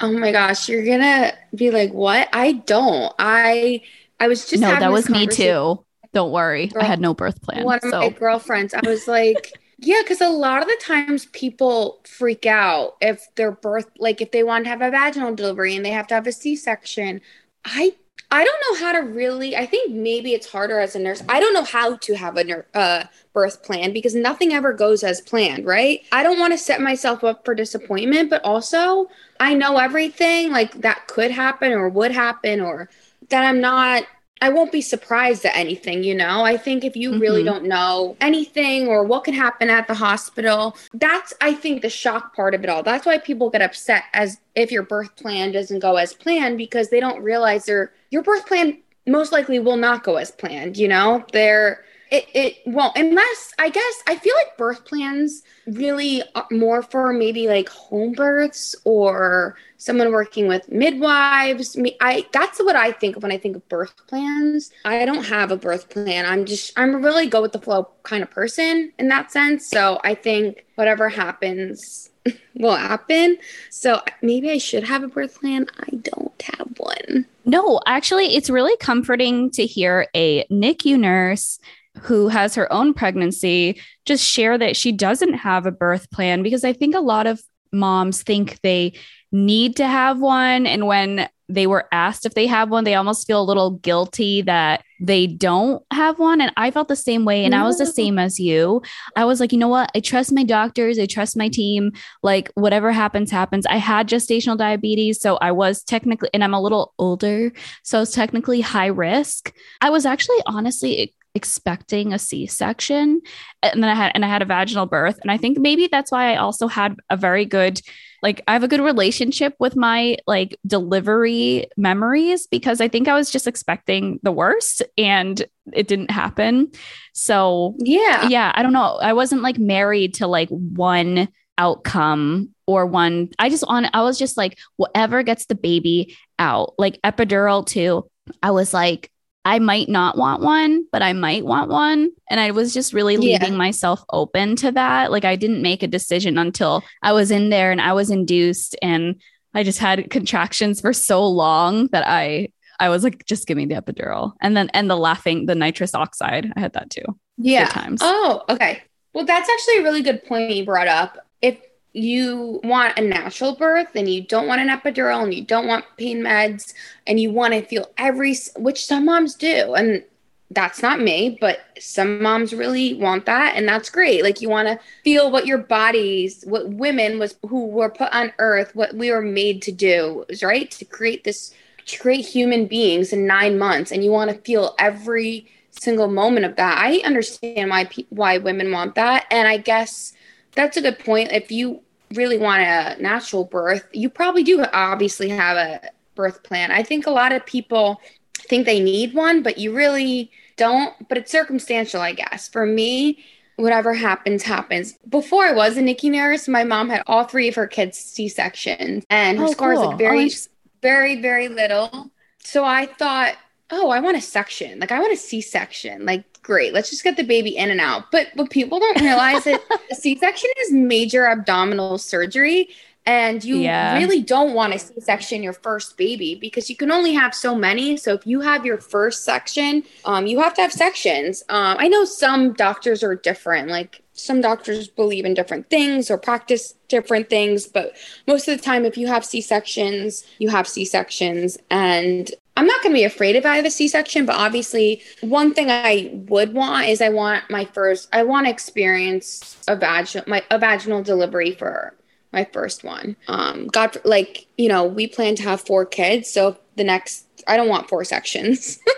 Oh 0.00 0.12
my 0.12 0.30
gosh, 0.30 0.68
you're 0.68 0.84
gonna 0.84 1.32
be 1.54 1.70
like, 1.70 1.92
"What? 1.92 2.28
I 2.32 2.52
don't. 2.52 3.12
I 3.18 3.82
I 4.20 4.28
was 4.28 4.48
just 4.48 4.60
no, 4.60 4.68
that 4.68 4.92
was 4.92 5.08
me 5.08 5.26
too. 5.26 5.84
Don't 6.12 6.32
worry, 6.32 6.70
I 6.78 6.84
had 6.84 7.00
no 7.00 7.14
birth 7.14 7.42
plan. 7.42 7.64
One 7.64 7.80
of 7.82 7.90
so 7.90 8.00
my 8.00 8.08
girlfriends, 8.10 8.74
I 8.74 8.80
was 8.86 9.08
like, 9.08 9.52
"Yeah," 9.78 10.00
because 10.02 10.20
a 10.20 10.28
lot 10.28 10.62
of 10.62 10.68
the 10.68 10.78
times 10.82 11.26
people 11.26 12.00
freak 12.04 12.46
out 12.46 12.96
if 13.00 13.22
their 13.36 13.52
birth, 13.52 13.90
like 13.98 14.20
if 14.20 14.32
they 14.32 14.42
want 14.42 14.64
to 14.64 14.70
have 14.70 14.82
a 14.82 14.90
vaginal 14.90 15.34
delivery 15.34 15.74
and 15.74 15.84
they 15.84 15.90
have 15.90 16.06
to 16.08 16.14
have 16.14 16.26
a 16.26 16.32
C-section. 16.32 17.20
I 17.64 17.94
I 18.30 18.44
don't 18.44 18.62
know 18.68 18.86
how 18.86 18.92
to 18.92 19.06
really. 19.06 19.56
I 19.56 19.66
think 19.66 19.92
maybe 19.92 20.32
it's 20.32 20.50
harder 20.50 20.80
as 20.80 20.96
a 20.96 20.98
nurse. 20.98 21.22
I 21.28 21.38
don't 21.38 21.54
know 21.54 21.64
how 21.64 21.96
to 21.96 22.14
have 22.14 22.36
a 22.36 22.44
ner- 22.44 22.66
uh, 22.74 23.04
birth 23.32 23.62
plan 23.62 23.92
because 23.92 24.14
nothing 24.14 24.52
ever 24.52 24.72
goes 24.72 25.04
as 25.04 25.20
planned, 25.20 25.64
right? 25.64 26.00
I 26.10 26.22
don't 26.22 26.38
want 26.38 26.52
to 26.52 26.58
set 26.58 26.80
myself 26.80 27.22
up 27.22 27.44
for 27.44 27.54
disappointment, 27.54 28.30
but 28.30 28.44
also 28.44 29.08
I 29.38 29.54
know 29.54 29.76
everything 29.78 30.50
like 30.50 30.80
that 30.80 31.06
could 31.06 31.30
happen 31.30 31.72
or 31.72 31.88
would 31.88 32.10
happen 32.10 32.60
or 32.60 32.90
that 33.28 33.44
I'm 33.44 33.60
not. 33.60 34.04
I 34.42 34.50
won't 34.50 34.70
be 34.70 34.82
surprised 34.82 35.44
at 35.46 35.56
anything, 35.56 36.04
you 36.04 36.14
know? 36.14 36.44
I 36.44 36.56
think 36.56 36.84
if 36.84 36.94
you 36.94 37.18
really 37.18 37.42
Mhm. 37.42 37.46
don't 37.46 37.64
know 37.64 38.16
anything 38.20 38.86
or 38.86 39.02
what 39.02 39.24
can 39.24 39.32
happen 39.34 39.70
at 39.70 39.88
the 39.88 39.94
hospital, 39.94 40.76
that's, 40.92 41.32
I 41.40 41.54
think, 41.54 41.80
the 41.80 41.88
shock 41.88 42.34
part 42.36 42.54
of 42.54 42.62
it 42.62 42.68
all. 42.68 42.82
That's 42.82 43.06
why 43.06 43.18
people 43.18 43.48
get 43.50 43.62
upset 43.62 44.04
as 44.12 44.38
if 44.54 44.70
your 44.70 44.82
birth 44.82 45.16
plan 45.16 45.52
doesn't 45.52 45.78
go 45.78 45.96
as 45.96 46.12
planned 46.12 46.58
because 46.58 46.90
they 46.90 47.00
don't 47.00 47.22
realize 47.22 47.64
their 47.64 47.92
your 48.10 48.22
birth 48.22 48.46
plan 48.46 48.78
most 49.06 49.32
likely 49.32 49.58
will 49.58 49.76
not 49.76 50.02
go 50.04 50.16
as 50.16 50.30
planned, 50.30 50.76
you 50.76 50.88
know? 50.88 51.24
They're, 51.32 51.84
it, 52.10 52.26
it 52.34 52.56
won't, 52.66 52.96
unless 52.96 53.52
I 53.58 53.68
guess 53.68 54.02
I 54.06 54.16
feel 54.16 54.34
like 54.36 54.56
birth 54.56 54.84
plans 54.84 55.42
really 55.66 56.22
are 56.34 56.46
more 56.50 56.82
for 56.82 57.12
maybe 57.12 57.48
like 57.48 57.68
home 57.68 58.12
births 58.12 58.76
or 58.84 59.56
someone 59.76 60.12
working 60.12 60.46
with 60.46 60.70
midwives. 60.70 61.76
Me, 61.76 61.96
I 62.00 62.26
that's 62.32 62.58
what 62.60 62.76
I 62.76 62.92
think 62.92 63.20
when 63.20 63.32
I 63.32 63.38
think 63.38 63.56
of 63.56 63.68
birth 63.68 63.94
plans. 64.06 64.70
I 64.84 65.04
don't 65.04 65.24
have 65.24 65.50
a 65.50 65.56
birth 65.56 65.88
plan. 65.88 66.26
I'm 66.26 66.44
just 66.44 66.72
I'm 66.78 66.94
a 66.94 66.98
really 66.98 67.26
go 67.26 67.42
with 67.42 67.52
the 67.52 67.60
flow 67.60 67.88
kind 68.04 68.22
of 68.22 68.30
person 68.30 68.92
in 68.98 69.08
that 69.08 69.32
sense. 69.32 69.66
So 69.66 69.98
I 70.04 70.14
think 70.14 70.64
whatever 70.76 71.08
happens 71.08 72.10
will 72.54 72.76
happen. 72.76 73.38
So 73.70 74.00
maybe 74.22 74.50
I 74.50 74.58
should 74.58 74.84
have 74.84 75.02
a 75.02 75.08
birth 75.08 75.40
plan. 75.40 75.66
I 75.80 75.96
don't 75.96 76.42
have 76.42 76.68
one. 76.76 77.26
No, 77.44 77.80
actually, 77.86 78.34
it's 78.36 78.50
really 78.50 78.76
comforting 78.78 79.50
to 79.52 79.66
hear 79.66 80.08
a 80.14 80.44
NICU 80.46 80.98
nurse 80.98 81.60
who 82.02 82.28
has 82.28 82.54
her 82.54 82.72
own 82.72 82.94
pregnancy 82.94 83.80
just 84.04 84.24
share 84.24 84.58
that 84.58 84.76
she 84.76 84.92
doesn't 84.92 85.34
have 85.34 85.66
a 85.66 85.72
birth 85.72 86.10
plan 86.10 86.42
because 86.42 86.64
I 86.64 86.72
think 86.72 86.94
a 86.94 87.00
lot 87.00 87.26
of 87.26 87.40
moms 87.72 88.22
think 88.22 88.60
they 88.62 88.92
need 89.32 89.76
to 89.76 89.86
have 89.86 90.18
one. 90.20 90.66
And 90.66 90.86
when 90.86 91.28
they 91.48 91.66
were 91.66 91.86
asked 91.92 92.26
if 92.26 92.34
they 92.34 92.46
have 92.46 92.70
one, 92.70 92.84
they 92.84 92.94
almost 92.96 93.26
feel 93.26 93.40
a 93.40 93.44
little 93.44 93.70
guilty 93.70 94.42
that 94.42 94.82
they 95.00 95.26
don't 95.28 95.84
have 95.92 96.18
one. 96.18 96.40
And 96.40 96.52
I 96.56 96.70
felt 96.72 96.88
the 96.88 96.96
same 96.96 97.24
way. 97.24 97.44
And 97.44 97.54
I 97.54 97.62
was 97.62 97.78
the 97.78 97.86
same 97.86 98.18
as 98.18 98.40
you. 98.40 98.82
I 99.14 99.24
was 99.24 99.38
like, 99.38 99.52
you 99.52 99.58
know 99.58 99.68
what? 99.68 99.90
I 99.94 100.00
trust 100.00 100.32
my 100.32 100.42
doctors. 100.42 100.98
I 100.98 101.06
trust 101.06 101.36
my 101.36 101.48
team. 101.48 101.92
Like, 102.22 102.50
whatever 102.54 102.90
happens, 102.90 103.30
happens. 103.30 103.64
I 103.66 103.76
had 103.76 104.08
gestational 104.08 104.58
diabetes. 104.58 105.20
So 105.20 105.36
I 105.36 105.52
was 105.52 105.84
technically, 105.84 106.30
and 106.34 106.42
I'm 106.42 106.54
a 106.54 106.60
little 106.60 106.94
older. 106.98 107.52
So 107.84 107.98
I 107.98 108.00
was 108.00 108.10
technically 108.10 108.60
high 108.60 108.86
risk. 108.86 109.52
I 109.80 109.90
was 109.90 110.04
actually 110.04 110.38
honestly 110.46 111.14
expecting 111.36 112.12
a 112.12 112.18
C-section 112.18 113.20
and 113.62 113.82
then 113.82 113.90
I 113.90 113.94
had 113.94 114.12
and 114.14 114.24
I 114.24 114.28
had 114.28 114.40
a 114.40 114.46
vaginal 114.46 114.86
birth 114.86 115.18
and 115.22 115.30
I 115.30 115.36
think 115.36 115.58
maybe 115.58 115.86
that's 115.86 116.10
why 116.10 116.32
I 116.32 116.36
also 116.36 116.66
had 116.66 116.96
a 117.10 117.16
very 117.16 117.44
good 117.44 117.80
like 118.22 118.40
I 118.48 118.54
have 118.54 118.64
a 118.64 118.68
good 118.68 118.80
relationship 118.80 119.54
with 119.60 119.76
my 119.76 120.16
like 120.26 120.56
delivery 120.66 121.66
memories 121.76 122.46
because 122.46 122.80
I 122.80 122.88
think 122.88 123.06
I 123.06 123.14
was 123.14 123.30
just 123.30 123.46
expecting 123.46 124.18
the 124.22 124.32
worst 124.32 124.82
and 124.96 125.40
it 125.74 125.86
didn't 125.86 126.10
happen. 126.10 126.72
So 127.12 127.76
Yeah. 127.78 128.28
yeah, 128.28 128.50
I 128.54 128.62
don't 128.62 128.72
know. 128.72 128.96
I 129.00 129.12
wasn't 129.12 129.42
like 129.42 129.58
married 129.58 130.14
to 130.14 130.26
like 130.26 130.48
one 130.48 131.28
outcome 131.58 132.54
or 132.66 132.86
one. 132.86 133.28
I 133.38 133.50
just 133.50 133.64
on 133.68 133.88
I 133.92 134.02
was 134.02 134.18
just 134.18 134.36
like 134.36 134.58
whatever 134.76 135.22
gets 135.22 135.46
the 135.46 135.54
baby 135.54 136.16
out. 136.38 136.74
Like 136.78 136.98
epidural 137.02 137.64
too. 137.66 138.08
I 138.42 138.50
was 138.50 138.72
like 138.72 139.10
I 139.46 139.60
might 139.60 139.88
not 139.88 140.18
want 140.18 140.42
one, 140.42 140.86
but 140.90 141.02
I 141.02 141.12
might 141.12 141.44
want 141.44 141.70
one. 141.70 142.10
And 142.28 142.40
I 142.40 142.50
was 142.50 142.74
just 142.74 142.92
really 142.92 143.14
Yeah. 143.14 143.38
leaving 143.38 143.56
myself 143.56 144.02
open 144.12 144.56
to 144.56 144.72
that. 144.72 145.12
Like 145.12 145.24
I 145.24 145.36
didn't 145.36 145.62
make 145.62 145.84
a 145.84 145.86
decision 145.86 146.36
until 146.36 146.82
I 147.00 147.12
was 147.12 147.30
in 147.30 147.48
there 147.50 147.70
and 147.70 147.80
I 147.80 147.92
was 147.92 148.10
induced 148.10 148.74
and 148.82 149.14
I 149.54 149.62
just 149.62 149.78
had 149.78 150.10
contractions 150.10 150.80
for 150.80 150.92
so 150.92 151.24
long 151.26 151.86
that 151.92 152.04
I 152.06 152.48
I 152.80 152.88
was 152.90 153.04
like, 153.04 153.24
just 153.24 153.46
give 153.46 153.56
me 153.56 153.66
the 153.66 153.76
epidural. 153.76 154.32
And 154.42 154.56
then 154.56 154.68
and 154.74 154.90
the 154.90 154.96
laughing, 154.96 155.46
the 155.46 155.54
nitrous 155.54 155.94
oxide. 155.94 156.52
I 156.56 156.60
had 156.60 156.72
that 156.74 156.90
too. 156.90 157.04
Yeah. 157.38 157.66
Times. 157.66 158.00
Oh, 158.02 158.42
okay. 158.48 158.82
Well, 159.14 159.24
that's 159.24 159.48
actually 159.48 159.78
a 159.78 159.82
really 159.84 160.02
good 160.02 160.24
point 160.24 160.50
you 160.50 160.64
brought 160.64 160.88
up. 160.88 161.18
If 161.40 161.56
you 161.96 162.60
want 162.62 162.98
a 162.98 163.00
natural 163.00 163.56
birth 163.56 163.88
and 163.94 164.08
you 164.08 164.22
don't 164.22 164.46
want 164.46 164.60
an 164.60 164.68
epidural 164.68 165.22
and 165.22 165.32
you 165.32 165.42
don't 165.42 165.66
want 165.66 165.84
pain 165.96 166.22
meds 166.22 166.74
and 167.06 167.18
you 167.18 167.30
want 167.30 167.54
to 167.54 167.62
feel 167.62 167.90
every, 167.96 168.34
which 168.56 168.84
some 168.84 169.06
moms 169.06 169.34
do, 169.34 169.74
and 169.74 170.04
that's 170.50 170.82
not 170.82 171.00
me, 171.00 171.38
but 171.40 171.58
some 171.80 172.22
moms 172.22 172.52
really 172.52 172.94
want 172.94 173.26
that, 173.26 173.56
and 173.56 173.66
that's 173.66 173.90
great. 173.90 174.22
Like 174.22 174.40
you 174.40 174.48
want 174.48 174.68
to 174.68 174.78
feel 175.02 175.30
what 175.30 175.46
your 175.46 175.58
bodies, 175.58 176.44
what 176.46 176.68
women 176.68 177.18
was 177.18 177.36
who 177.48 177.66
were 177.66 177.90
put 177.90 178.12
on 178.12 178.32
earth, 178.38 178.76
what 178.76 178.94
we 178.94 179.10
were 179.10 179.22
made 179.22 179.62
to 179.62 179.72
do, 179.72 180.24
is 180.28 180.42
right 180.42 180.70
to 180.72 180.84
create 180.84 181.24
this, 181.24 181.52
to 181.86 181.98
create 181.98 182.26
human 182.26 182.66
beings 182.66 183.12
in 183.12 183.26
nine 183.26 183.58
months, 183.58 183.90
and 183.90 184.04
you 184.04 184.10
want 184.10 184.30
to 184.30 184.36
feel 184.42 184.74
every 184.78 185.50
single 185.70 186.08
moment 186.08 186.46
of 186.46 186.56
that. 186.56 186.78
I 186.78 186.98
understand 187.04 187.70
why 187.70 187.88
why 188.10 188.38
women 188.38 188.70
want 188.70 188.94
that, 188.94 189.26
and 189.30 189.48
I 189.48 189.56
guess 189.56 190.12
that's 190.52 190.76
a 190.76 190.82
good 190.82 190.98
point. 191.00 191.32
If 191.32 191.50
you 191.50 191.82
really 192.14 192.38
want 192.38 192.62
a 192.62 193.00
natural 193.02 193.44
birth, 193.44 193.86
you 193.92 194.08
probably 194.10 194.42
do 194.42 194.64
obviously 194.72 195.28
have 195.30 195.56
a 195.56 195.80
birth 196.14 196.42
plan. 196.42 196.70
I 196.70 196.82
think 196.82 197.06
a 197.06 197.10
lot 197.10 197.32
of 197.32 197.44
people 197.46 198.00
think 198.38 198.66
they 198.66 198.80
need 198.80 199.14
one, 199.14 199.42
but 199.42 199.58
you 199.58 199.74
really 199.74 200.30
don't. 200.56 200.94
But 201.08 201.18
it's 201.18 201.30
circumstantial, 201.32 202.00
I 202.00 202.12
guess. 202.12 202.48
For 202.48 202.64
me, 202.66 203.18
whatever 203.56 203.94
happens, 203.94 204.42
happens. 204.42 204.94
Before 205.08 205.44
I 205.44 205.52
was 205.52 205.76
a 205.76 205.82
NICU 205.82 206.10
nurse, 206.12 206.48
my 206.48 206.64
mom 206.64 206.88
had 206.90 207.02
all 207.06 207.24
three 207.24 207.48
of 207.48 207.54
her 207.56 207.66
kids 207.66 207.98
C 207.98 208.28
sections, 208.28 209.04
and 209.10 209.38
her 209.38 209.46
Oh, 209.46 209.48
scars 209.48 209.80
cool. 209.80 209.90
like 209.90 209.98
very, 209.98 210.30
Oh, 210.30 210.48
very, 210.82 211.20
very 211.20 211.48
little. 211.48 212.10
So 212.38 212.64
I 212.64 212.86
thought, 212.86 213.34
oh, 213.70 213.90
I 213.90 214.00
want 214.00 214.16
a 214.16 214.20
section. 214.20 214.78
Like 214.78 214.92
I 214.92 215.00
want 215.00 215.12
a 215.12 215.16
C 215.16 215.40
section. 215.40 216.04
Like 216.06 216.24
great, 216.46 216.72
let's 216.72 216.90
just 216.90 217.04
get 217.04 217.16
the 217.16 217.24
baby 217.24 217.56
in 217.56 217.70
and 217.70 217.80
out. 217.80 218.10
But 218.12 218.28
what 218.36 218.50
people 218.50 218.78
don't 218.80 219.00
realize 219.00 219.46
is 219.46 219.58
a 219.90 219.94
C 219.96 220.18
section 220.18 220.50
is 220.60 220.72
major 220.72 221.26
abdominal 221.26 221.98
surgery. 221.98 222.70
And 223.08 223.44
you 223.44 223.60
Yeah. 223.62 223.92
really 223.92 224.22
don't 224.22 224.54
want 224.54 224.74
a 224.74 224.78
C 224.80 224.94
section 225.00 225.42
your 225.42 225.52
first 225.52 225.96
baby 225.96 226.34
because 226.34 226.68
you 226.68 226.76
can 226.76 226.90
only 226.90 227.14
have 227.14 227.34
so 227.34 227.54
many. 227.54 227.96
So 227.96 228.14
if 228.14 228.26
you 228.26 228.40
have 228.40 228.66
your 228.66 228.78
first 228.78 229.24
section, 229.24 229.84
um, 230.04 230.26
you 230.26 230.40
have 230.40 230.54
to 230.54 230.62
have 230.62 230.72
sections. 230.72 231.44
Um, 231.48 231.76
I 231.78 231.88
know 231.88 232.04
some 232.04 232.52
doctors 232.54 233.04
are 233.04 233.14
different. 233.14 233.68
Like 233.70 234.02
some 234.14 234.40
doctors 234.40 234.88
believe 234.88 235.24
in 235.24 235.34
different 235.34 235.70
things 235.70 236.10
or 236.10 236.18
practice 236.18 236.74
different 236.88 237.28
things, 237.30 237.66
but 237.66 237.92
most 238.26 238.48
of 238.48 238.56
the 238.56 238.64
time, 238.64 238.84
if 238.84 238.96
you 238.98 239.06
have 239.06 239.24
C 239.24 239.40
sections, 239.40 240.24
you 240.38 240.48
have 240.48 240.66
C 240.66 240.84
sections. 240.84 241.58
And 241.70 242.30
I'm 242.56 242.66
not 242.66 242.82
going 242.82 242.94
to 242.94 242.98
be 242.98 243.04
afraid 243.04 243.36
if 243.36 243.44
I 243.44 243.56
have 243.56 243.64
a 243.64 243.70
C 243.70 243.86
section, 243.86 244.24
but 244.24 244.36
obviously, 244.36 245.02
one 245.20 245.52
thing 245.52 245.70
I 245.70 246.10
would 246.12 246.54
want 246.54 246.88
is 246.88 247.00
I 247.00 247.10
want 247.10 247.50
my 247.50 247.64
first, 247.66 248.08
I 248.12 248.22
want 248.22 248.46
to 248.46 248.50
experience 248.50 249.62
a 249.68 249.76
vaginal, 249.76 250.24
my 250.26 250.42
a 250.50 250.58
vaginal 250.58 251.02
delivery 251.02 251.52
for 251.52 251.94
my 252.32 252.44
first 252.52 252.82
one. 252.84 253.16
Um, 253.28 253.66
God, 253.68 253.96
like 254.04 254.46
you 254.56 254.68
know, 254.68 254.84
we 254.84 255.06
plan 255.06 255.36
to 255.36 255.42
have 255.42 255.60
four 255.60 255.84
kids, 255.84 256.30
so 256.30 256.58
the 256.76 256.84
next, 256.84 257.26
I 257.46 257.56
don't 257.56 257.68
want 257.68 257.88
four 257.88 258.04
sections. 258.04 258.78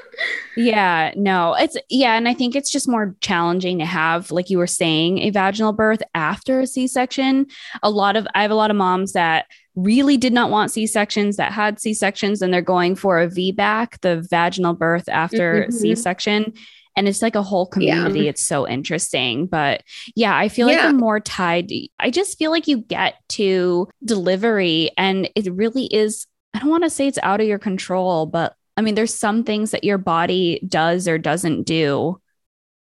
Yeah, 0.56 1.12
no, 1.14 1.54
it's 1.54 1.76
yeah, 1.88 2.16
and 2.16 2.26
I 2.28 2.34
think 2.34 2.56
it's 2.56 2.72
just 2.72 2.88
more 2.88 3.14
challenging 3.20 3.78
to 3.78 3.84
have, 3.84 4.32
like 4.32 4.50
you 4.50 4.58
were 4.58 4.66
saying, 4.66 5.18
a 5.20 5.30
vaginal 5.30 5.72
birth 5.72 6.02
after 6.14 6.58
a 6.58 6.66
C-section. 6.66 7.46
A 7.82 7.90
lot 7.90 8.16
of 8.16 8.26
I 8.34 8.42
have 8.42 8.50
a 8.50 8.56
lot 8.56 8.70
of 8.70 8.76
moms 8.76 9.12
that 9.12 9.46
really 9.78 10.16
did 10.16 10.32
not 10.32 10.50
want 10.50 10.70
C-sections 10.70 11.36
that 11.36 11.52
had 11.52 11.80
C-sections 11.80 12.42
and 12.42 12.52
they're 12.52 12.62
going 12.62 12.96
for 12.96 13.20
a 13.20 13.28
VBAC, 13.28 14.00
the 14.00 14.26
vaginal 14.28 14.74
birth 14.74 15.08
after 15.08 15.66
Mhm. 15.68 15.72
C-section. 15.72 16.52
And 16.96 17.06
it's 17.06 17.22
like 17.22 17.36
a 17.36 17.42
whole 17.42 17.68
Yeah. 17.78 17.94
community. 17.94 18.26
It's 18.28 18.42
so 18.42 18.66
interesting. 18.66 19.46
But 19.46 19.82
yeah, 20.16 20.36
I 20.36 20.48
feel 20.48 20.66
like 20.66 20.78
Yeah. 20.78 20.88
I'm 20.88 20.96
more 20.96 21.20
tied. 21.20 21.70
I 22.00 22.10
just 22.10 22.38
feel 22.38 22.50
like 22.50 22.66
you 22.66 22.78
get 22.78 23.14
to 23.30 23.88
delivery 24.04 24.90
and 24.98 25.30
it 25.36 25.52
really 25.52 25.86
is, 25.86 26.26
I 26.54 26.58
don't 26.58 26.70
want 26.70 26.82
to 26.84 26.90
say 26.90 27.06
it's 27.06 27.18
out 27.22 27.40
of 27.40 27.46
your 27.46 27.60
control, 27.60 28.26
but 28.26 28.54
I 28.76 28.80
mean, 28.80 28.96
there's 28.96 29.14
some 29.14 29.44
things 29.44 29.70
that 29.70 29.84
your 29.84 29.98
body 29.98 30.60
does 30.66 31.06
or 31.06 31.18
doesn't 31.18 31.64
do. 31.64 32.20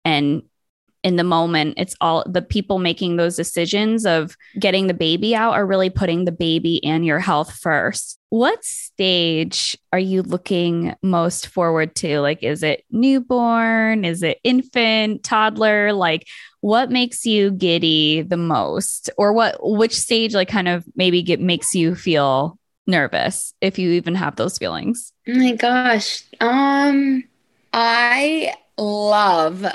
And 0.03 0.41
in 1.03 1.15
the 1.15 1.23
moment, 1.23 1.75
it's 1.77 1.95
all 1.99 2.23
the 2.27 2.41
people 2.41 2.79
making 2.79 3.15
those 3.15 3.35
decisions 3.35 4.05
of 4.05 4.35
getting 4.59 4.87
the 4.87 4.93
baby 4.93 5.35
out 5.35 5.53
are 5.53 5.65
really 5.65 5.89
putting 5.89 6.25
the 6.25 6.31
baby 6.31 6.83
and 6.83 7.05
your 7.05 7.19
health 7.19 7.53
first. 7.53 8.19
What 8.29 8.63
stage 8.63 9.77
are 9.91 9.99
you 9.99 10.21
looking 10.21 10.95
most 11.01 11.47
forward 11.47 11.95
to? 11.95 12.19
Like, 12.19 12.43
is 12.43 12.63
it 12.63 12.85
newborn? 12.91 14.05
Is 14.05 14.23
it 14.23 14.39
infant, 14.43 15.23
toddler? 15.23 15.91
Like, 15.91 16.27
what 16.61 16.91
makes 16.91 17.25
you 17.25 17.51
giddy 17.51 18.21
the 18.21 18.37
most? 18.37 19.09
Or 19.17 19.33
what, 19.33 19.57
which 19.61 19.95
stage, 19.95 20.33
like, 20.33 20.49
kind 20.49 20.67
of 20.67 20.85
maybe 20.95 21.23
get 21.23 21.39
makes 21.41 21.73
you 21.73 21.95
feel 21.95 22.57
nervous 22.87 23.53
if 23.61 23.79
you 23.79 23.91
even 23.91 24.15
have 24.15 24.35
those 24.35 24.57
feelings? 24.57 25.13
Oh 25.27 25.33
my 25.33 25.53
gosh. 25.53 26.23
Um 26.39 27.23
I 27.73 28.53
love 28.77 29.65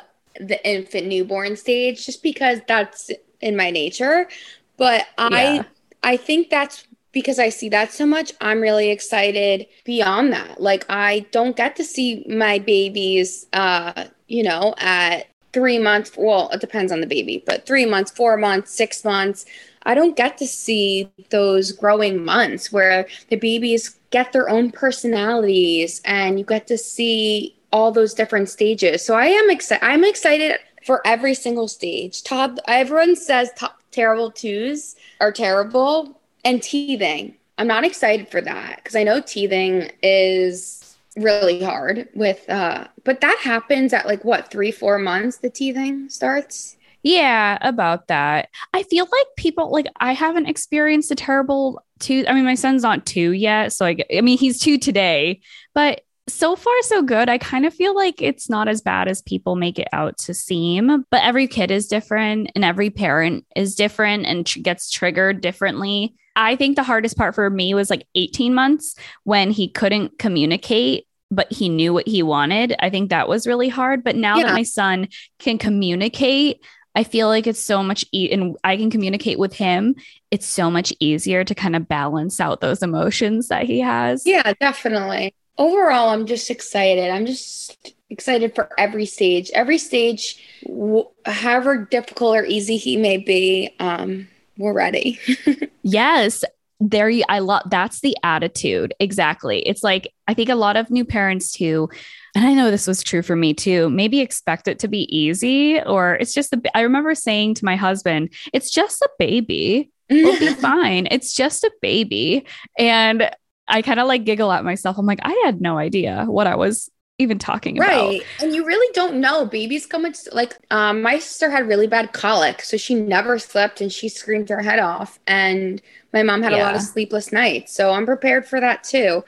the 0.40 0.60
infant 0.68 1.06
newborn 1.06 1.56
stage 1.56 2.04
just 2.06 2.22
because 2.22 2.60
that's 2.68 3.10
in 3.40 3.56
my 3.56 3.70
nature. 3.70 4.28
But 4.76 5.06
I 5.18 5.64
Yeah. 5.64 5.64
I 6.02 6.16
think 6.16 6.50
that's 6.50 6.86
because 7.12 7.38
I 7.38 7.48
see 7.48 7.68
that 7.70 7.92
so 7.92 8.06
much, 8.06 8.32
I'm 8.40 8.60
really 8.60 8.90
excited 8.90 9.66
beyond 9.84 10.32
that. 10.32 10.60
Like 10.60 10.84
I 10.88 11.26
don't 11.32 11.56
get 11.56 11.76
to 11.76 11.84
see 11.84 12.24
my 12.28 12.58
babies 12.58 13.46
uh, 13.52 14.04
you 14.28 14.42
know, 14.42 14.74
at 14.78 15.26
3 15.52 15.78
months, 15.78 16.12
well, 16.16 16.50
it 16.52 16.60
depends 16.60 16.92
on 16.92 17.00
the 17.00 17.06
baby, 17.06 17.42
but 17.46 17.64
3 17.66 17.86
months, 17.86 18.10
4 18.10 18.36
months, 18.36 18.72
6 18.72 19.04
months. 19.04 19.46
I 19.84 19.94
don't 19.94 20.16
get 20.16 20.36
to 20.38 20.46
see 20.46 21.10
those 21.30 21.72
growing 21.72 22.24
months 22.24 22.72
where 22.72 23.06
the 23.30 23.36
babies 23.36 23.98
get 24.10 24.32
their 24.32 24.48
own 24.48 24.70
personalities 24.70 26.00
and 26.04 26.38
you 26.38 26.44
get 26.44 26.66
to 26.68 26.76
see 26.78 27.55
all 27.72 27.92
those 27.92 28.14
different 28.14 28.48
stages. 28.48 29.04
So 29.04 29.14
I 29.14 29.26
am 29.26 29.50
excited. 29.50 29.84
I'm 29.84 30.04
excited 30.04 30.58
for 30.84 31.02
every 31.04 31.34
single 31.34 31.68
stage. 31.68 32.22
Todd, 32.22 32.60
everyone 32.68 33.16
says 33.16 33.50
top, 33.56 33.80
terrible 33.90 34.30
twos 34.30 34.94
are 35.20 35.32
terrible 35.32 36.20
and 36.44 36.62
teething. 36.62 37.34
I'm 37.58 37.66
not 37.66 37.84
excited 37.84 38.28
for 38.28 38.40
that 38.40 38.76
because 38.76 38.94
I 38.94 39.02
know 39.02 39.20
teething 39.20 39.90
is 40.02 40.82
really 41.16 41.64
hard 41.64 42.06
with 42.14 42.46
uh 42.50 42.86
but 43.02 43.22
that 43.22 43.38
happens 43.42 43.94
at 43.94 44.04
like 44.04 44.22
what 44.22 44.50
3 44.50 44.70
4 44.70 44.98
months 44.98 45.38
the 45.38 45.48
teething 45.48 46.10
starts. 46.10 46.76
Yeah, 47.02 47.56
about 47.60 48.08
that. 48.08 48.48
I 48.74 48.82
feel 48.82 49.04
like 49.04 49.26
people 49.36 49.70
like 49.70 49.86
I 50.00 50.12
haven't 50.12 50.46
experienced 50.46 51.10
a 51.12 51.14
terrible 51.14 51.80
two. 52.00 52.24
I 52.26 52.34
mean, 52.34 52.44
my 52.44 52.56
son's 52.56 52.82
not 52.82 53.06
two 53.06 53.30
yet, 53.30 53.72
so 53.72 53.86
I, 53.86 53.96
I 54.12 54.22
mean, 54.22 54.38
he's 54.38 54.58
two 54.58 54.76
today, 54.76 55.40
but 55.72 56.00
so 56.28 56.56
far 56.56 56.74
so 56.82 57.02
good. 57.02 57.28
I 57.28 57.38
kind 57.38 57.64
of 57.66 57.74
feel 57.74 57.94
like 57.94 58.20
it's 58.20 58.50
not 58.50 58.68
as 58.68 58.80
bad 58.80 59.08
as 59.08 59.22
people 59.22 59.54
make 59.56 59.78
it 59.78 59.88
out 59.92 60.18
to 60.18 60.34
seem. 60.34 61.04
But 61.10 61.22
every 61.22 61.46
kid 61.46 61.70
is 61.70 61.86
different, 61.86 62.50
and 62.54 62.64
every 62.64 62.90
parent 62.90 63.46
is 63.54 63.74
different, 63.74 64.26
and 64.26 64.44
tr- 64.44 64.60
gets 64.60 64.90
triggered 64.90 65.40
differently. 65.40 66.14
I 66.34 66.56
think 66.56 66.76
the 66.76 66.82
hardest 66.82 67.16
part 67.16 67.34
for 67.34 67.48
me 67.48 67.72
was 67.74 67.88
like 67.90 68.06
18 68.14 68.52
months 68.54 68.94
when 69.24 69.50
he 69.50 69.68
couldn't 69.68 70.18
communicate, 70.18 71.06
but 71.30 71.50
he 71.50 71.68
knew 71.68 71.94
what 71.94 72.06
he 72.06 72.22
wanted. 72.22 72.74
I 72.78 72.90
think 72.90 73.10
that 73.10 73.28
was 73.28 73.46
really 73.46 73.68
hard. 73.68 74.04
But 74.04 74.16
now 74.16 74.36
that 74.36 74.52
my 74.52 74.62
son 74.64 75.08
can 75.38 75.56
communicate, 75.56 76.62
I 76.94 77.04
feel 77.04 77.28
like 77.28 77.46
it's 77.46 77.60
so 77.60 77.82
much, 77.82 78.04
e- 78.12 78.30
and 78.32 78.56
I 78.64 78.76
can 78.76 78.90
communicate 78.90 79.38
with 79.38 79.54
him. 79.54 79.94
It's 80.30 80.46
so 80.46 80.70
much 80.70 80.92
easier 81.00 81.44
to 81.44 81.54
kind 81.54 81.76
of 81.76 81.88
balance 81.88 82.40
out 82.40 82.60
those 82.60 82.82
emotions 82.82 83.48
that 83.48 83.64
he 83.64 83.80
has. 83.80 84.26
Yeah, 84.26 84.52
definitely. 84.60 85.34
Overall, 85.58 86.10
I'm 86.10 86.26
just 86.26 86.50
excited. 86.50 87.10
I'm 87.10 87.26
just 87.26 87.94
excited 88.10 88.54
for 88.54 88.68
every 88.78 89.06
stage. 89.06 89.50
Every 89.54 89.78
stage, 89.78 90.38
w- 90.64 91.08
however 91.24 91.84
difficult 91.90 92.36
or 92.36 92.44
easy 92.44 92.76
he 92.76 92.96
may 92.96 93.16
be, 93.16 93.74
um, 93.78 94.28
we're 94.58 94.72
ready. 94.72 95.18
Yes. 95.82 96.42
There 96.80 97.08
you 97.08 97.22
I 97.28 97.38
love 97.38 97.62
that's 97.70 98.00
the 98.00 98.16
attitude. 98.24 98.92
Exactly. 98.98 99.60
It's 99.60 99.84
like 99.84 100.12
I 100.26 100.34
think 100.34 100.48
a 100.50 100.56
lot 100.56 100.76
of 100.76 100.90
new 100.90 101.04
parents 101.04 101.52
too, 101.52 101.88
and 102.34 102.44
I 102.44 102.52
know 102.54 102.70
this 102.72 102.88
was 102.88 103.04
true 103.04 103.22
for 103.22 103.36
me 103.36 103.54
too, 103.54 103.88
maybe 103.88 104.20
expect 104.20 104.66
it 104.66 104.80
to 104.80 104.88
be 104.88 105.04
easy 105.16 105.80
or 105.80 106.16
it's 106.16 106.34
just 106.34 106.52
a 106.52 106.60
I 106.74 106.80
remember 106.80 107.14
saying 107.14 107.54
to 107.54 107.64
my 107.64 107.76
husband, 107.76 108.34
it's 108.52 108.70
just 108.70 109.00
a 109.00 109.08
baby. 109.18 109.90
It'll 110.08 110.38
be 110.38 110.52
fine. 110.60 111.06
It's 111.10 111.34
just 111.34 111.62
a 111.62 111.70
baby. 111.80 112.44
And 112.78 113.30
I 113.68 113.82
kind 113.82 114.00
of 114.00 114.06
like 114.08 114.24
giggle 114.24 114.52
at 114.52 114.64
myself. 114.64 114.98
I'm 114.98 115.06
like, 115.06 115.20
I 115.22 115.42
had 115.44 115.60
no 115.60 115.78
idea 115.78 116.24
what 116.26 116.46
I 116.46 116.56
was 116.56 116.90
even 117.18 117.38
talking 117.38 117.78
about. 117.78 118.18
Right. 118.18 118.30
And 118.38 118.54
you 118.54 118.64
really 118.64 118.90
don't 118.94 119.20
know. 119.20 119.44
Babies 119.44 119.84
come 119.84 120.04
with 120.04 120.28
like 120.32 120.56
um 120.70 121.02
my 121.02 121.18
sister 121.18 121.50
had 121.50 121.68
really 121.68 121.86
bad 121.86 122.12
colic, 122.14 122.62
so 122.62 122.78
she 122.78 122.94
never 122.94 123.38
slept 123.38 123.82
and 123.82 123.92
she 123.92 124.08
screamed 124.08 124.48
her 124.48 124.62
head 124.62 124.78
off. 124.78 125.18
And 125.26 125.82
my 126.12 126.22
mom 126.22 126.42
had 126.42 126.54
a 126.54 126.58
lot 126.58 126.74
of 126.74 126.80
sleepless 126.80 127.32
nights. 127.32 127.74
So 127.74 127.90
I'm 127.90 128.06
prepared 128.06 128.46
for 128.46 128.60
that 128.60 128.82
too. 128.82 129.24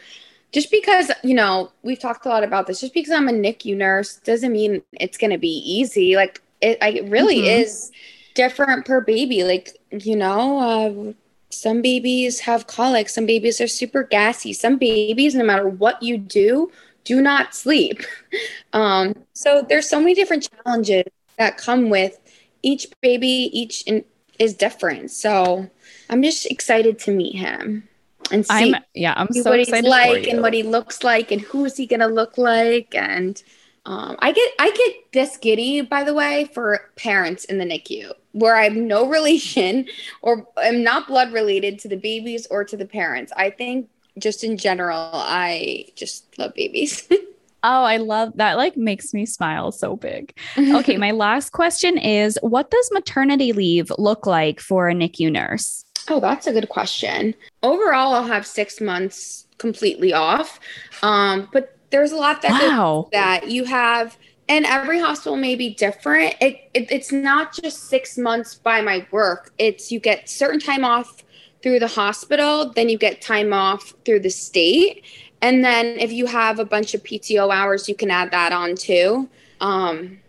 Just 0.53 0.70
because, 0.70 1.11
you 1.24 1.34
know, 1.34 1.72
we've 1.82 1.99
talked 2.01 2.26
a 2.26 2.30
lot 2.30 2.45
about 2.45 2.66
this, 2.66 2.80
just 2.80 2.95
because 2.95 3.12
I'm 3.12 3.28
a 3.28 3.32
NICU 3.32 3.76
nurse 3.76 4.16
doesn't 4.18 4.53
mean 4.53 4.82
it's 4.95 5.18
gonna 5.18 5.39
be 5.39 5.59
easy. 5.66 6.16
Like 6.16 6.43
it, 6.62 6.78
I, 6.82 6.91
it 6.91 7.11
really 7.11 7.47
Mhm. 7.47 7.49
is 7.49 7.93
different 8.34 8.86
per 8.86 9.01
baby. 9.03 9.45
Like, 9.45 9.76
you 9.93 10.16
know, 10.16 10.59
uh 10.61 11.12
some 11.51 11.82
babies 11.82 12.40
have 12.40 12.66
colic, 12.66 13.09
some 13.09 13.26
babies 13.26 13.61
are 13.61 13.68
super 13.68 14.03
gassy, 14.03 14.53
some 14.53 14.76
babies, 14.76 15.34
no 15.34 15.44
matter 15.44 15.68
what 15.68 16.03
you 16.03 16.18
do, 16.18 16.70
do 17.05 17.20
not 17.20 17.55
sleep. 17.55 18.03
Um, 18.74 19.14
so 19.32 19.64
there's 19.66 19.88
so 19.88 19.99
many 19.99 20.12
different 20.12 20.46
challenges 20.62 21.05
that 21.38 21.57
come 21.57 21.88
with 21.88 22.20
each 22.62 22.86
baby, 23.01 23.49
each 23.51 23.82
in, 23.86 24.05
is 24.38 24.53
different. 24.53 25.11
So 25.11 25.70
I'm 26.11 26.22
just 26.22 26.44
excited 26.44 26.99
to 27.01 27.11
meet 27.12 27.34
him 27.34 27.88
and 28.30 28.44
see, 28.44 28.74
I'm 28.74 28.82
yeah, 28.92 29.14
I'm 29.16 29.32
see 29.32 29.40
so 29.40 29.49
what 29.49 29.59
he's 29.59 29.70
like 29.70 30.26
and 30.26 30.42
what 30.42 30.53
he 30.53 30.62
looks 30.62 31.03
like 31.03 31.32
and 31.32 31.40
who 31.40 31.64
is 31.64 31.78
he 31.78 31.86
gonna 31.86 32.09
look 32.09 32.36
like. 32.36 32.94
And 32.94 33.42
um, 33.86 34.16
I 34.18 34.32
get 34.32 34.53
I 34.59 34.70
get 34.70 35.12
this 35.12 35.38
giddy, 35.38 35.80
by 35.80 36.05
the 36.05 36.12
way, 36.12 36.51
for 36.53 36.90
parents 36.96 37.44
in 37.46 37.57
the 37.57 37.64
NICU 37.64 38.12
where 38.32 38.56
I 38.56 38.64
have 38.64 38.76
no 38.76 39.08
relation 39.08 39.86
or 40.22 40.46
am 40.62 40.82
not 40.82 41.06
blood 41.06 41.32
related 41.32 41.78
to 41.80 41.88
the 41.88 41.96
babies 41.96 42.46
or 42.50 42.64
to 42.64 42.76
the 42.76 42.86
parents. 42.86 43.32
I 43.36 43.50
think 43.50 43.88
just 44.18 44.42
in 44.42 44.56
general, 44.56 45.10
I 45.12 45.86
just 45.94 46.38
love 46.38 46.54
babies. 46.54 47.08
Oh, 47.64 47.82
I 47.82 47.96
love 47.96 48.34
that. 48.36 48.56
Like 48.56 48.76
makes 48.76 49.12
me 49.12 49.26
smile 49.26 49.72
so 49.72 49.96
big. 49.96 50.32
Okay, 50.58 50.96
my 50.96 51.10
last 51.10 51.50
question 51.50 51.98
is 51.98 52.38
what 52.40 52.70
does 52.70 52.90
maternity 52.92 53.52
leave 53.52 53.90
look 53.98 54.26
like 54.26 54.60
for 54.60 54.88
a 54.88 54.94
NICU 54.94 55.32
nurse? 55.32 55.84
Oh, 56.08 56.20
that's 56.20 56.46
a 56.46 56.52
good 56.52 56.68
question. 56.68 57.34
Overall, 57.62 58.14
I'll 58.14 58.26
have 58.26 58.46
six 58.46 58.80
months 58.80 59.46
completely 59.58 60.12
off. 60.12 60.60
Um, 61.02 61.48
but 61.52 61.76
there's 61.90 62.12
a 62.12 62.16
lot 62.16 62.42
that 62.42 62.52
wow. 62.52 63.08
that 63.12 63.48
you 63.48 63.64
have 63.64 64.16
and 64.49 64.64
every 64.64 64.99
hospital 64.99 65.36
may 65.36 65.55
be 65.55 65.74
different. 65.74 66.34
It, 66.40 66.70
it, 66.74 66.90
it's 66.90 67.12
not 67.12 67.53
just 67.53 67.84
six 67.84 68.16
months 68.16 68.55
by 68.55 68.80
my 68.80 69.07
work. 69.11 69.53
It's 69.59 69.92
you 69.92 70.01
get 70.01 70.28
certain 70.28 70.61
time 70.61 70.84
off 70.84 71.24
through 71.62 71.80
the 71.80 71.88
hospital, 71.88 72.72
then 72.72 72.88
you 72.88 72.96
get 72.96 73.20
time 73.20 73.53
off 73.53 73.92
through 74.05 74.20
the 74.20 74.30
state, 74.30 75.05
and 75.42 75.64
then 75.64 75.86
if 75.99 76.12
you 76.12 76.26
have 76.26 76.59
a 76.59 76.64
bunch 76.64 76.94
of 76.94 77.03
PTO 77.03 77.53
hours, 77.53 77.88
you 77.88 77.94
can 77.94 78.11
add 78.11 78.30
that 78.30 78.53
on 78.53 78.74
too. 78.74 79.28
Um, 79.61 80.20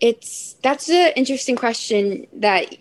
it's 0.00 0.54
that's 0.62 0.88
an 0.88 1.12
interesting 1.16 1.56
question 1.56 2.26
that 2.32 2.74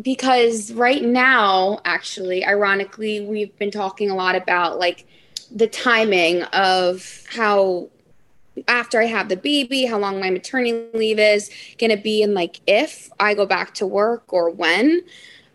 because 0.00 0.72
right 0.72 1.02
now, 1.02 1.80
actually, 1.84 2.44
ironically, 2.44 3.20
we've 3.20 3.56
been 3.58 3.70
talking 3.70 4.10
a 4.10 4.14
lot 4.14 4.34
about 4.34 4.78
like 4.78 5.06
the 5.54 5.66
timing 5.66 6.42
of 6.44 7.24
how 7.30 7.88
after 8.68 9.00
I 9.00 9.06
have 9.06 9.28
the 9.28 9.36
baby, 9.36 9.86
how 9.86 9.98
long 9.98 10.20
my 10.20 10.30
maternity 10.30 10.86
leave 10.94 11.18
is 11.18 11.50
going 11.78 11.90
to 11.90 11.96
be, 11.96 12.22
and 12.22 12.34
like 12.34 12.60
if 12.66 13.10
I 13.18 13.34
go 13.34 13.46
back 13.46 13.74
to 13.74 13.86
work 13.86 14.32
or 14.32 14.50
when. 14.50 15.02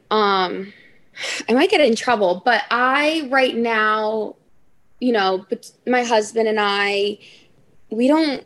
Um, 0.10 0.74
I 1.50 1.54
might 1.54 1.70
get 1.70 1.82
in 1.82 1.96
trouble, 1.96 2.42
but 2.46 2.64
I 2.70 3.28
right 3.32 3.56
now, 3.56 4.36
you 5.00 5.12
know, 5.12 5.46
my 5.86 6.04
husband 6.04 6.48
and 6.48 6.60
I, 6.60 7.20
we 7.90 8.08
don't. 8.08 8.46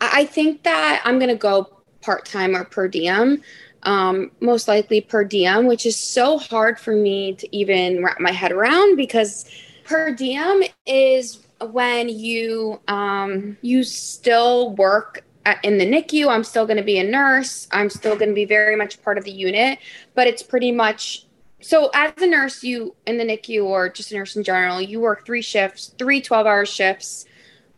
I 0.00 0.24
think 0.24 0.64
that 0.64 1.00
I'm 1.04 1.18
going 1.18 1.28
to 1.28 1.36
go 1.36 1.78
part 2.00 2.26
time 2.26 2.56
or 2.56 2.64
per 2.64 2.88
diem. 2.88 3.42
Um, 3.84 4.30
most 4.40 4.68
likely 4.68 5.00
per 5.00 5.24
diem, 5.24 5.66
which 5.66 5.86
is 5.86 5.96
so 5.96 6.38
hard 6.38 6.78
for 6.78 6.94
me 6.94 7.34
to 7.34 7.56
even 7.56 8.02
wrap 8.02 8.20
my 8.20 8.30
head 8.30 8.52
around 8.52 8.96
because 8.96 9.44
per 9.84 10.12
diem 10.14 10.62
is 10.86 11.36
when 11.70 12.08
you 12.08 12.80
um, 12.88 13.56
you 13.62 13.84
still 13.84 14.74
work 14.74 15.24
in 15.62 15.78
the 15.78 15.84
NICU. 15.86 16.28
I'm 16.28 16.44
still 16.44 16.66
going 16.66 16.76
to 16.76 16.82
be 16.82 16.98
a 16.98 17.04
nurse. 17.04 17.68
I'm 17.72 17.90
still 17.90 18.16
going 18.16 18.28
to 18.28 18.34
be 18.34 18.44
very 18.44 18.76
much 18.76 19.02
part 19.02 19.18
of 19.18 19.24
the 19.24 19.32
unit, 19.32 19.78
but 20.14 20.26
it's 20.26 20.42
pretty 20.42 20.72
much 20.72 21.26
so 21.62 21.90
as 21.94 22.12
a 22.20 22.26
nurse 22.26 22.64
you 22.64 22.94
in 23.06 23.18
the 23.18 23.24
NICU 23.24 23.64
or 23.64 23.88
just 23.88 24.10
a 24.10 24.16
nurse 24.16 24.36
in 24.36 24.42
general, 24.42 24.80
you 24.80 25.00
work 25.00 25.24
three 25.24 25.42
shifts, 25.42 25.94
three 25.96 26.20
12-hour 26.20 26.66
shifts 26.66 27.24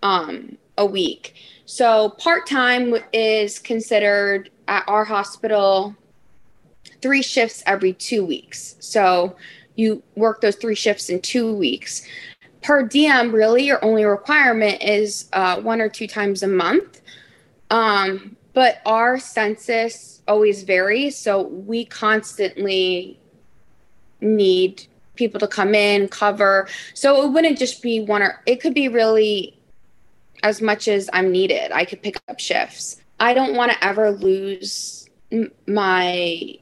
um, 0.03 0.57
a 0.79 0.87
week. 0.87 1.35
So 1.67 2.11
part-time 2.11 2.95
is 3.13 3.59
considered 3.59 4.51
at 4.69 4.85
our 4.89 5.05
hospital 5.05 5.95
three 7.03 7.23
shifts 7.23 7.63
every 7.67 7.93
2 7.93 8.25
weeks. 8.25 8.77
So 8.81 9.37
you 9.77 10.03
work 10.15 10.41
those 10.41 10.57
three 10.57 10.75
shifts 10.75 11.11
in 11.11 11.21
2 11.21 11.55
weeks 11.55 12.07
per 12.65 12.83
diem, 12.83 13.31
really, 13.33 13.65
your 13.65 13.85
only 13.85 14.05
requirement 14.05 14.83
is 14.83 15.29
uh, 15.35 15.61
one 15.61 15.81
or 15.81 15.89
two 15.89 16.09
times 16.09 16.43
a 16.43 16.49
month. 16.49 17.03
Um, 17.71 18.37
but 18.55 18.81
our 18.87 19.19
census 19.19 20.23
always 20.27 20.63
varies. 20.63 21.17
So 21.17 21.43
we 21.43 21.85
constantly 21.85 23.21
need 24.21 24.87
people 25.15 25.39
to 25.41 25.47
come 25.47 25.75
in, 25.75 26.09
cover. 26.09 26.67
So 26.95 27.25
it 27.25 27.33
wouldn't 27.33 27.59
just 27.59 27.83
be 27.83 28.01
one 28.01 28.23
or 28.23 28.41
it 28.47 28.61
could 28.61 28.75
be 28.75 28.89
really 28.89 29.59
as 30.43 30.63
much 30.63 30.89
as 30.89 31.11
I'm 31.13 31.31
needed. 31.31 31.71
I 31.71 31.85
could 31.85 32.03
pick 32.03 32.17
up 32.29 32.41
shifts. 32.41 33.01
I 33.21 33.35
don't 33.35 33.55
want 33.55 33.73
to 33.73 33.85
ever 33.85 34.11
lose 34.11 35.09
my 35.67 36.59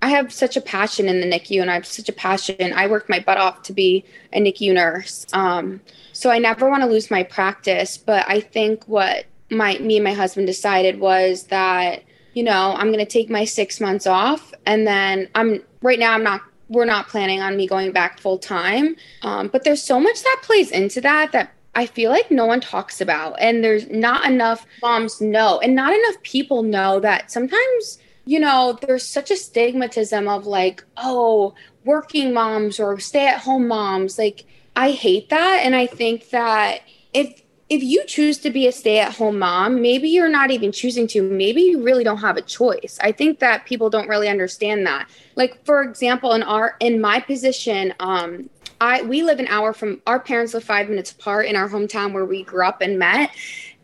I 0.00 0.10
have 0.10 0.32
such 0.32 0.56
a 0.56 0.60
passion 0.60 1.08
in 1.08 1.20
the 1.20 1.26
NICU 1.26 1.60
and 1.60 1.70
I 1.70 1.74
have 1.74 1.86
such 1.86 2.08
a 2.08 2.12
passion. 2.12 2.72
I 2.72 2.86
work 2.86 3.08
my 3.08 3.18
butt 3.18 3.38
off 3.38 3.62
to 3.62 3.72
be 3.72 4.04
a 4.32 4.40
NICU 4.40 4.72
nurse. 4.74 5.26
Um, 5.32 5.80
so 6.12 6.30
I 6.30 6.38
never 6.38 6.68
want 6.68 6.82
to 6.82 6.88
lose 6.88 7.10
my 7.10 7.24
practice. 7.24 7.98
But 7.98 8.24
I 8.28 8.40
think 8.40 8.84
what 8.86 9.26
my 9.50 9.78
me 9.78 9.96
and 9.96 10.04
my 10.04 10.12
husband 10.12 10.46
decided 10.46 11.00
was 11.00 11.44
that, 11.44 12.04
you 12.34 12.44
know, 12.44 12.74
I'm 12.76 12.92
gonna 12.92 13.06
take 13.06 13.28
my 13.28 13.44
six 13.44 13.80
months 13.80 14.06
off 14.06 14.54
and 14.66 14.86
then 14.86 15.28
I'm 15.34 15.62
right 15.82 15.98
now 15.98 16.12
I'm 16.12 16.22
not 16.22 16.42
we're 16.68 16.84
not 16.84 17.08
planning 17.08 17.40
on 17.40 17.56
me 17.56 17.66
going 17.66 17.92
back 17.92 18.20
full 18.20 18.38
time. 18.38 18.94
Um, 19.22 19.48
but 19.48 19.64
there's 19.64 19.82
so 19.82 19.98
much 19.98 20.22
that 20.22 20.40
plays 20.42 20.70
into 20.70 21.00
that 21.00 21.32
that 21.32 21.52
I 21.74 21.86
feel 21.86 22.10
like 22.10 22.30
no 22.30 22.44
one 22.44 22.60
talks 22.60 23.00
about. 23.00 23.36
And 23.40 23.64
there's 23.64 23.88
not 23.88 24.26
enough 24.26 24.66
moms 24.82 25.20
know 25.20 25.58
and 25.60 25.74
not 25.74 25.92
enough 25.92 26.22
people 26.22 26.62
know 26.62 27.00
that 27.00 27.30
sometimes 27.30 27.98
you 28.28 28.38
know, 28.38 28.78
there's 28.82 29.06
such 29.06 29.30
a 29.30 29.34
stigmatism 29.34 30.28
of 30.28 30.46
like, 30.46 30.84
oh, 30.98 31.54
working 31.86 32.34
moms 32.34 32.78
or 32.78 33.00
stay 33.00 33.26
at 33.26 33.40
home 33.40 33.66
moms. 33.66 34.18
Like, 34.18 34.44
I 34.76 34.90
hate 34.90 35.30
that. 35.30 35.62
And 35.64 35.74
I 35.74 35.86
think 35.86 36.28
that 36.28 36.82
if, 37.14 37.40
if 37.70 37.82
you 37.82 38.04
choose 38.04 38.36
to 38.40 38.50
be 38.50 38.66
a 38.66 38.72
stay 38.72 38.98
at 38.98 39.14
home 39.14 39.38
mom, 39.38 39.80
maybe 39.80 40.10
you're 40.10 40.28
not 40.28 40.50
even 40.50 40.72
choosing 40.72 41.06
to. 41.06 41.22
Maybe 41.22 41.62
you 41.62 41.82
really 41.82 42.04
don't 42.04 42.18
have 42.18 42.36
a 42.36 42.42
choice. 42.42 42.98
I 43.00 43.12
think 43.12 43.38
that 43.38 43.64
people 43.64 43.88
don't 43.88 44.08
really 44.08 44.28
understand 44.28 44.86
that. 44.86 45.08
Like 45.34 45.64
for 45.64 45.82
example, 45.82 46.34
in 46.34 46.42
our 46.42 46.76
in 46.80 47.00
my 47.00 47.20
position, 47.20 47.94
um 47.98 48.50
I 48.78 49.02
we 49.02 49.22
live 49.22 49.40
an 49.40 49.48
hour 49.48 49.72
from 49.72 50.02
our 50.06 50.20
parents 50.20 50.52
live 50.52 50.64
5 50.64 50.90
minutes 50.90 51.12
apart 51.12 51.46
in 51.46 51.56
our 51.56 51.68
hometown 51.68 52.12
where 52.12 52.26
we 52.26 52.42
grew 52.42 52.66
up 52.66 52.82
and 52.82 52.98
met 52.98 53.30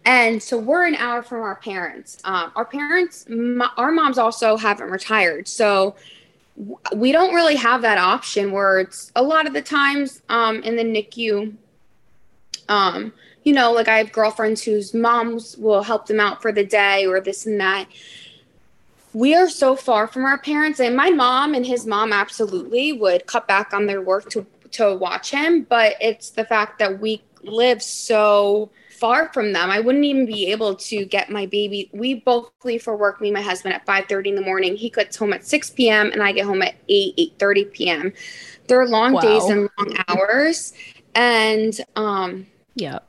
and 0.05 0.43
so 0.43 0.59
we're 0.59 0.87
an 0.87 0.95
hour 0.97 1.23
from 1.23 1.43
our 1.43 1.57
parents. 1.57 2.19
Um, 2.25 2.53
our 2.57 2.65
parents, 2.65 3.27
our 3.77 3.91
moms 3.91 4.19
also 4.19 4.57
haven't 4.57 4.91
retired. 4.91 5.49
So 5.49 5.97
we 6.95 7.11
don't 7.11 7.35
really 7.35 7.57
have 7.57 7.83
that 7.83 7.99
option 7.99 8.53
where 8.53 8.81
it's 8.81 9.11
a 9.17 9.23
lot 9.23 9.47
of 9.47 9.55
the 9.55 9.63
times 9.63 10.23
um, 10.29 10.63
in 10.63 10.77
the 10.77 10.85
NICU, 10.85 11.55
um, 12.69 13.13
you 13.45 13.53
know, 13.53 13.73
like 13.73 13.89
I 13.89 13.99
have 13.99 14.13
girlfriends 14.13 14.63
whose 14.63 14.95
moms 14.95 15.57
will 15.57 15.83
help 15.83 16.07
them 16.07 16.21
out 16.21 16.41
for 16.41 16.53
the 16.53 16.65
day 16.65 17.07
or 17.07 17.21
this 17.21 17.47
and 17.47 17.61
that. 17.61 17.87
We 19.13 19.35
are 19.35 19.49
so 19.49 19.77
far 19.77 20.07
from 20.07 20.25
our 20.25 20.39
parents, 20.39 20.81
and 20.81 20.97
my 20.97 21.11
mom 21.11 21.55
and 21.55 21.65
his 21.65 21.87
mom 21.87 22.13
absolutely 22.13 22.93
would 22.93 23.27
cut 23.27 23.47
back 23.47 23.73
on 23.73 23.87
their 23.87 24.03
work 24.03 24.29
to 24.31 24.45
to 24.73 24.97
watch 24.97 25.31
him. 25.31 25.63
But 25.63 25.95
it's 26.01 26.31
the 26.31 26.45
fact 26.45 26.81
that 26.81 27.01
we 27.01 27.23
live 27.43 27.81
so 27.81 28.71
far 29.05 29.31
from 29.35 29.53
them. 29.53 29.71
I 29.71 29.81
wouldn't 29.81 30.07
even 30.07 30.25
be 30.25 30.51
able 30.51 30.77
to 30.77 31.05
get 31.05 31.29
my 31.29 31.45
baby. 31.45 31.91
We 31.93 32.15
both 32.15 32.51
leave 32.65 32.83
for 32.83 32.97
work, 32.97 33.21
me 33.21 33.29
and 33.29 33.35
my 33.35 33.43
husband, 33.43 33.75
at 33.75 33.85
5.30 33.85 34.29
in 34.29 34.35
the 34.35 34.41
morning. 34.41 34.77
He 34.77 34.89
gets 34.89 35.15
home 35.15 35.35
at 35.35 35.45
6 35.45 35.69
p.m. 35.73 36.11
and 36.11 36.23
I 36.23 36.33
get 36.33 36.47
home 36.47 36.63
at 36.63 36.75
8, 36.89 37.15
8.30 37.39 37.73
p.m. 37.73 38.13
They're 38.67 38.87
long 38.87 39.13
wow. 39.13 39.21
days 39.21 39.45
and 39.45 39.69
long 39.79 39.97
hours. 40.09 40.73
And 41.15 41.79
um, 41.97 42.47
yeah, 42.77 43.01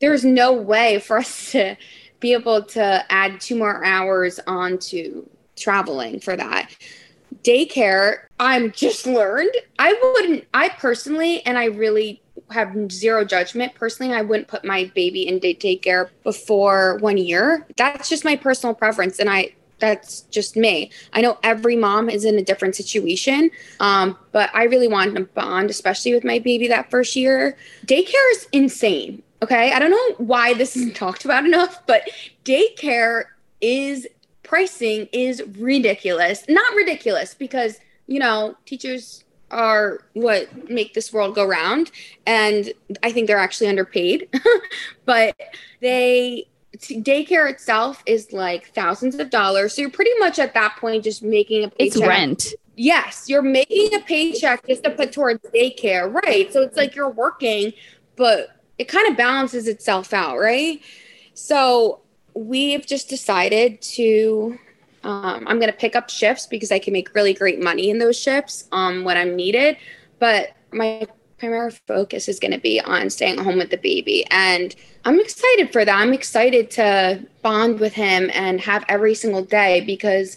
there's 0.00 0.24
no 0.24 0.52
way 0.52 0.98
for 0.98 1.18
us 1.18 1.52
to 1.52 1.76
be 2.18 2.32
able 2.32 2.64
to 2.64 3.04
add 3.08 3.40
two 3.40 3.54
more 3.54 3.84
hours 3.84 4.40
onto 4.48 5.24
traveling 5.54 6.18
for 6.18 6.34
that 6.34 6.74
daycare 7.44 8.22
i'm 8.40 8.72
just 8.72 9.06
learned 9.06 9.52
i 9.78 9.92
wouldn't 10.02 10.44
i 10.54 10.68
personally 10.68 11.44
and 11.46 11.58
i 11.58 11.66
really 11.66 12.22
have 12.50 12.90
zero 12.90 13.24
judgment. 13.24 13.74
Personally, 13.74 14.14
I 14.14 14.22
wouldn't 14.22 14.48
put 14.48 14.64
my 14.64 14.90
baby 14.94 15.26
in 15.26 15.38
day 15.38 15.54
daycare 15.54 16.10
before 16.22 16.98
one 16.98 17.16
year. 17.16 17.66
That's 17.76 18.08
just 18.08 18.24
my 18.24 18.36
personal 18.36 18.74
preference, 18.74 19.18
and 19.18 19.30
I 19.30 19.54
that's 19.78 20.22
just 20.22 20.56
me. 20.56 20.90
I 21.12 21.20
know 21.20 21.38
every 21.42 21.76
mom 21.76 22.08
is 22.08 22.24
in 22.24 22.38
a 22.38 22.42
different 22.42 22.76
situation, 22.76 23.50
um, 23.80 24.16
but 24.32 24.50
I 24.54 24.64
really 24.64 24.88
want 24.88 25.16
to 25.16 25.24
bond, 25.24 25.68
especially 25.70 26.14
with 26.14 26.24
my 26.24 26.38
baby 26.38 26.68
that 26.68 26.90
first 26.90 27.16
year. 27.16 27.56
Daycare 27.86 28.32
is 28.32 28.48
insane. 28.52 29.22
Okay, 29.42 29.72
I 29.72 29.78
don't 29.78 29.90
know 29.90 30.24
why 30.24 30.54
this 30.54 30.76
isn't 30.76 30.96
talked 30.96 31.24
about 31.24 31.44
enough, 31.44 31.86
but 31.86 32.08
daycare 32.44 33.24
is 33.60 34.06
pricing 34.42 35.08
is 35.12 35.42
ridiculous. 35.58 36.44
Not 36.48 36.74
ridiculous 36.74 37.34
because 37.34 37.78
you 38.06 38.20
know 38.20 38.56
teachers 38.66 39.23
are 39.50 40.00
what 40.14 40.68
make 40.68 40.94
this 40.94 41.12
world 41.12 41.34
go 41.34 41.44
round 41.46 41.90
and 42.26 42.72
i 43.02 43.12
think 43.12 43.26
they're 43.26 43.38
actually 43.38 43.68
underpaid. 43.68 44.28
But 45.06 45.38
they 45.80 46.46
daycare 46.78 47.48
itself 47.50 48.02
is 48.06 48.32
like 48.32 48.72
thousands 48.74 49.14
of 49.16 49.30
dollars 49.30 49.74
so 49.74 49.82
you're 49.82 49.90
pretty 49.90 50.10
much 50.18 50.38
at 50.38 50.54
that 50.54 50.76
point 50.76 51.04
just 51.04 51.22
making 51.22 51.64
a 51.64 51.68
paycheck. 51.68 51.96
it's 51.96 52.06
rent. 52.06 52.46
Yes 52.74 53.26
you're 53.28 53.42
making 53.42 53.94
a 53.94 54.00
paycheck 54.00 54.66
just 54.66 54.82
to 54.84 54.90
put 54.90 55.12
towards 55.12 55.40
daycare 55.54 56.12
right 56.12 56.52
so 56.52 56.62
it's 56.62 56.76
like 56.76 56.96
you're 56.96 57.10
working 57.10 57.72
but 58.16 58.56
it 58.78 58.88
kind 58.88 59.08
of 59.08 59.16
balances 59.16 59.68
itself 59.68 60.12
out 60.12 60.38
right? 60.38 60.80
So 61.34 62.00
we've 62.34 62.86
just 62.86 63.08
decided 63.08 63.80
to 63.82 64.58
um, 65.04 65.46
I'm 65.46 65.58
going 65.58 65.70
to 65.70 65.76
pick 65.76 65.94
up 65.94 66.10
shifts 66.10 66.46
because 66.46 66.72
I 66.72 66.78
can 66.78 66.92
make 66.92 67.14
really 67.14 67.34
great 67.34 67.62
money 67.62 67.90
in 67.90 67.98
those 67.98 68.18
shifts 68.18 68.68
um, 68.72 69.04
when 69.04 69.16
I'm 69.16 69.36
needed. 69.36 69.76
But 70.18 70.56
my 70.72 71.06
primary 71.38 71.70
focus 71.86 72.28
is 72.28 72.40
going 72.40 72.52
to 72.52 72.60
be 72.60 72.80
on 72.80 73.10
staying 73.10 73.38
home 73.38 73.58
with 73.58 73.70
the 73.70 73.76
baby. 73.76 74.24
And 74.30 74.74
I'm 75.04 75.20
excited 75.20 75.72
for 75.72 75.84
that. 75.84 75.94
I'm 75.94 76.12
excited 76.12 76.70
to 76.72 77.24
bond 77.42 77.80
with 77.80 77.92
him 77.92 78.30
and 78.32 78.60
have 78.60 78.84
every 78.88 79.14
single 79.14 79.44
day 79.44 79.82
because 79.82 80.36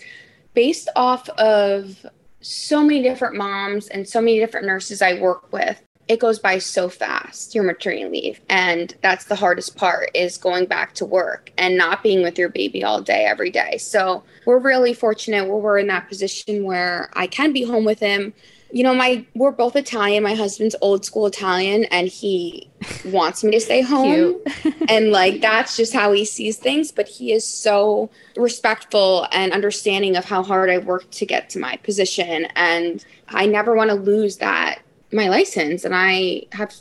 based 0.54 0.90
off 0.96 1.30
of 1.30 2.06
so 2.42 2.84
many 2.84 3.02
different 3.02 3.36
moms 3.36 3.88
and 3.88 4.08
so 4.08 4.20
many 4.20 4.40
different 4.40 4.66
nurses 4.66 5.02
I 5.02 5.20
work 5.20 5.52
with, 5.54 5.82
it 6.08 6.20
goes 6.20 6.40
by 6.40 6.58
so 6.58 6.88
fast 6.90 7.54
your 7.54 7.64
maternity 7.64 8.06
leave. 8.06 8.42
And 8.50 8.96
that's 9.02 9.26
the 9.26 9.36
hardest 9.36 9.76
part 9.76 10.10
is 10.14 10.38
going 10.38 10.66
back 10.66 10.94
to 10.96 11.06
work 11.06 11.52
and 11.58 11.78
not 11.78 12.02
being 12.02 12.24
with 12.24 12.38
your 12.38 12.50
baby 12.50 12.84
all 12.84 13.02
day 13.02 13.26
every 13.26 13.52
day. 13.52 13.78
So 13.78 14.24
we're 14.46 14.60
really 14.60 14.94
fortunate 14.94 15.48
where 15.48 15.58
we're 15.58 15.80
in 15.80 15.88
that 15.88 16.08
position 16.08 16.64
where 16.64 17.10
i 17.14 17.28
can 17.28 17.52
be 17.52 17.64
home 17.64 17.86
with 17.86 18.00
him. 18.00 18.34
You 18.72 18.84
know 18.84 18.94
my 18.94 19.26
we're 19.34 19.52
both 19.52 19.76
italian. 19.76 20.24
My 20.24 20.36
husband's 20.36 20.76
old 20.82 21.06
school 21.06 21.26
italian 21.26 21.86
and 21.86 22.08
he 22.08 22.70
wants 23.06 23.44
me 23.44 23.52
to 23.52 23.60
stay 23.60 23.82
home. 23.82 24.40
And 24.90 25.12
like 25.12 25.42
that's 25.42 25.76
just 25.76 25.92
how 25.92 26.14
he 26.14 26.24
sees 26.24 26.56
things. 26.56 26.94
But 26.94 27.10
he 27.10 27.34
is 27.34 27.46
so 27.46 28.10
respectful 28.38 29.28
and 29.34 29.52
understanding 29.52 30.16
of 30.16 30.24
how 30.24 30.44
hard 30.44 30.70
i 30.70 30.78
worked 30.78 31.12
to 31.14 31.26
get 31.26 31.50
to 31.52 31.60
my 31.60 31.76
position. 31.78 32.48
And 32.56 33.04
i 33.28 33.46
never 33.46 33.76
want 33.76 33.90
to 33.90 33.96
lose 33.96 34.38
that 34.38 34.80
my 35.12 35.30
license 35.30 35.86
and 35.86 35.96
I 35.96 36.44
have 36.52 36.74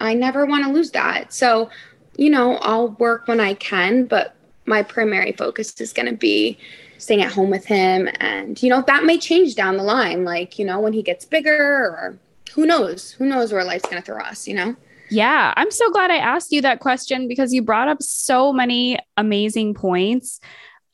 I 0.00 0.14
never 0.14 0.46
want 0.46 0.64
to 0.64 0.72
lose 0.72 0.92
that. 0.92 1.32
So, 1.32 1.68
you 2.16 2.30
know, 2.30 2.56
I'll 2.56 2.90
work 2.92 3.28
when 3.28 3.40
I 3.40 3.54
can, 3.54 4.06
but 4.06 4.34
my 4.66 4.82
primary 4.82 5.32
focus 5.32 5.78
is 5.80 5.92
going 5.92 6.06
to 6.06 6.16
be 6.16 6.58
staying 6.98 7.22
at 7.22 7.32
home 7.32 7.50
with 7.50 7.64
him 7.64 8.08
and 8.20 8.62
you 8.62 8.68
know, 8.70 8.82
that 8.86 9.04
may 9.04 9.18
change 9.18 9.54
down 9.54 9.76
the 9.76 9.82
line 9.82 10.24
like, 10.24 10.58
you 10.58 10.64
know, 10.64 10.80
when 10.80 10.92
he 10.92 11.02
gets 11.02 11.24
bigger 11.24 11.56
or 11.56 12.18
who 12.54 12.66
knows? 12.66 13.12
Who 13.12 13.26
knows 13.26 13.52
where 13.52 13.64
life's 13.64 13.88
going 13.88 14.02
to 14.02 14.06
throw 14.06 14.22
us, 14.22 14.48
you 14.48 14.54
know? 14.54 14.76
Yeah, 15.10 15.52
I'm 15.56 15.70
so 15.70 15.90
glad 15.90 16.10
I 16.10 16.16
asked 16.16 16.52
you 16.52 16.62
that 16.62 16.80
question 16.80 17.26
because 17.26 17.52
you 17.52 17.62
brought 17.62 17.88
up 17.88 18.02
so 18.02 18.52
many 18.52 18.98
amazing 19.16 19.74
points. 19.74 20.40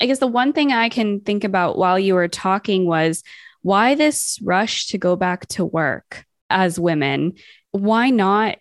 I 0.00 0.06
guess 0.06 0.18
the 0.18 0.26
one 0.26 0.52
thing 0.52 0.72
I 0.72 0.88
can 0.88 1.20
think 1.20 1.44
about 1.44 1.78
while 1.78 1.98
you 1.98 2.14
were 2.14 2.28
talking 2.28 2.86
was 2.86 3.22
why 3.62 3.94
this 3.94 4.38
rush 4.42 4.86
to 4.88 4.98
go 4.98 5.16
back 5.16 5.46
to 5.48 5.64
work? 5.64 6.25
As 6.50 6.78
women, 6.78 7.34
why 7.72 8.10
not 8.10 8.58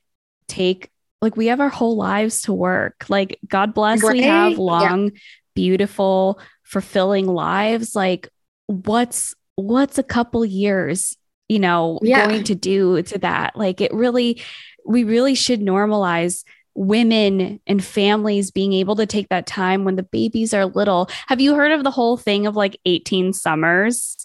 take 0.47 0.89
like 1.21 1.35
we 1.35 1.47
have 1.47 1.59
our 1.59 1.69
whole 1.69 1.95
lives 1.95 2.43
to 2.43 2.53
work. 2.53 3.05
Like 3.09 3.39
God 3.47 3.73
bless 3.73 4.03
right? 4.03 4.13
we 4.13 4.21
have 4.23 4.57
long, 4.57 5.05
yeah. 5.05 5.19
beautiful, 5.55 6.39
fulfilling 6.63 7.27
lives. 7.27 7.95
Like 7.95 8.29
what's 8.67 9.33
what's 9.55 9.97
a 9.97 10.03
couple 10.03 10.45
years, 10.45 11.17
you 11.49 11.59
know, 11.59 11.99
yeah. 12.01 12.27
going 12.27 12.43
to 12.45 12.55
do 12.55 13.01
to 13.01 13.17
that? 13.19 13.55
Like 13.55 13.81
it 13.81 13.93
really 13.93 14.41
we 14.85 15.03
really 15.03 15.35
should 15.35 15.61
normalize 15.61 16.43
women 16.75 17.59
and 17.65 17.83
families 17.83 18.51
being 18.51 18.73
able 18.73 18.97
to 18.97 19.05
take 19.05 19.29
that 19.29 19.47
time 19.47 19.85
when 19.85 19.95
the 19.95 20.03
babies 20.03 20.53
are 20.53 20.65
little. 20.65 21.09
Have 21.27 21.41
you 21.41 21.55
heard 21.55 21.71
of 21.71 21.83
the 21.83 21.91
whole 21.91 22.17
thing 22.17 22.45
of 22.45 22.55
like 22.55 22.77
18 22.85 23.33
summers? 23.33 24.17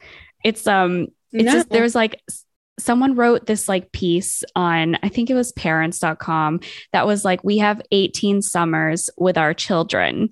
It's 0.44 0.66
um 0.66 1.08
it's 1.32 1.44
no. 1.44 1.52
just 1.52 1.70
there's 1.70 1.94
like 1.94 2.20
someone 2.82 3.14
wrote 3.14 3.46
this 3.46 3.68
like 3.68 3.92
piece 3.92 4.42
on 4.56 4.96
i 5.02 5.08
think 5.08 5.30
it 5.30 5.34
was 5.34 5.52
parents.com 5.52 6.60
that 6.92 7.06
was 7.06 7.24
like 7.24 7.42
we 7.44 7.58
have 7.58 7.80
18 7.90 8.42
summers 8.42 9.10
with 9.16 9.38
our 9.38 9.54
children 9.54 10.30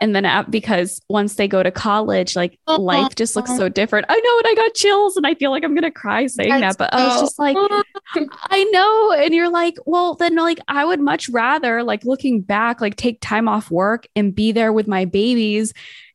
and 0.00 0.14
then 0.14 0.26
uh, 0.26 0.42
because 0.42 1.00
once 1.08 1.36
they 1.36 1.48
go 1.48 1.62
to 1.62 1.70
college 1.70 2.36
like 2.36 2.58
uh-huh. 2.66 2.78
life 2.78 3.14
just 3.14 3.36
looks 3.36 3.56
so 3.56 3.68
different 3.68 4.06
i 4.08 4.14
know 4.14 4.38
and 4.38 4.46
i 4.48 4.54
got 4.54 4.74
chills 4.74 5.16
and 5.16 5.26
i 5.26 5.34
feel 5.34 5.50
like 5.50 5.64
i'm 5.64 5.74
gonna 5.74 5.90
cry 5.90 6.26
saying 6.26 6.48
That's 6.50 6.76
that 6.76 6.90
but 6.90 6.98
so- 6.98 7.04
i 7.04 7.08
was 7.08 7.20
just 7.20 7.38
like 7.38 7.56
i 8.50 8.64
know 8.64 9.12
and 9.12 9.32
you're 9.32 9.50
like 9.50 9.76
well 9.86 10.14
then 10.14 10.34
like 10.36 10.58
i 10.68 10.84
would 10.84 11.00
much 11.00 11.28
rather 11.28 11.82
like 11.82 12.04
looking 12.04 12.40
back 12.40 12.80
like 12.80 12.96
take 12.96 13.20
time 13.20 13.48
off 13.48 13.70
work 13.70 14.06
and 14.16 14.34
be 14.34 14.52
there 14.52 14.72
with 14.72 14.88
my 14.88 15.04
babies 15.04 15.72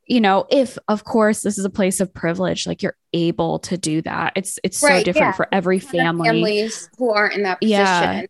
you 0.09 0.19
know, 0.19 0.47
if 0.49 0.77
of 0.87 1.03
course 1.03 1.43
this 1.43 1.57
is 1.57 1.63
a 1.63 1.69
place 1.69 1.99
of 2.01 2.13
privilege, 2.13 2.65
like 2.65 2.81
you're 2.81 2.97
able 3.13 3.59
to 3.59 3.77
do 3.77 4.01
that. 4.01 4.33
It's 4.35 4.59
it's 4.63 4.81
right, 4.81 4.99
so 4.99 5.03
different 5.03 5.33
yeah. 5.33 5.37
for 5.37 5.47
every 5.51 5.79
family. 5.79 6.27
Families 6.27 6.89
who 6.97 7.11
aren't 7.11 7.35
in 7.35 7.43
that 7.43 7.61
position. 7.61 7.77
Yeah. 7.77 8.25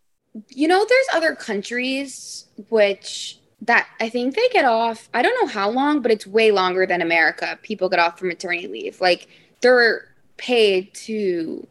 You 0.50 0.68
know, 0.68 0.86
there's 0.88 1.08
other 1.14 1.36
countries 1.36 2.46
which 2.68 3.40
that 3.62 3.88
I 4.00 4.10
think 4.10 4.36
they 4.36 4.48
get 4.50 4.66
off. 4.66 5.10
I 5.14 5.22
don't 5.22 5.42
know 5.42 5.52
how 5.52 5.70
long, 5.70 6.02
but 6.02 6.12
it's 6.12 6.28
way 6.28 6.52
longer 6.52 6.86
than 6.86 7.02
America. 7.02 7.58
People 7.62 7.90
get 7.90 8.00
off 8.00 8.20
for 8.20 8.26
maternity 8.26 8.68
leave. 8.68 9.00
Like 9.00 9.28
they're 9.62 10.06
paid 10.38 10.94
to 10.94 11.66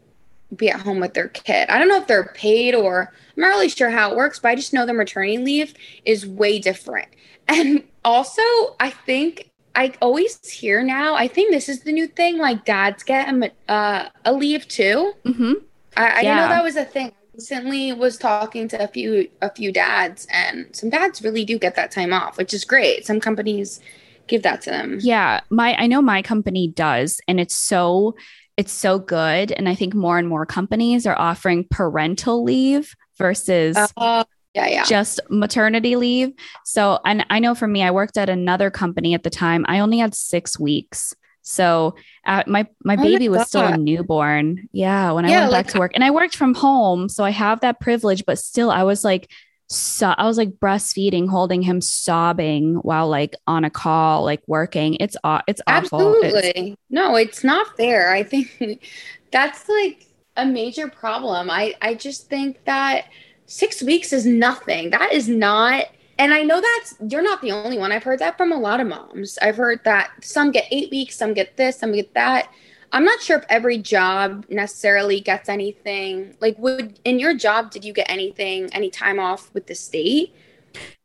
be 0.57 0.71
at 0.71 0.81
home 0.81 1.01
with 1.01 1.13
their 1.13 1.29
kid. 1.29 1.69
I 1.69 1.79
don't 1.79 1.89
know 1.89 2.01
if 2.01 2.07
they're 2.07 2.33
paid 2.35 2.75
or 2.75 3.13
I'm 3.37 3.43
not 3.43 3.49
really 3.49 3.69
sure 3.69 3.91
how 3.91 4.11
it 4.11 4.17
works, 4.17 4.39
but 4.39 4.49
I 4.49 4.55
just 4.55 4.73
know 4.73 4.87
the 4.87 4.95
maternity 4.95 5.37
leave 5.37 5.75
is 6.07 6.27
way 6.27 6.59
different. 6.59 7.09
And 7.47 7.83
also, 8.05 8.43
I 8.81 8.91
think 8.91 9.48
I 9.79 9.93
always 10.03 10.45
hear 10.49 10.83
now. 10.83 11.15
I 11.15 11.29
think 11.29 11.53
this 11.53 11.69
is 11.69 11.83
the 11.85 11.93
new 11.93 12.09
thing. 12.09 12.39
Like 12.39 12.65
dads 12.65 13.05
get 13.05 13.33
a, 13.33 13.73
uh, 13.73 14.09
a 14.25 14.33
leave 14.33 14.67
too. 14.67 15.13
Mm-hmm. 15.25 15.53
I, 15.97 16.03
I 16.03 16.07
yeah. 16.07 16.23
didn't 16.23 16.37
know 16.37 16.49
that 16.49 16.65
was 16.65 16.77
a 16.77 16.85
thing. 16.85 17.07
I 17.07 17.13
recently 17.35 17.93
was 17.93 18.19
talking 18.19 18.67
to 18.69 18.83
a 18.83 18.89
few 18.89 19.29
a 19.41 19.55
few 19.55 19.71
dads, 19.71 20.27
and 20.33 20.75
some 20.75 20.91
dads 20.91 21.23
really 21.23 21.45
do 21.45 21.61
get 21.61 21.77
that 21.77 21.93
time 21.93 22.13
off, 22.13 22.39
which 22.39 22.53
is 22.53 22.65
great. 22.65 23.07
Some 23.07 23.21
companies 23.21 23.81
give 24.27 24.43
that 24.43 24.63
to 24.63 24.71
them. 24.71 24.99
Yeah, 25.01 25.43
my 25.49 25.77
I 25.77 25.87
know 25.87 26.03
my 26.03 26.23
company 26.23 26.67
does, 26.67 27.21
and 27.29 27.39
it's 27.39 27.57
so 27.57 28.17
it's 28.57 28.73
so 28.73 28.99
good. 28.99 29.53
And 29.53 29.69
I 29.69 29.77
think 29.77 29.95
more 29.95 30.19
and 30.19 30.27
more 30.27 30.45
companies 30.45 31.07
are 31.07 31.17
offering 31.17 31.69
parental 31.71 32.43
leave 32.43 32.97
versus. 33.17 33.77
Uh, 33.97 34.25
yeah, 34.67 34.67
yeah. 34.67 34.85
just 34.85 35.21
maternity 35.31 35.97
leave. 35.97 36.33
So, 36.65 36.99
and 37.05 37.25
I 37.31 37.39
know 37.39 37.55
for 37.55 37.67
me, 37.69 37.83
I 37.83 37.91
worked 37.91 38.19
at 38.19 38.29
another 38.29 38.71
company 38.71 39.15
at 39.15 39.23
the 39.23 39.31
time. 39.31 39.65
I 39.69 39.81
only 39.81 39.99
had 39.99 40.15
six 40.15 40.59
weeks. 40.59 41.15
So 41.43 41.95
uh, 42.27 42.43
my 42.47 42.67
my 42.85 42.97
oh 42.99 43.03
baby 43.03 43.29
my 43.29 43.39
was 43.39 43.49
still 43.49 43.67
a 43.67 43.77
newborn. 43.77 44.69
Yeah, 44.73 45.13
when 45.13 45.25
I 45.25 45.31
yeah, 45.31 45.41
went 45.41 45.53
back 45.53 45.67
to 45.69 45.79
work, 45.79 45.93
and 45.95 46.05
I 46.05 46.11
worked 46.11 46.37
from 46.37 46.55
home, 46.55 47.09
so 47.09 47.25
I 47.25 47.31
have 47.31 47.61
that 47.61 47.81
privilege. 47.81 48.25
But 48.27 48.39
still, 48.39 48.71
I 48.71 48.83
was 48.83 49.03
like, 49.03 49.31
so 49.69 50.09
I 50.17 50.27
was 50.27 50.37
like 50.37 50.51
breastfeeding, 50.51 51.29
holding 51.29 51.63
him, 51.63 51.81
sobbing 51.81 52.75
while 52.77 53.09
like 53.09 53.35
on 53.47 53.65
a 53.65 53.71
call, 53.71 54.25
like 54.25 54.43
working. 54.47 54.97
It's 55.01 55.17
it's 55.47 55.63
awful. 55.67 56.17
Absolutely, 56.23 56.49
it's- 56.49 56.77
no, 56.91 57.17
it's 57.17 57.43
not 57.43 57.77
fair. 57.79 58.13
I 58.13 58.25
think 58.25 58.83
that's 59.33 59.69
like 59.69 60.07
a 60.37 60.45
major 60.45 60.89
problem. 60.89 61.51
I 61.51 61.75
I 61.81 61.95
just 61.95 62.29
think 62.29 62.65
that 62.65 63.07
six 63.49 63.83
weeks 63.83 64.13
is 64.13 64.25
nothing. 64.27 64.91
That 64.91 65.13
is 65.13 65.29
not. 65.29 65.87
And 66.19 66.33
I 66.33 66.43
know 66.43 66.61
that's 66.61 66.95
you're 67.11 67.23
not 67.23 67.43
the 67.43 67.51
only 67.51 67.79
one. 67.79 67.91
I've 67.91 68.05
heard 68.05 68.21
that 68.21 68.37
from 68.37 68.53
a 68.53 68.59
lot 68.59 68.81
of 68.81 68.87
moms. 68.87 69.39
I've 69.43 69.57
heard 69.57 69.81
that 69.85 70.11
some 70.23 70.53
get 70.53 70.67
eight 70.71 70.91
weeks, 70.91 71.17
some 71.17 71.35
get 71.35 71.57
this, 71.57 71.79
some 71.79 71.93
get 71.93 72.15
that. 72.15 72.53
I'm 72.93 73.05
not 73.05 73.21
sure 73.21 73.39
if 73.39 73.45
every 73.49 73.79
job 73.79 74.47
necessarily 74.49 75.21
gets 75.21 75.49
anything. 75.49 76.37
Like, 76.41 76.59
would 76.59 77.01
in 77.05 77.19
your 77.19 77.35
job, 77.35 77.71
did 77.71 77.85
you 77.85 77.93
get 77.93 78.11
anything, 78.11 78.73
any 78.73 78.91
time 78.91 79.19
off 79.19 79.53
with 79.53 79.67
the 79.67 79.75
state? 79.75 80.35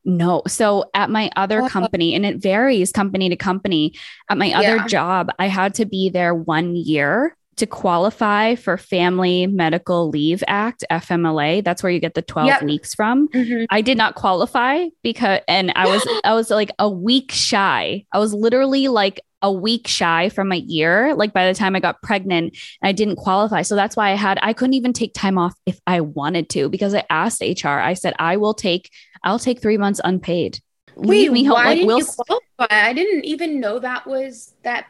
No. 0.06 0.44
So 0.48 0.90
at 0.94 1.10
my 1.10 1.30
other 1.36 1.62
uh, 1.62 1.70
company, 1.70 2.16
and 2.16 2.26
it 2.26 2.38
varies 2.38 2.92
company 2.92 3.30
to 3.30 3.36
company, 3.36 3.94
at 4.30 4.38
my 4.38 4.54
other 4.54 4.78
yeah. 4.78 4.88
job, 4.88 5.30
I 5.40 5.48
had 5.48 5.76
to 5.76 5.86
be 5.86 6.10
there 6.10 6.34
one 6.34 6.76
year 6.76 7.36
to 7.58 7.66
qualify 7.66 8.56
for 8.56 8.78
Family 8.78 9.48
Medical 9.48 10.10
Leave 10.10 10.44
Act, 10.48 10.84
FMLA, 10.92 11.64
that's 11.64 11.84
where 11.84 11.92
you 11.92 12.00
get 12.00 12.14
the 12.14 12.22
12 12.22 12.48
yep. 12.48 12.64
weeks 12.64 12.94
from. 12.94 13.28
Mm-hmm. 13.30 13.66
I 13.70 13.82
did 13.82 13.98
not 13.98 14.16
qualify 14.16 14.88
because 15.02 15.42
and 15.48 15.72
I 15.76 15.88
was 15.88 16.08
I 16.24 16.34
was 16.34 16.50
like 16.50 16.72
a 16.80 16.90
week 16.90 17.32
shy. 17.32 18.06
I 18.12 18.20
was 18.20 18.34
literally 18.34 18.88
like 18.88 19.22
a 19.42 19.52
week 19.52 19.88
shy 19.88 20.30
from 20.30 20.54
a 20.54 20.58
year 20.58 21.14
like 21.16 21.34
by 21.34 21.48
the 21.48 21.54
time 21.54 21.76
I 21.76 21.82
got 21.82 22.02
pregnant 22.02 22.58
I 22.82 22.92
didn't 22.92 23.18
qualify. 23.18 23.62
So 23.62 23.76
that's 23.76 23.96
why 23.96 24.12
I 24.12 24.16
had 24.16 24.40
I 24.42 24.54
couldn't 24.54 24.74
even 24.76 24.94
take 24.94 25.14
time 25.14 25.38
off 25.38 25.54
if 25.66 25.80
I 25.86 26.02
wanted 26.02 26.50
to 26.52 26.70
because 26.70 26.94
I 26.94 27.04
asked 27.10 27.42
HR. 27.42 27.68
I 27.68 27.94
said 27.94 28.14
I 28.20 28.38
will 28.38 28.54
take 28.54 28.90
I'll 29.24 29.40
take 29.40 29.62
3 29.62 29.78
months 29.78 30.02
unpaid. 30.04 30.60
Wait, 30.96 31.08
Leave 31.08 31.32
me 31.32 31.44
home 31.44 31.56
like 31.56 31.86
we'll 31.86 32.00
you 32.00 32.06
qualify? 32.06 32.88
I 32.88 32.94
didn't 32.94 33.26
even 33.26 33.60
know 33.60 33.80
that 33.80 34.06
was 34.06 34.54
that 34.64 34.88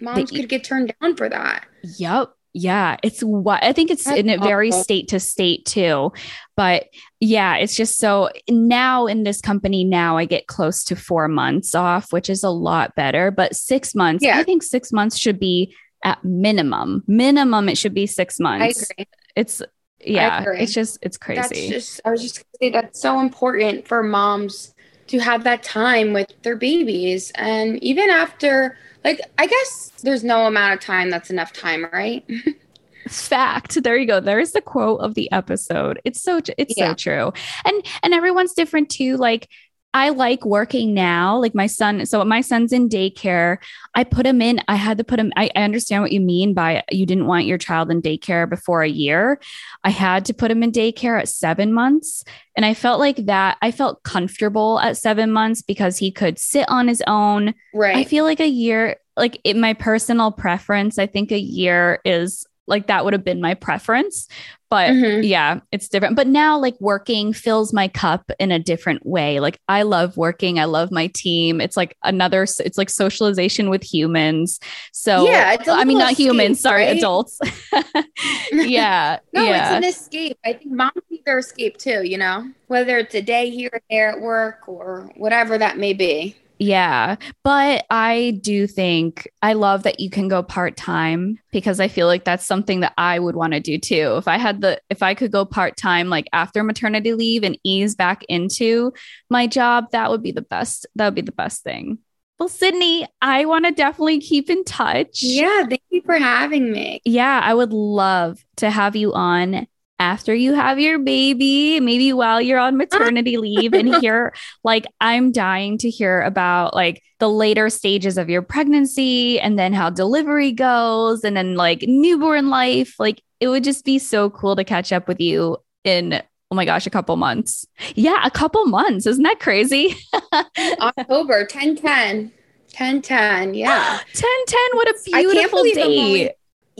moms 0.00 0.30
the, 0.30 0.36
could 0.36 0.48
get 0.48 0.64
turned 0.64 0.94
down 1.00 1.16
for 1.16 1.28
that. 1.28 1.66
Yep. 1.98 2.30
Yeah, 2.52 2.96
it's 3.04 3.20
what 3.20 3.62
I 3.62 3.72
think 3.72 3.92
it's 3.92 4.04
That's 4.04 4.18
in 4.18 4.28
a 4.28 4.36
very 4.36 4.72
state 4.72 5.08
to 5.08 5.20
state 5.20 5.64
too. 5.66 6.12
But 6.56 6.88
yeah, 7.20 7.56
it's 7.56 7.76
just 7.76 7.98
so 7.98 8.28
now 8.48 9.06
in 9.06 9.22
this 9.22 9.40
company, 9.40 9.84
now 9.84 10.16
I 10.16 10.24
get 10.24 10.48
close 10.48 10.82
to 10.84 10.96
four 10.96 11.28
months 11.28 11.76
off, 11.76 12.12
which 12.12 12.28
is 12.28 12.42
a 12.42 12.50
lot 12.50 12.96
better. 12.96 13.30
But 13.30 13.54
six 13.54 13.94
months, 13.94 14.24
yeah. 14.24 14.38
I 14.38 14.42
think 14.42 14.64
six 14.64 14.92
months 14.92 15.16
should 15.16 15.38
be 15.38 15.76
at 16.04 16.24
minimum. 16.24 17.04
Minimum, 17.06 17.68
it 17.68 17.78
should 17.78 17.94
be 17.94 18.08
six 18.08 18.40
months. 18.40 18.90
I 18.90 18.94
agree. 18.94 19.06
It's 19.36 19.62
yeah, 20.00 20.44
it's 20.48 20.72
just 20.72 20.98
it's 21.02 21.18
crazy. 21.18 21.40
That's 21.40 21.68
just 21.68 22.00
I 22.04 22.10
was 22.10 22.22
just 22.22 22.38
gonna 22.38 22.46
say 22.60 22.70
that's 22.70 23.00
so 23.00 23.20
important 23.20 23.86
for 23.86 24.02
moms 24.02 24.74
to 25.08 25.18
have 25.18 25.44
that 25.44 25.62
time 25.62 26.12
with 26.12 26.32
their 26.42 26.56
babies. 26.56 27.30
And 27.34 27.82
even 27.82 28.10
after 28.10 28.76
like 29.04 29.20
I 29.38 29.46
guess 29.46 29.92
there's 30.02 30.24
no 30.24 30.46
amount 30.46 30.74
of 30.74 30.80
time 30.80 31.10
that's 31.10 31.30
enough 31.30 31.52
time, 31.52 31.86
right? 31.92 32.24
fact. 33.08 33.82
There 33.82 33.96
you 33.96 34.06
go. 34.06 34.20
There's 34.20 34.52
the 34.52 34.60
quote 34.60 35.00
of 35.00 35.14
the 35.14 35.30
episode. 35.32 36.00
It's 36.04 36.22
so 36.22 36.40
it's 36.58 36.74
Yeah. 36.76 36.90
so 36.90 36.94
true. 36.94 37.32
And 37.64 37.84
and 38.02 38.14
everyone's 38.14 38.52
different 38.52 38.90
too. 38.90 39.16
Like 39.16 39.48
I 39.92 40.10
like 40.10 40.44
working 40.44 40.94
now. 40.94 41.38
Like 41.38 41.54
my 41.54 41.66
son, 41.66 42.06
so 42.06 42.24
my 42.24 42.40
son's 42.40 42.72
in 42.72 42.88
daycare. 42.88 43.58
I 43.94 44.04
put 44.04 44.24
him 44.24 44.40
in, 44.40 44.60
I 44.68 44.76
had 44.76 44.98
to 44.98 45.04
put 45.04 45.18
him, 45.18 45.32
I, 45.36 45.50
I 45.56 45.64
understand 45.64 46.02
what 46.02 46.12
you 46.12 46.20
mean 46.20 46.54
by 46.54 46.84
you 46.92 47.06
didn't 47.06 47.26
want 47.26 47.46
your 47.46 47.58
child 47.58 47.90
in 47.90 48.00
daycare 48.00 48.48
before 48.48 48.82
a 48.82 48.88
year. 48.88 49.40
I 49.82 49.90
had 49.90 50.24
to 50.26 50.34
put 50.34 50.50
him 50.50 50.62
in 50.62 50.70
daycare 50.70 51.18
at 51.18 51.28
seven 51.28 51.72
months. 51.72 52.24
And 52.56 52.64
I 52.64 52.74
felt 52.74 53.00
like 53.00 53.26
that, 53.26 53.58
I 53.62 53.72
felt 53.72 54.02
comfortable 54.04 54.78
at 54.78 54.96
seven 54.96 55.32
months 55.32 55.62
because 55.62 55.98
he 55.98 56.12
could 56.12 56.38
sit 56.38 56.68
on 56.68 56.86
his 56.86 57.02
own. 57.06 57.54
Right. 57.74 57.96
I 57.96 58.04
feel 58.04 58.24
like 58.24 58.40
a 58.40 58.48
year, 58.48 58.96
like 59.16 59.40
in 59.42 59.60
my 59.60 59.74
personal 59.74 60.30
preference, 60.30 60.98
I 60.98 61.06
think 61.06 61.32
a 61.32 61.38
year 61.38 62.00
is 62.04 62.46
like 62.70 62.86
that 62.86 63.04
would 63.04 63.12
have 63.12 63.24
been 63.24 63.40
my 63.42 63.52
preference. 63.54 64.26
But 64.70 64.90
Mhm. 64.90 65.26
yeah, 65.28 65.58
it's 65.72 65.88
different. 65.88 66.14
But 66.14 66.28
now, 66.28 66.56
like 66.56 66.80
working 66.80 67.32
fills 67.32 67.72
my 67.72 67.88
cup 67.88 68.30
in 68.38 68.52
a 68.52 68.58
different 68.60 69.04
way. 69.04 69.40
Like 69.40 69.58
I 69.68 69.82
love 69.82 70.16
working. 70.16 70.60
I 70.60 70.64
love 70.66 70.92
my 70.92 71.08
team. 71.08 71.60
It's 71.60 71.76
like 71.76 71.96
another. 72.04 72.44
It's 72.44 72.78
like 72.78 72.88
socialization 72.88 73.68
with 73.68 73.82
humans. 73.82 74.60
So 74.92 75.28
Yeah, 75.28 75.56
I 75.68 75.84
mean, 75.84 75.98
not 75.98 76.12
humans. 76.12 76.60
Sorry, 76.60 76.84
right? 76.84 76.96
adults. 76.96 77.40
yeah, 78.52 79.18
No, 79.32 79.42
yeah. 79.44 79.76
it's 79.76 79.76
an 79.76 79.84
escape. 79.84 80.38
I 80.44 80.52
think 80.52 80.70
moms 80.72 80.92
need 81.10 81.24
their 81.24 81.38
escape 81.38 81.76
too, 81.76 82.02
you 82.04 82.18
know, 82.18 82.48
whether 82.68 82.98
it's 82.98 83.14
a 83.16 83.22
day 83.22 83.50
here 83.50 83.70
or 83.72 83.80
there 83.90 84.10
at 84.10 84.20
work 84.20 84.68
or 84.68 85.10
whatever 85.16 85.58
that 85.58 85.78
may 85.78 85.92
be. 85.94 86.36
Yeah, 86.62 87.16
but 87.42 87.86
I 87.88 88.38
do 88.42 88.66
think 88.66 89.26
I 89.40 89.54
love 89.54 89.82
that 89.84 89.98
you 89.98 90.10
can 90.10 90.28
go 90.28 90.42
part 90.42 90.76
time 90.76 91.38
because 91.52 91.80
I 91.80 91.88
feel 91.88 92.06
like 92.06 92.24
that's 92.24 92.44
something 92.44 92.80
that 92.80 92.92
I 92.98 93.18
would 93.18 93.34
want 93.34 93.54
to 93.54 93.60
do 93.60 93.78
too. 93.78 94.16
If 94.18 94.28
I 94.28 94.36
had 94.36 94.60
the, 94.60 94.78
if 94.90 95.02
I 95.02 95.14
could 95.14 95.32
go 95.32 95.46
part 95.46 95.78
time 95.78 96.10
like 96.10 96.28
after 96.34 96.62
maternity 96.62 97.14
leave 97.14 97.44
and 97.44 97.58
ease 97.64 97.94
back 97.94 98.24
into 98.28 98.92
my 99.30 99.46
job, 99.46 99.90
that 99.92 100.10
would 100.10 100.22
be 100.22 100.32
the 100.32 100.42
best. 100.42 100.86
That 100.96 101.06
would 101.06 101.14
be 101.14 101.22
the 101.22 101.32
best 101.32 101.64
thing. 101.64 101.98
Well, 102.38 102.50
Sydney, 102.50 103.06
I 103.22 103.46
want 103.46 103.64
to 103.64 103.72
definitely 103.72 104.20
keep 104.20 104.50
in 104.50 104.62
touch. 104.64 105.22
Yeah, 105.22 105.64
thank 105.66 105.82
you 105.88 106.02
for 106.04 106.18
having 106.18 106.72
me. 106.72 107.00
Yeah, 107.06 107.40
I 107.42 107.54
would 107.54 107.72
love 107.72 108.44
to 108.56 108.70
have 108.70 108.96
you 108.96 109.14
on 109.14 109.66
after 110.00 110.34
you 110.34 110.54
have 110.54 110.80
your 110.80 110.98
baby, 110.98 111.78
maybe 111.78 112.12
while 112.14 112.40
you're 112.40 112.58
on 112.58 112.78
maternity 112.78 113.36
leave 113.36 113.74
and 113.74 113.94
hear 114.00 114.34
like 114.64 114.86
I'm 115.00 115.30
dying 115.30 115.76
to 115.78 115.90
hear 115.90 116.22
about 116.22 116.74
like 116.74 117.02
the 117.18 117.28
later 117.28 117.68
stages 117.68 118.16
of 118.16 118.30
your 118.30 118.40
pregnancy 118.40 119.38
and 119.38 119.58
then 119.58 119.74
how 119.74 119.90
delivery 119.90 120.52
goes 120.52 121.22
and 121.22 121.36
then 121.36 121.54
like 121.54 121.84
newborn 121.86 122.48
life. 122.48 122.94
Like 122.98 123.22
it 123.40 123.48
would 123.48 123.62
just 123.62 123.84
be 123.84 123.98
so 123.98 124.30
cool 124.30 124.56
to 124.56 124.64
catch 124.64 124.90
up 124.90 125.06
with 125.06 125.20
you 125.20 125.58
in 125.84 126.22
oh 126.50 126.56
my 126.56 126.64
gosh, 126.64 126.86
a 126.86 126.90
couple 126.90 127.16
months. 127.16 127.66
Yeah, 127.94 128.20
a 128.24 128.30
couple 128.30 128.64
months. 128.66 129.06
Isn't 129.06 129.22
that 129.22 129.38
crazy? 129.38 129.94
October 130.80 131.44
10 131.44 131.76
10. 131.76 132.32
10 132.70 133.02
10. 133.02 133.54
Yeah. 133.54 134.00
10 134.14 134.30
10, 134.46 134.60
what 134.72 134.88
a 134.88 134.94
beautiful 135.04 135.58
believe 135.58 135.76
I'm 135.76 135.82
only- 135.84 136.24
date. 136.24 136.32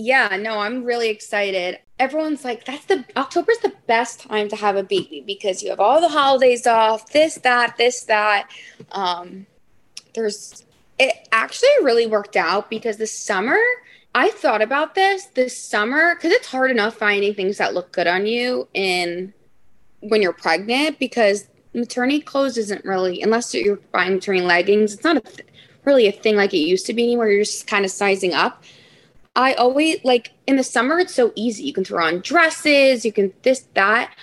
Yeah, 0.03 0.36
no, 0.36 0.59
I'm 0.59 0.84
really 0.84 1.11
excited. 1.11 1.78
Everyone's 1.98 2.44
like, 2.44 2.64
that's 2.64 2.86
the 2.86 3.05
October's 3.16 3.59
the 3.59 3.74
best 3.86 4.20
time 4.20 4.48
to 4.48 4.57
have 4.57 4.76
a 4.76 4.82
baby 4.82 5.22
because 5.26 5.62
you 5.62 5.68
have 5.68 5.80
all 5.80 6.01
the 6.01 6.09
holidays 6.09 6.66
off, 6.66 7.12
this, 7.12 7.34
that, 7.36 7.76
this, 7.76 8.05
that. 8.05 8.48
Um, 8.92 9.46
there's 10.14 10.64
it 10.98 11.28
actually 11.32 11.68
really 11.82 12.07
worked 12.07 12.36
out 12.36 12.70
because 12.70 12.96
this 12.96 13.16
summer 13.16 13.59
I 14.14 14.30
thought 14.30 14.62
about 14.62 14.94
this 14.94 15.26
this 15.26 15.57
summer 15.57 16.14
because 16.14 16.32
it's 16.32 16.48
hard 16.48 16.70
enough 16.70 16.96
finding 16.96 17.34
things 17.34 17.59
that 17.59 17.74
look 17.74 17.92
good 17.92 18.07
on 18.07 18.26
you 18.26 18.68
in 18.74 19.32
when 20.01 20.20
you're 20.22 20.32
pregnant 20.32 20.98
because 20.98 21.46
maternity 21.74 22.20
clothes 22.20 22.59
isn't 22.59 22.84
really 22.84 23.22
unless 23.22 23.55
you're 23.55 23.76
buying 23.92 24.14
maternity 24.14 24.44
leggings, 24.44 24.94
it's 24.94 25.05
not 25.05 25.16
a 25.16 25.20
th- 25.20 25.48
really 25.84 26.07
a 26.07 26.12
thing 26.12 26.36
like 26.36 26.53
it 26.53 26.59
used 26.59 26.86
to 26.86 26.94
be 26.94 27.05
anymore. 27.05 27.28
You're 27.28 27.44
just 27.44 27.66
kind 27.66 27.84
of 27.84 27.90
sizing 27.90 28.34
up. 28.34 28.64
I 29.36 29.54
always 29.54 30.02
like 30.04 30.32
in 30.46 30.56
the 30.56 30.64
summer, 30.64 30.98
it's 30.98 31.14
so 31.14 31.32
easy. 31.36 31.64
You 31.64 31.72
can 31.72 31.84
throw 31.84 32.04
on 32.04 32.20
dresses, 32.20 33.04
you 33.04 33.12
can 33.12 33.32
this, 33.42 33.60
that. 33.74 34.14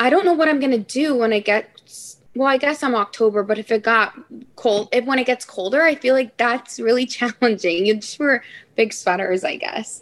I 0.00 0.10
don't 0.10 0.24
know 0.24 0.34
what 0.34 0.48
I'm 0.48 0.60
gonna 0.60 0.78
do 0.78 1.14
when 1.16 1.32
I 1.32 1.40
get 1.40 1.68
well, 2.34 2.46
I 2.46 2.56
guess 2.56 2.84
I'm 2.84 2.94
October, 2.94 3.42
but 3.42 3.58
if 3.58 3.72
it 3.72 3.82
got 3.82 4.14
cold, 4.54 4.90
if 4.92 5.04
when 5.06 5.18
it 5.18 5.26
gets 5.26 5.44
colder, 5.44 5.82
I 5.82 5.96
feel 5.96 6.14
like 6.14 6.36
that's 6.36 6.78
really 6.78 7.04
challenging. 7.18 7.84
You 7.86 7.96
just 7.96 8.18
wear 8.20 8.44
big 8.76 8.92
sweaters, 8.92 9.42
I 9.44 9.56
guess. 9.56 10.00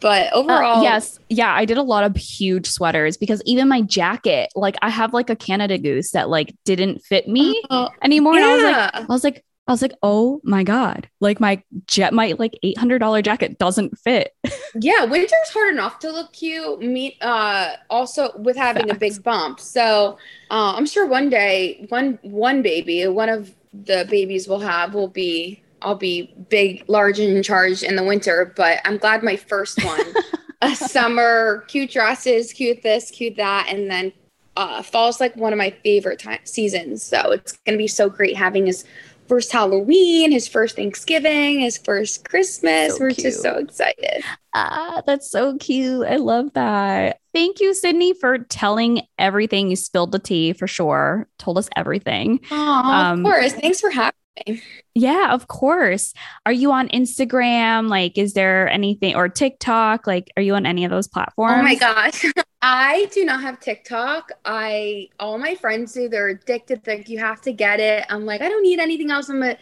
But 0.00 0.32
Uh, 0.32 0.36
overall, 0.36 0.82
yes. 0.82 1.18
Yeah. 1.28 1.54
I 1.54 1.64
did 1.64 1.78
a 1.78 1.82
lot 1.82 2.04
of 2.04 2.16
huge 2.16 2.66
sweaters 2.66 3.16
because 3.16 3.40
even 3.46 3.68
my 3.68 3.82
jacket, 3.82 4.50
like 4.56 4.76
I 4.82 4.90
have 4.90 5.14
like 5.14 5.30
a 5.30 5.36
Canada 5.36 5.78
goose 5.78 6.10
that 6.10 6.28
like 6.28 6.54
didn't 6.64 7.02
fit 7.04 7.28
me 7.28 7.62
Oh, 7.70 7.90
anymore. 8.02 8.34
And 8.36 8.44
I 8.44 8.52
was 8.54 8.62
like, 8.62 8.76
yeah. 8.76 8.90
I 8.94 9.12
was 9.12 9.24
like, 9.24 9.44
I 9.66 9.72
was 9.72 9.82
like, 9.82 9.94
oh 10.02 10.40
my 10.44 10.62
God. 10.62 11.08
Like 11.20 11.40
my 11.40 11.62
jet, 11.86 12.12
my 12.12 12.34
like 12.38 12.56
$800 12.64 13.24
jacket 13.24 13.58
doesn't 13.58 13.98
fit. 13.98 14.34
yeah, 14.80 15.04
winter's 15.04 15.50
hard 15.52 15.72
enough 15.72 15.98
to 16.00 16.12
look 16.12 16.32
cute. 16.32 16.80
Meet 16.80 17.16
uh, 17.20 17.74
also 17.90 18.30
with 18.38 18.56
having 18.56 18.90
a 18.90 18.94
big 18.94 19.22
bump. 19.22 19.58
So 19.58 20.18
uh, 20.50 20.74
I'm 20.76 20.86
sure 20.86 21.06
one 21.06 21.30
day, 21.30 21.86
one 21.88 22.18
one 22.22 22.62
baby, 22.62 23.06
one 23.08 23.28
of 23.28 23.54
the 23.72 24.06
babies 24.08 24.46
we'll 24.48 24.60
have 24.60 24.94
will 24.94 25.08
be. 25.08 25.62
I'll 25.82 25.94
be 25.94 26.34
big, 26.48 26.84
large, 26.88 27.20
and 27.20 27.36
in 27.36 27.42
charge 27.42 27.82
in 27.82 27.96
the 27.96 28.02
winter. 28.02 28.52
But 28.56 28.80
I'm 28.84 28.96
glad 28.96 29.22
my 29.22 29.36
first 29.36 29.84
one, 29.84 30.00
a 30.62 30.74
summer, 30.74 31.64
cute 31.68 31.90
dresses, 31.90 32.52
cute 32.52 32.82
this, 32.82 33.10
cute 33.10 33.36
that, 33.36 33.66
and 33.68 33.90
then 33.90 34.12
uh, 34.56 34.82
fall's 34.82 35.20
like 35.20 35.36
one 35.36 35.52
of 35.52 35.58
my 35.58 35.70
favorite 35.84 36.18
time 36.18 36.40
seasons. 36.44 37.02
So 37.02 37.30
it's 37.32 37.52
gonna 37.52 37.78
be 37.78 37.88
so 37.88 38.08
great 38.08 38.36
having 38.36 38.66
his 38.66 38.84
first 39.28 39.52
Halloween, 39.52 40.32
his 40.32 40.48
first 40.48 40.76
Thanksgiving, 40.76 41.60
his 41.60 41.78
first 41.78 42.28
Christmas. 42.28 42.94
So 42.94 43.00
We're 43.00 43.10
cute. 43.10 43.24
just 43.26 43.42
so 43.42 43.56
excited. 43.58 44.22
Ah, 44.54 45.02
that's 45.06 45.30
so 45.30 45.56
cute. 45.58 46.06
I 46.06 46.16
love 46.16 46.52
that. 46.54 47.18
Thank 47.34 47.60
you, 47.60 47.74
Sydney, 47.74 48.14
for 48.14 48.38
telling 48.38 49.02
everything. 49.18 49.68
You 49.70 49.76
spilled 49.76 50.12
the 50.12 50.18
tea 50.18 50.52
for 50.54 50.66
sure. 50.66 51.28
Told 51.38 51.58
us 51.58 51.68
everything. 51.76 52.40
Oh, 52.50 52.56
Um, 52.56 53.24
of 53.26 53.32
course. 53.32 53.52
Thanks 53.52 53.80
for 53.80 53.90
having 53.90 54.12
me. 54.46 54.62
Yeah, 54.94 55.32
of 55.32 55.48
course. 55.48 56.14
Are 56.46 56.52
you 56.52 56.72
on 56.72 56.88
Instagram? 56.88 57.88
Like, 57.88 58.16
is 58.18 58.32
there 58.34 58.68
anything 58.68 59.14
or 59.14 59.28
TikTok? 59.28 60.06
Like, 60.06 60.30
are 60.36 60.42
you 60.42 60.54
on 60.54 60.64
any 60.66 60.84
of 60.84 60.90
those 60.90 61.08
platforms? 61.08 61.58
Oh 61.58 61.62
my 61.62 61.74
gosh. 61.74 62.24
I 62.62 63.08
do 63.12 63.24
not 63.24 63.42
have 63.42 63.60
TikTok. 63.60 64.32
I 64.44 65.08
all 65.20 65.38
my 65.38 65.54
friends 65.54 65.92
do. 65.92 66.08
They're 66.08 66.28
addicted. 66.28 66.86
Like 66.86 67.08
you 67.08 67.18
have 67.18 67.40
to 67.42 67.52
get 67.52 67.80
it. 67.80 68.06
I'm 68.08 68.24
like, 68.24 68.40
I 68.40 68.48
don't 68.48 68.62
need 68.62 68.80
anything 68.80 69.10
else. 69.10 69.28
I'm 69.28 69.42
a, 69.42 69.56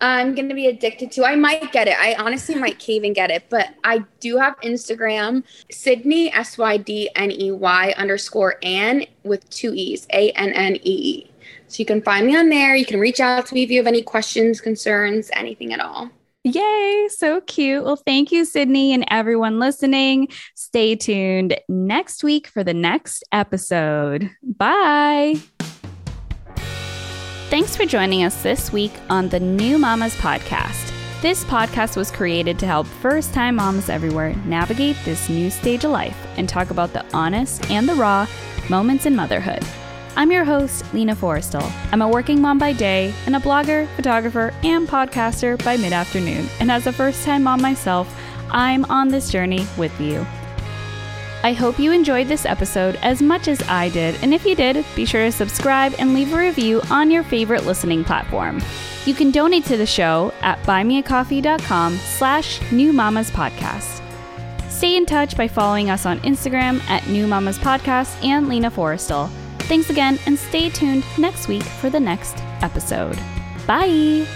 I'm 0.00 0.34
gonna 0.34 0.54
be 0.54 0.66
addicted 0.66 1.10
to. 1.12 1.24
I 1.24 1.36
might 1.36 1.72
get 1.72 1.88
it. 1.88 1.96
I 1.98 2.14
honestly 2.14 2.54
might 2.54 2.78
cave 2.78 3.02
and 3.04 3.14
get 3.14 3.30
it. 3.30 3.44
But 3.48 3.74
I 3.82 4.04
do 4.20 4.36
have 4.36 4.60
Instagram, 4.60 5.42
Sydney 5.70 6.32
S 6.32 6.58
Y 6.58 6.76
D 6.76 7.10
N 7.16 7.32
E 7.32 7.50
Y 7.50 7.94
underscore 7.96 8.56
Ann 8.62 9.06
with 9.22 9.48
two 9.50 9.72
E's, 9.74 10.06
A 10.12 10.30
N 10.32 10.52
N 10.52 10.76
E 10.76 10.80
E. 10.84 11.30
So 11.68 11.80
you 11.80 11.86
can 11.86 12.02
find 12.02 12.26
me 12.26 12.36
on 12.36 12.50
there. 12.50 12.76
You 12.76 12.86
can 12.86 13.00
reach 13.00 13.20
out 13.20 13.46
to 13.46 13.54
me 13.54 13.62
if 13.62 13.70
you 13.70 13.78
have 13.78 13.86
any 13.86 14.02
questions, 14.02 14.60
concerns, 14.60 15.30
anything 15.34 15.72
at 15.72 15.80
all. 15.80 16.10
Yay, 16.46 17.08
so 17.08 17.40
cute. 17.40 17.84
Well, 17.84 17.96
thank 17.96 18.30
you, 18.30 18.44
Sydney, 18.44 18.92
and 18.92 19.06
everyone 19.08 19.58
listening. 19.58 20.28
Stay 20.54 20.94
tuned 20.94 21.56
next 21.70 22.22
week 22.22 22.48
for 22.48 22.62
the 22.62 22.74
next 22.74 23.24
episode. 23.32 24.30
Bye. 24.42 25.36
Thanks 27.48 27.74
for 27.74 27.86
joining 27.86 28.24
us 28.24 28.42
this 28.42 28.72
week 28.72 28.92
on 29.08 29.30
the 29.30 29.40
New 29.40 29.78
Mamas 29.78 30.14
Podcast. 30.16 30.92
This 31.22 31.44
podcast 31.44 31.96
was 31.96 32.10
created 32.10 32.58
to 32.58 32.66
help 32.66 32.86
first 32.86 33.32
time 33.32 33.56
moms 33.56 33.88
everywhere 33.88 34.34
navigate 34.44 34.96
this 35.06 35.30
new 35.30 35.48
stage 35.48 35.84
of 35.84 35.92
life 35.92 36.16
and 36.36 36.46
talk 36.46 36.70
about 36.70 36.92
the 36.92 37.06
honest 37.16 37.70
and 37.70 37.88
the 37.88 37.94
raw 37.94 38.26
moments 38.68 39.06
in 39.06 39.16
motherhood. 39.16 39.64
I'm 40.16 40.30
your 40.30 40.44
host, 40.44 40.84
Lina 40.94 41.16
Forrestal. 41.16 41.68
I'm 41.90 42.00
a 42.00 42.08
working 42.08 42.40
mom 42.40 42.58
by 42.58 42.72
day 42.72 43.12
and 43.26 43.34
a 43.34 43.40
blogger, 43.40 43.88
photographer, 43.96 44.54
and 44.62 44.86
podcaster 44.86 45.62
by 45.64 45.76
mid 45.76 45.92
afternoon. 45.92 46.48
And 46.60 46.70
as 46.70 46.86
a 46.86 46.92
first 46.92 47.24
time 47.24 47.42
mom 47.42 47.60
myself, 47.60 48.14
I'm 48.50 48.84
on 48.84 49.08
this 49.08 49.30
journey 49.30 49.66
with 49.76 49.98
you. 50.00 50.24
I 51.42 51.52
hope 51.52 51.78
you 51.78 51.90
enjoyed 51.92 52.28
this 52.28 52.46
episode 52.46 52.96
as 53.02 53.20
much 53.20 53.48
as 53.48 53.60
I 53.68 53.90
did, 53.90 54.14
and 54.22 54.32
if 54.32 54.46
you 54.46 54.54
did, 54.54 54.84
be 54.94 55.04
sure 55.04 55.24
to 55.24 55.32
subscribe 55.32 55.94
and 55.98 56.14
leave 56.14 56.32
a 56.32 56.38
review 56.38 56.80
on 56.90 57.10
your 57.10 57.22
favorite 57.22 57.66
listening 57.66 58.02
platform. 58.04 58.62
You 59.04 59.12
can 59.14 59.30
donate 59.30 59.66
to 59.66 59.76
the 59.76 59.84
show 59.84 60.32
at 60.40 60.62
buymeacoffee.com 60.62 61.96
slash 61.96 62.62
New 62.72 62.92
Mamas 62.94 63.30
Podcast. 63.30 64.00
Stay 64.70 64.96
in 64.96 65.04
touch 65.04 65.36
by 65.36 65.48
following 65.48 65.90
us 65.90 66.06
on 66.06 66.20
Instagram 66.20 66.80
at 66.88 67.06
New 67.08 67.26
Mamas 67.26 67.58
Podcast 67.58 68.24
and 68.24 68.48
Lina 68.48 68.70
Forrestal. 68.70 69.30
Thanks 69.66 69.90
again, 69.90 70.18
and 70.26 70.38
stay 70.38 70.68
tuned 70.70 71.04
next 71.18 71.48
week 71.48 71.62
for 71.62 71.88
the 71.90 72.00
next 72.00 72.36
episode. 72.62 73.18
Bye! 73.66 74.26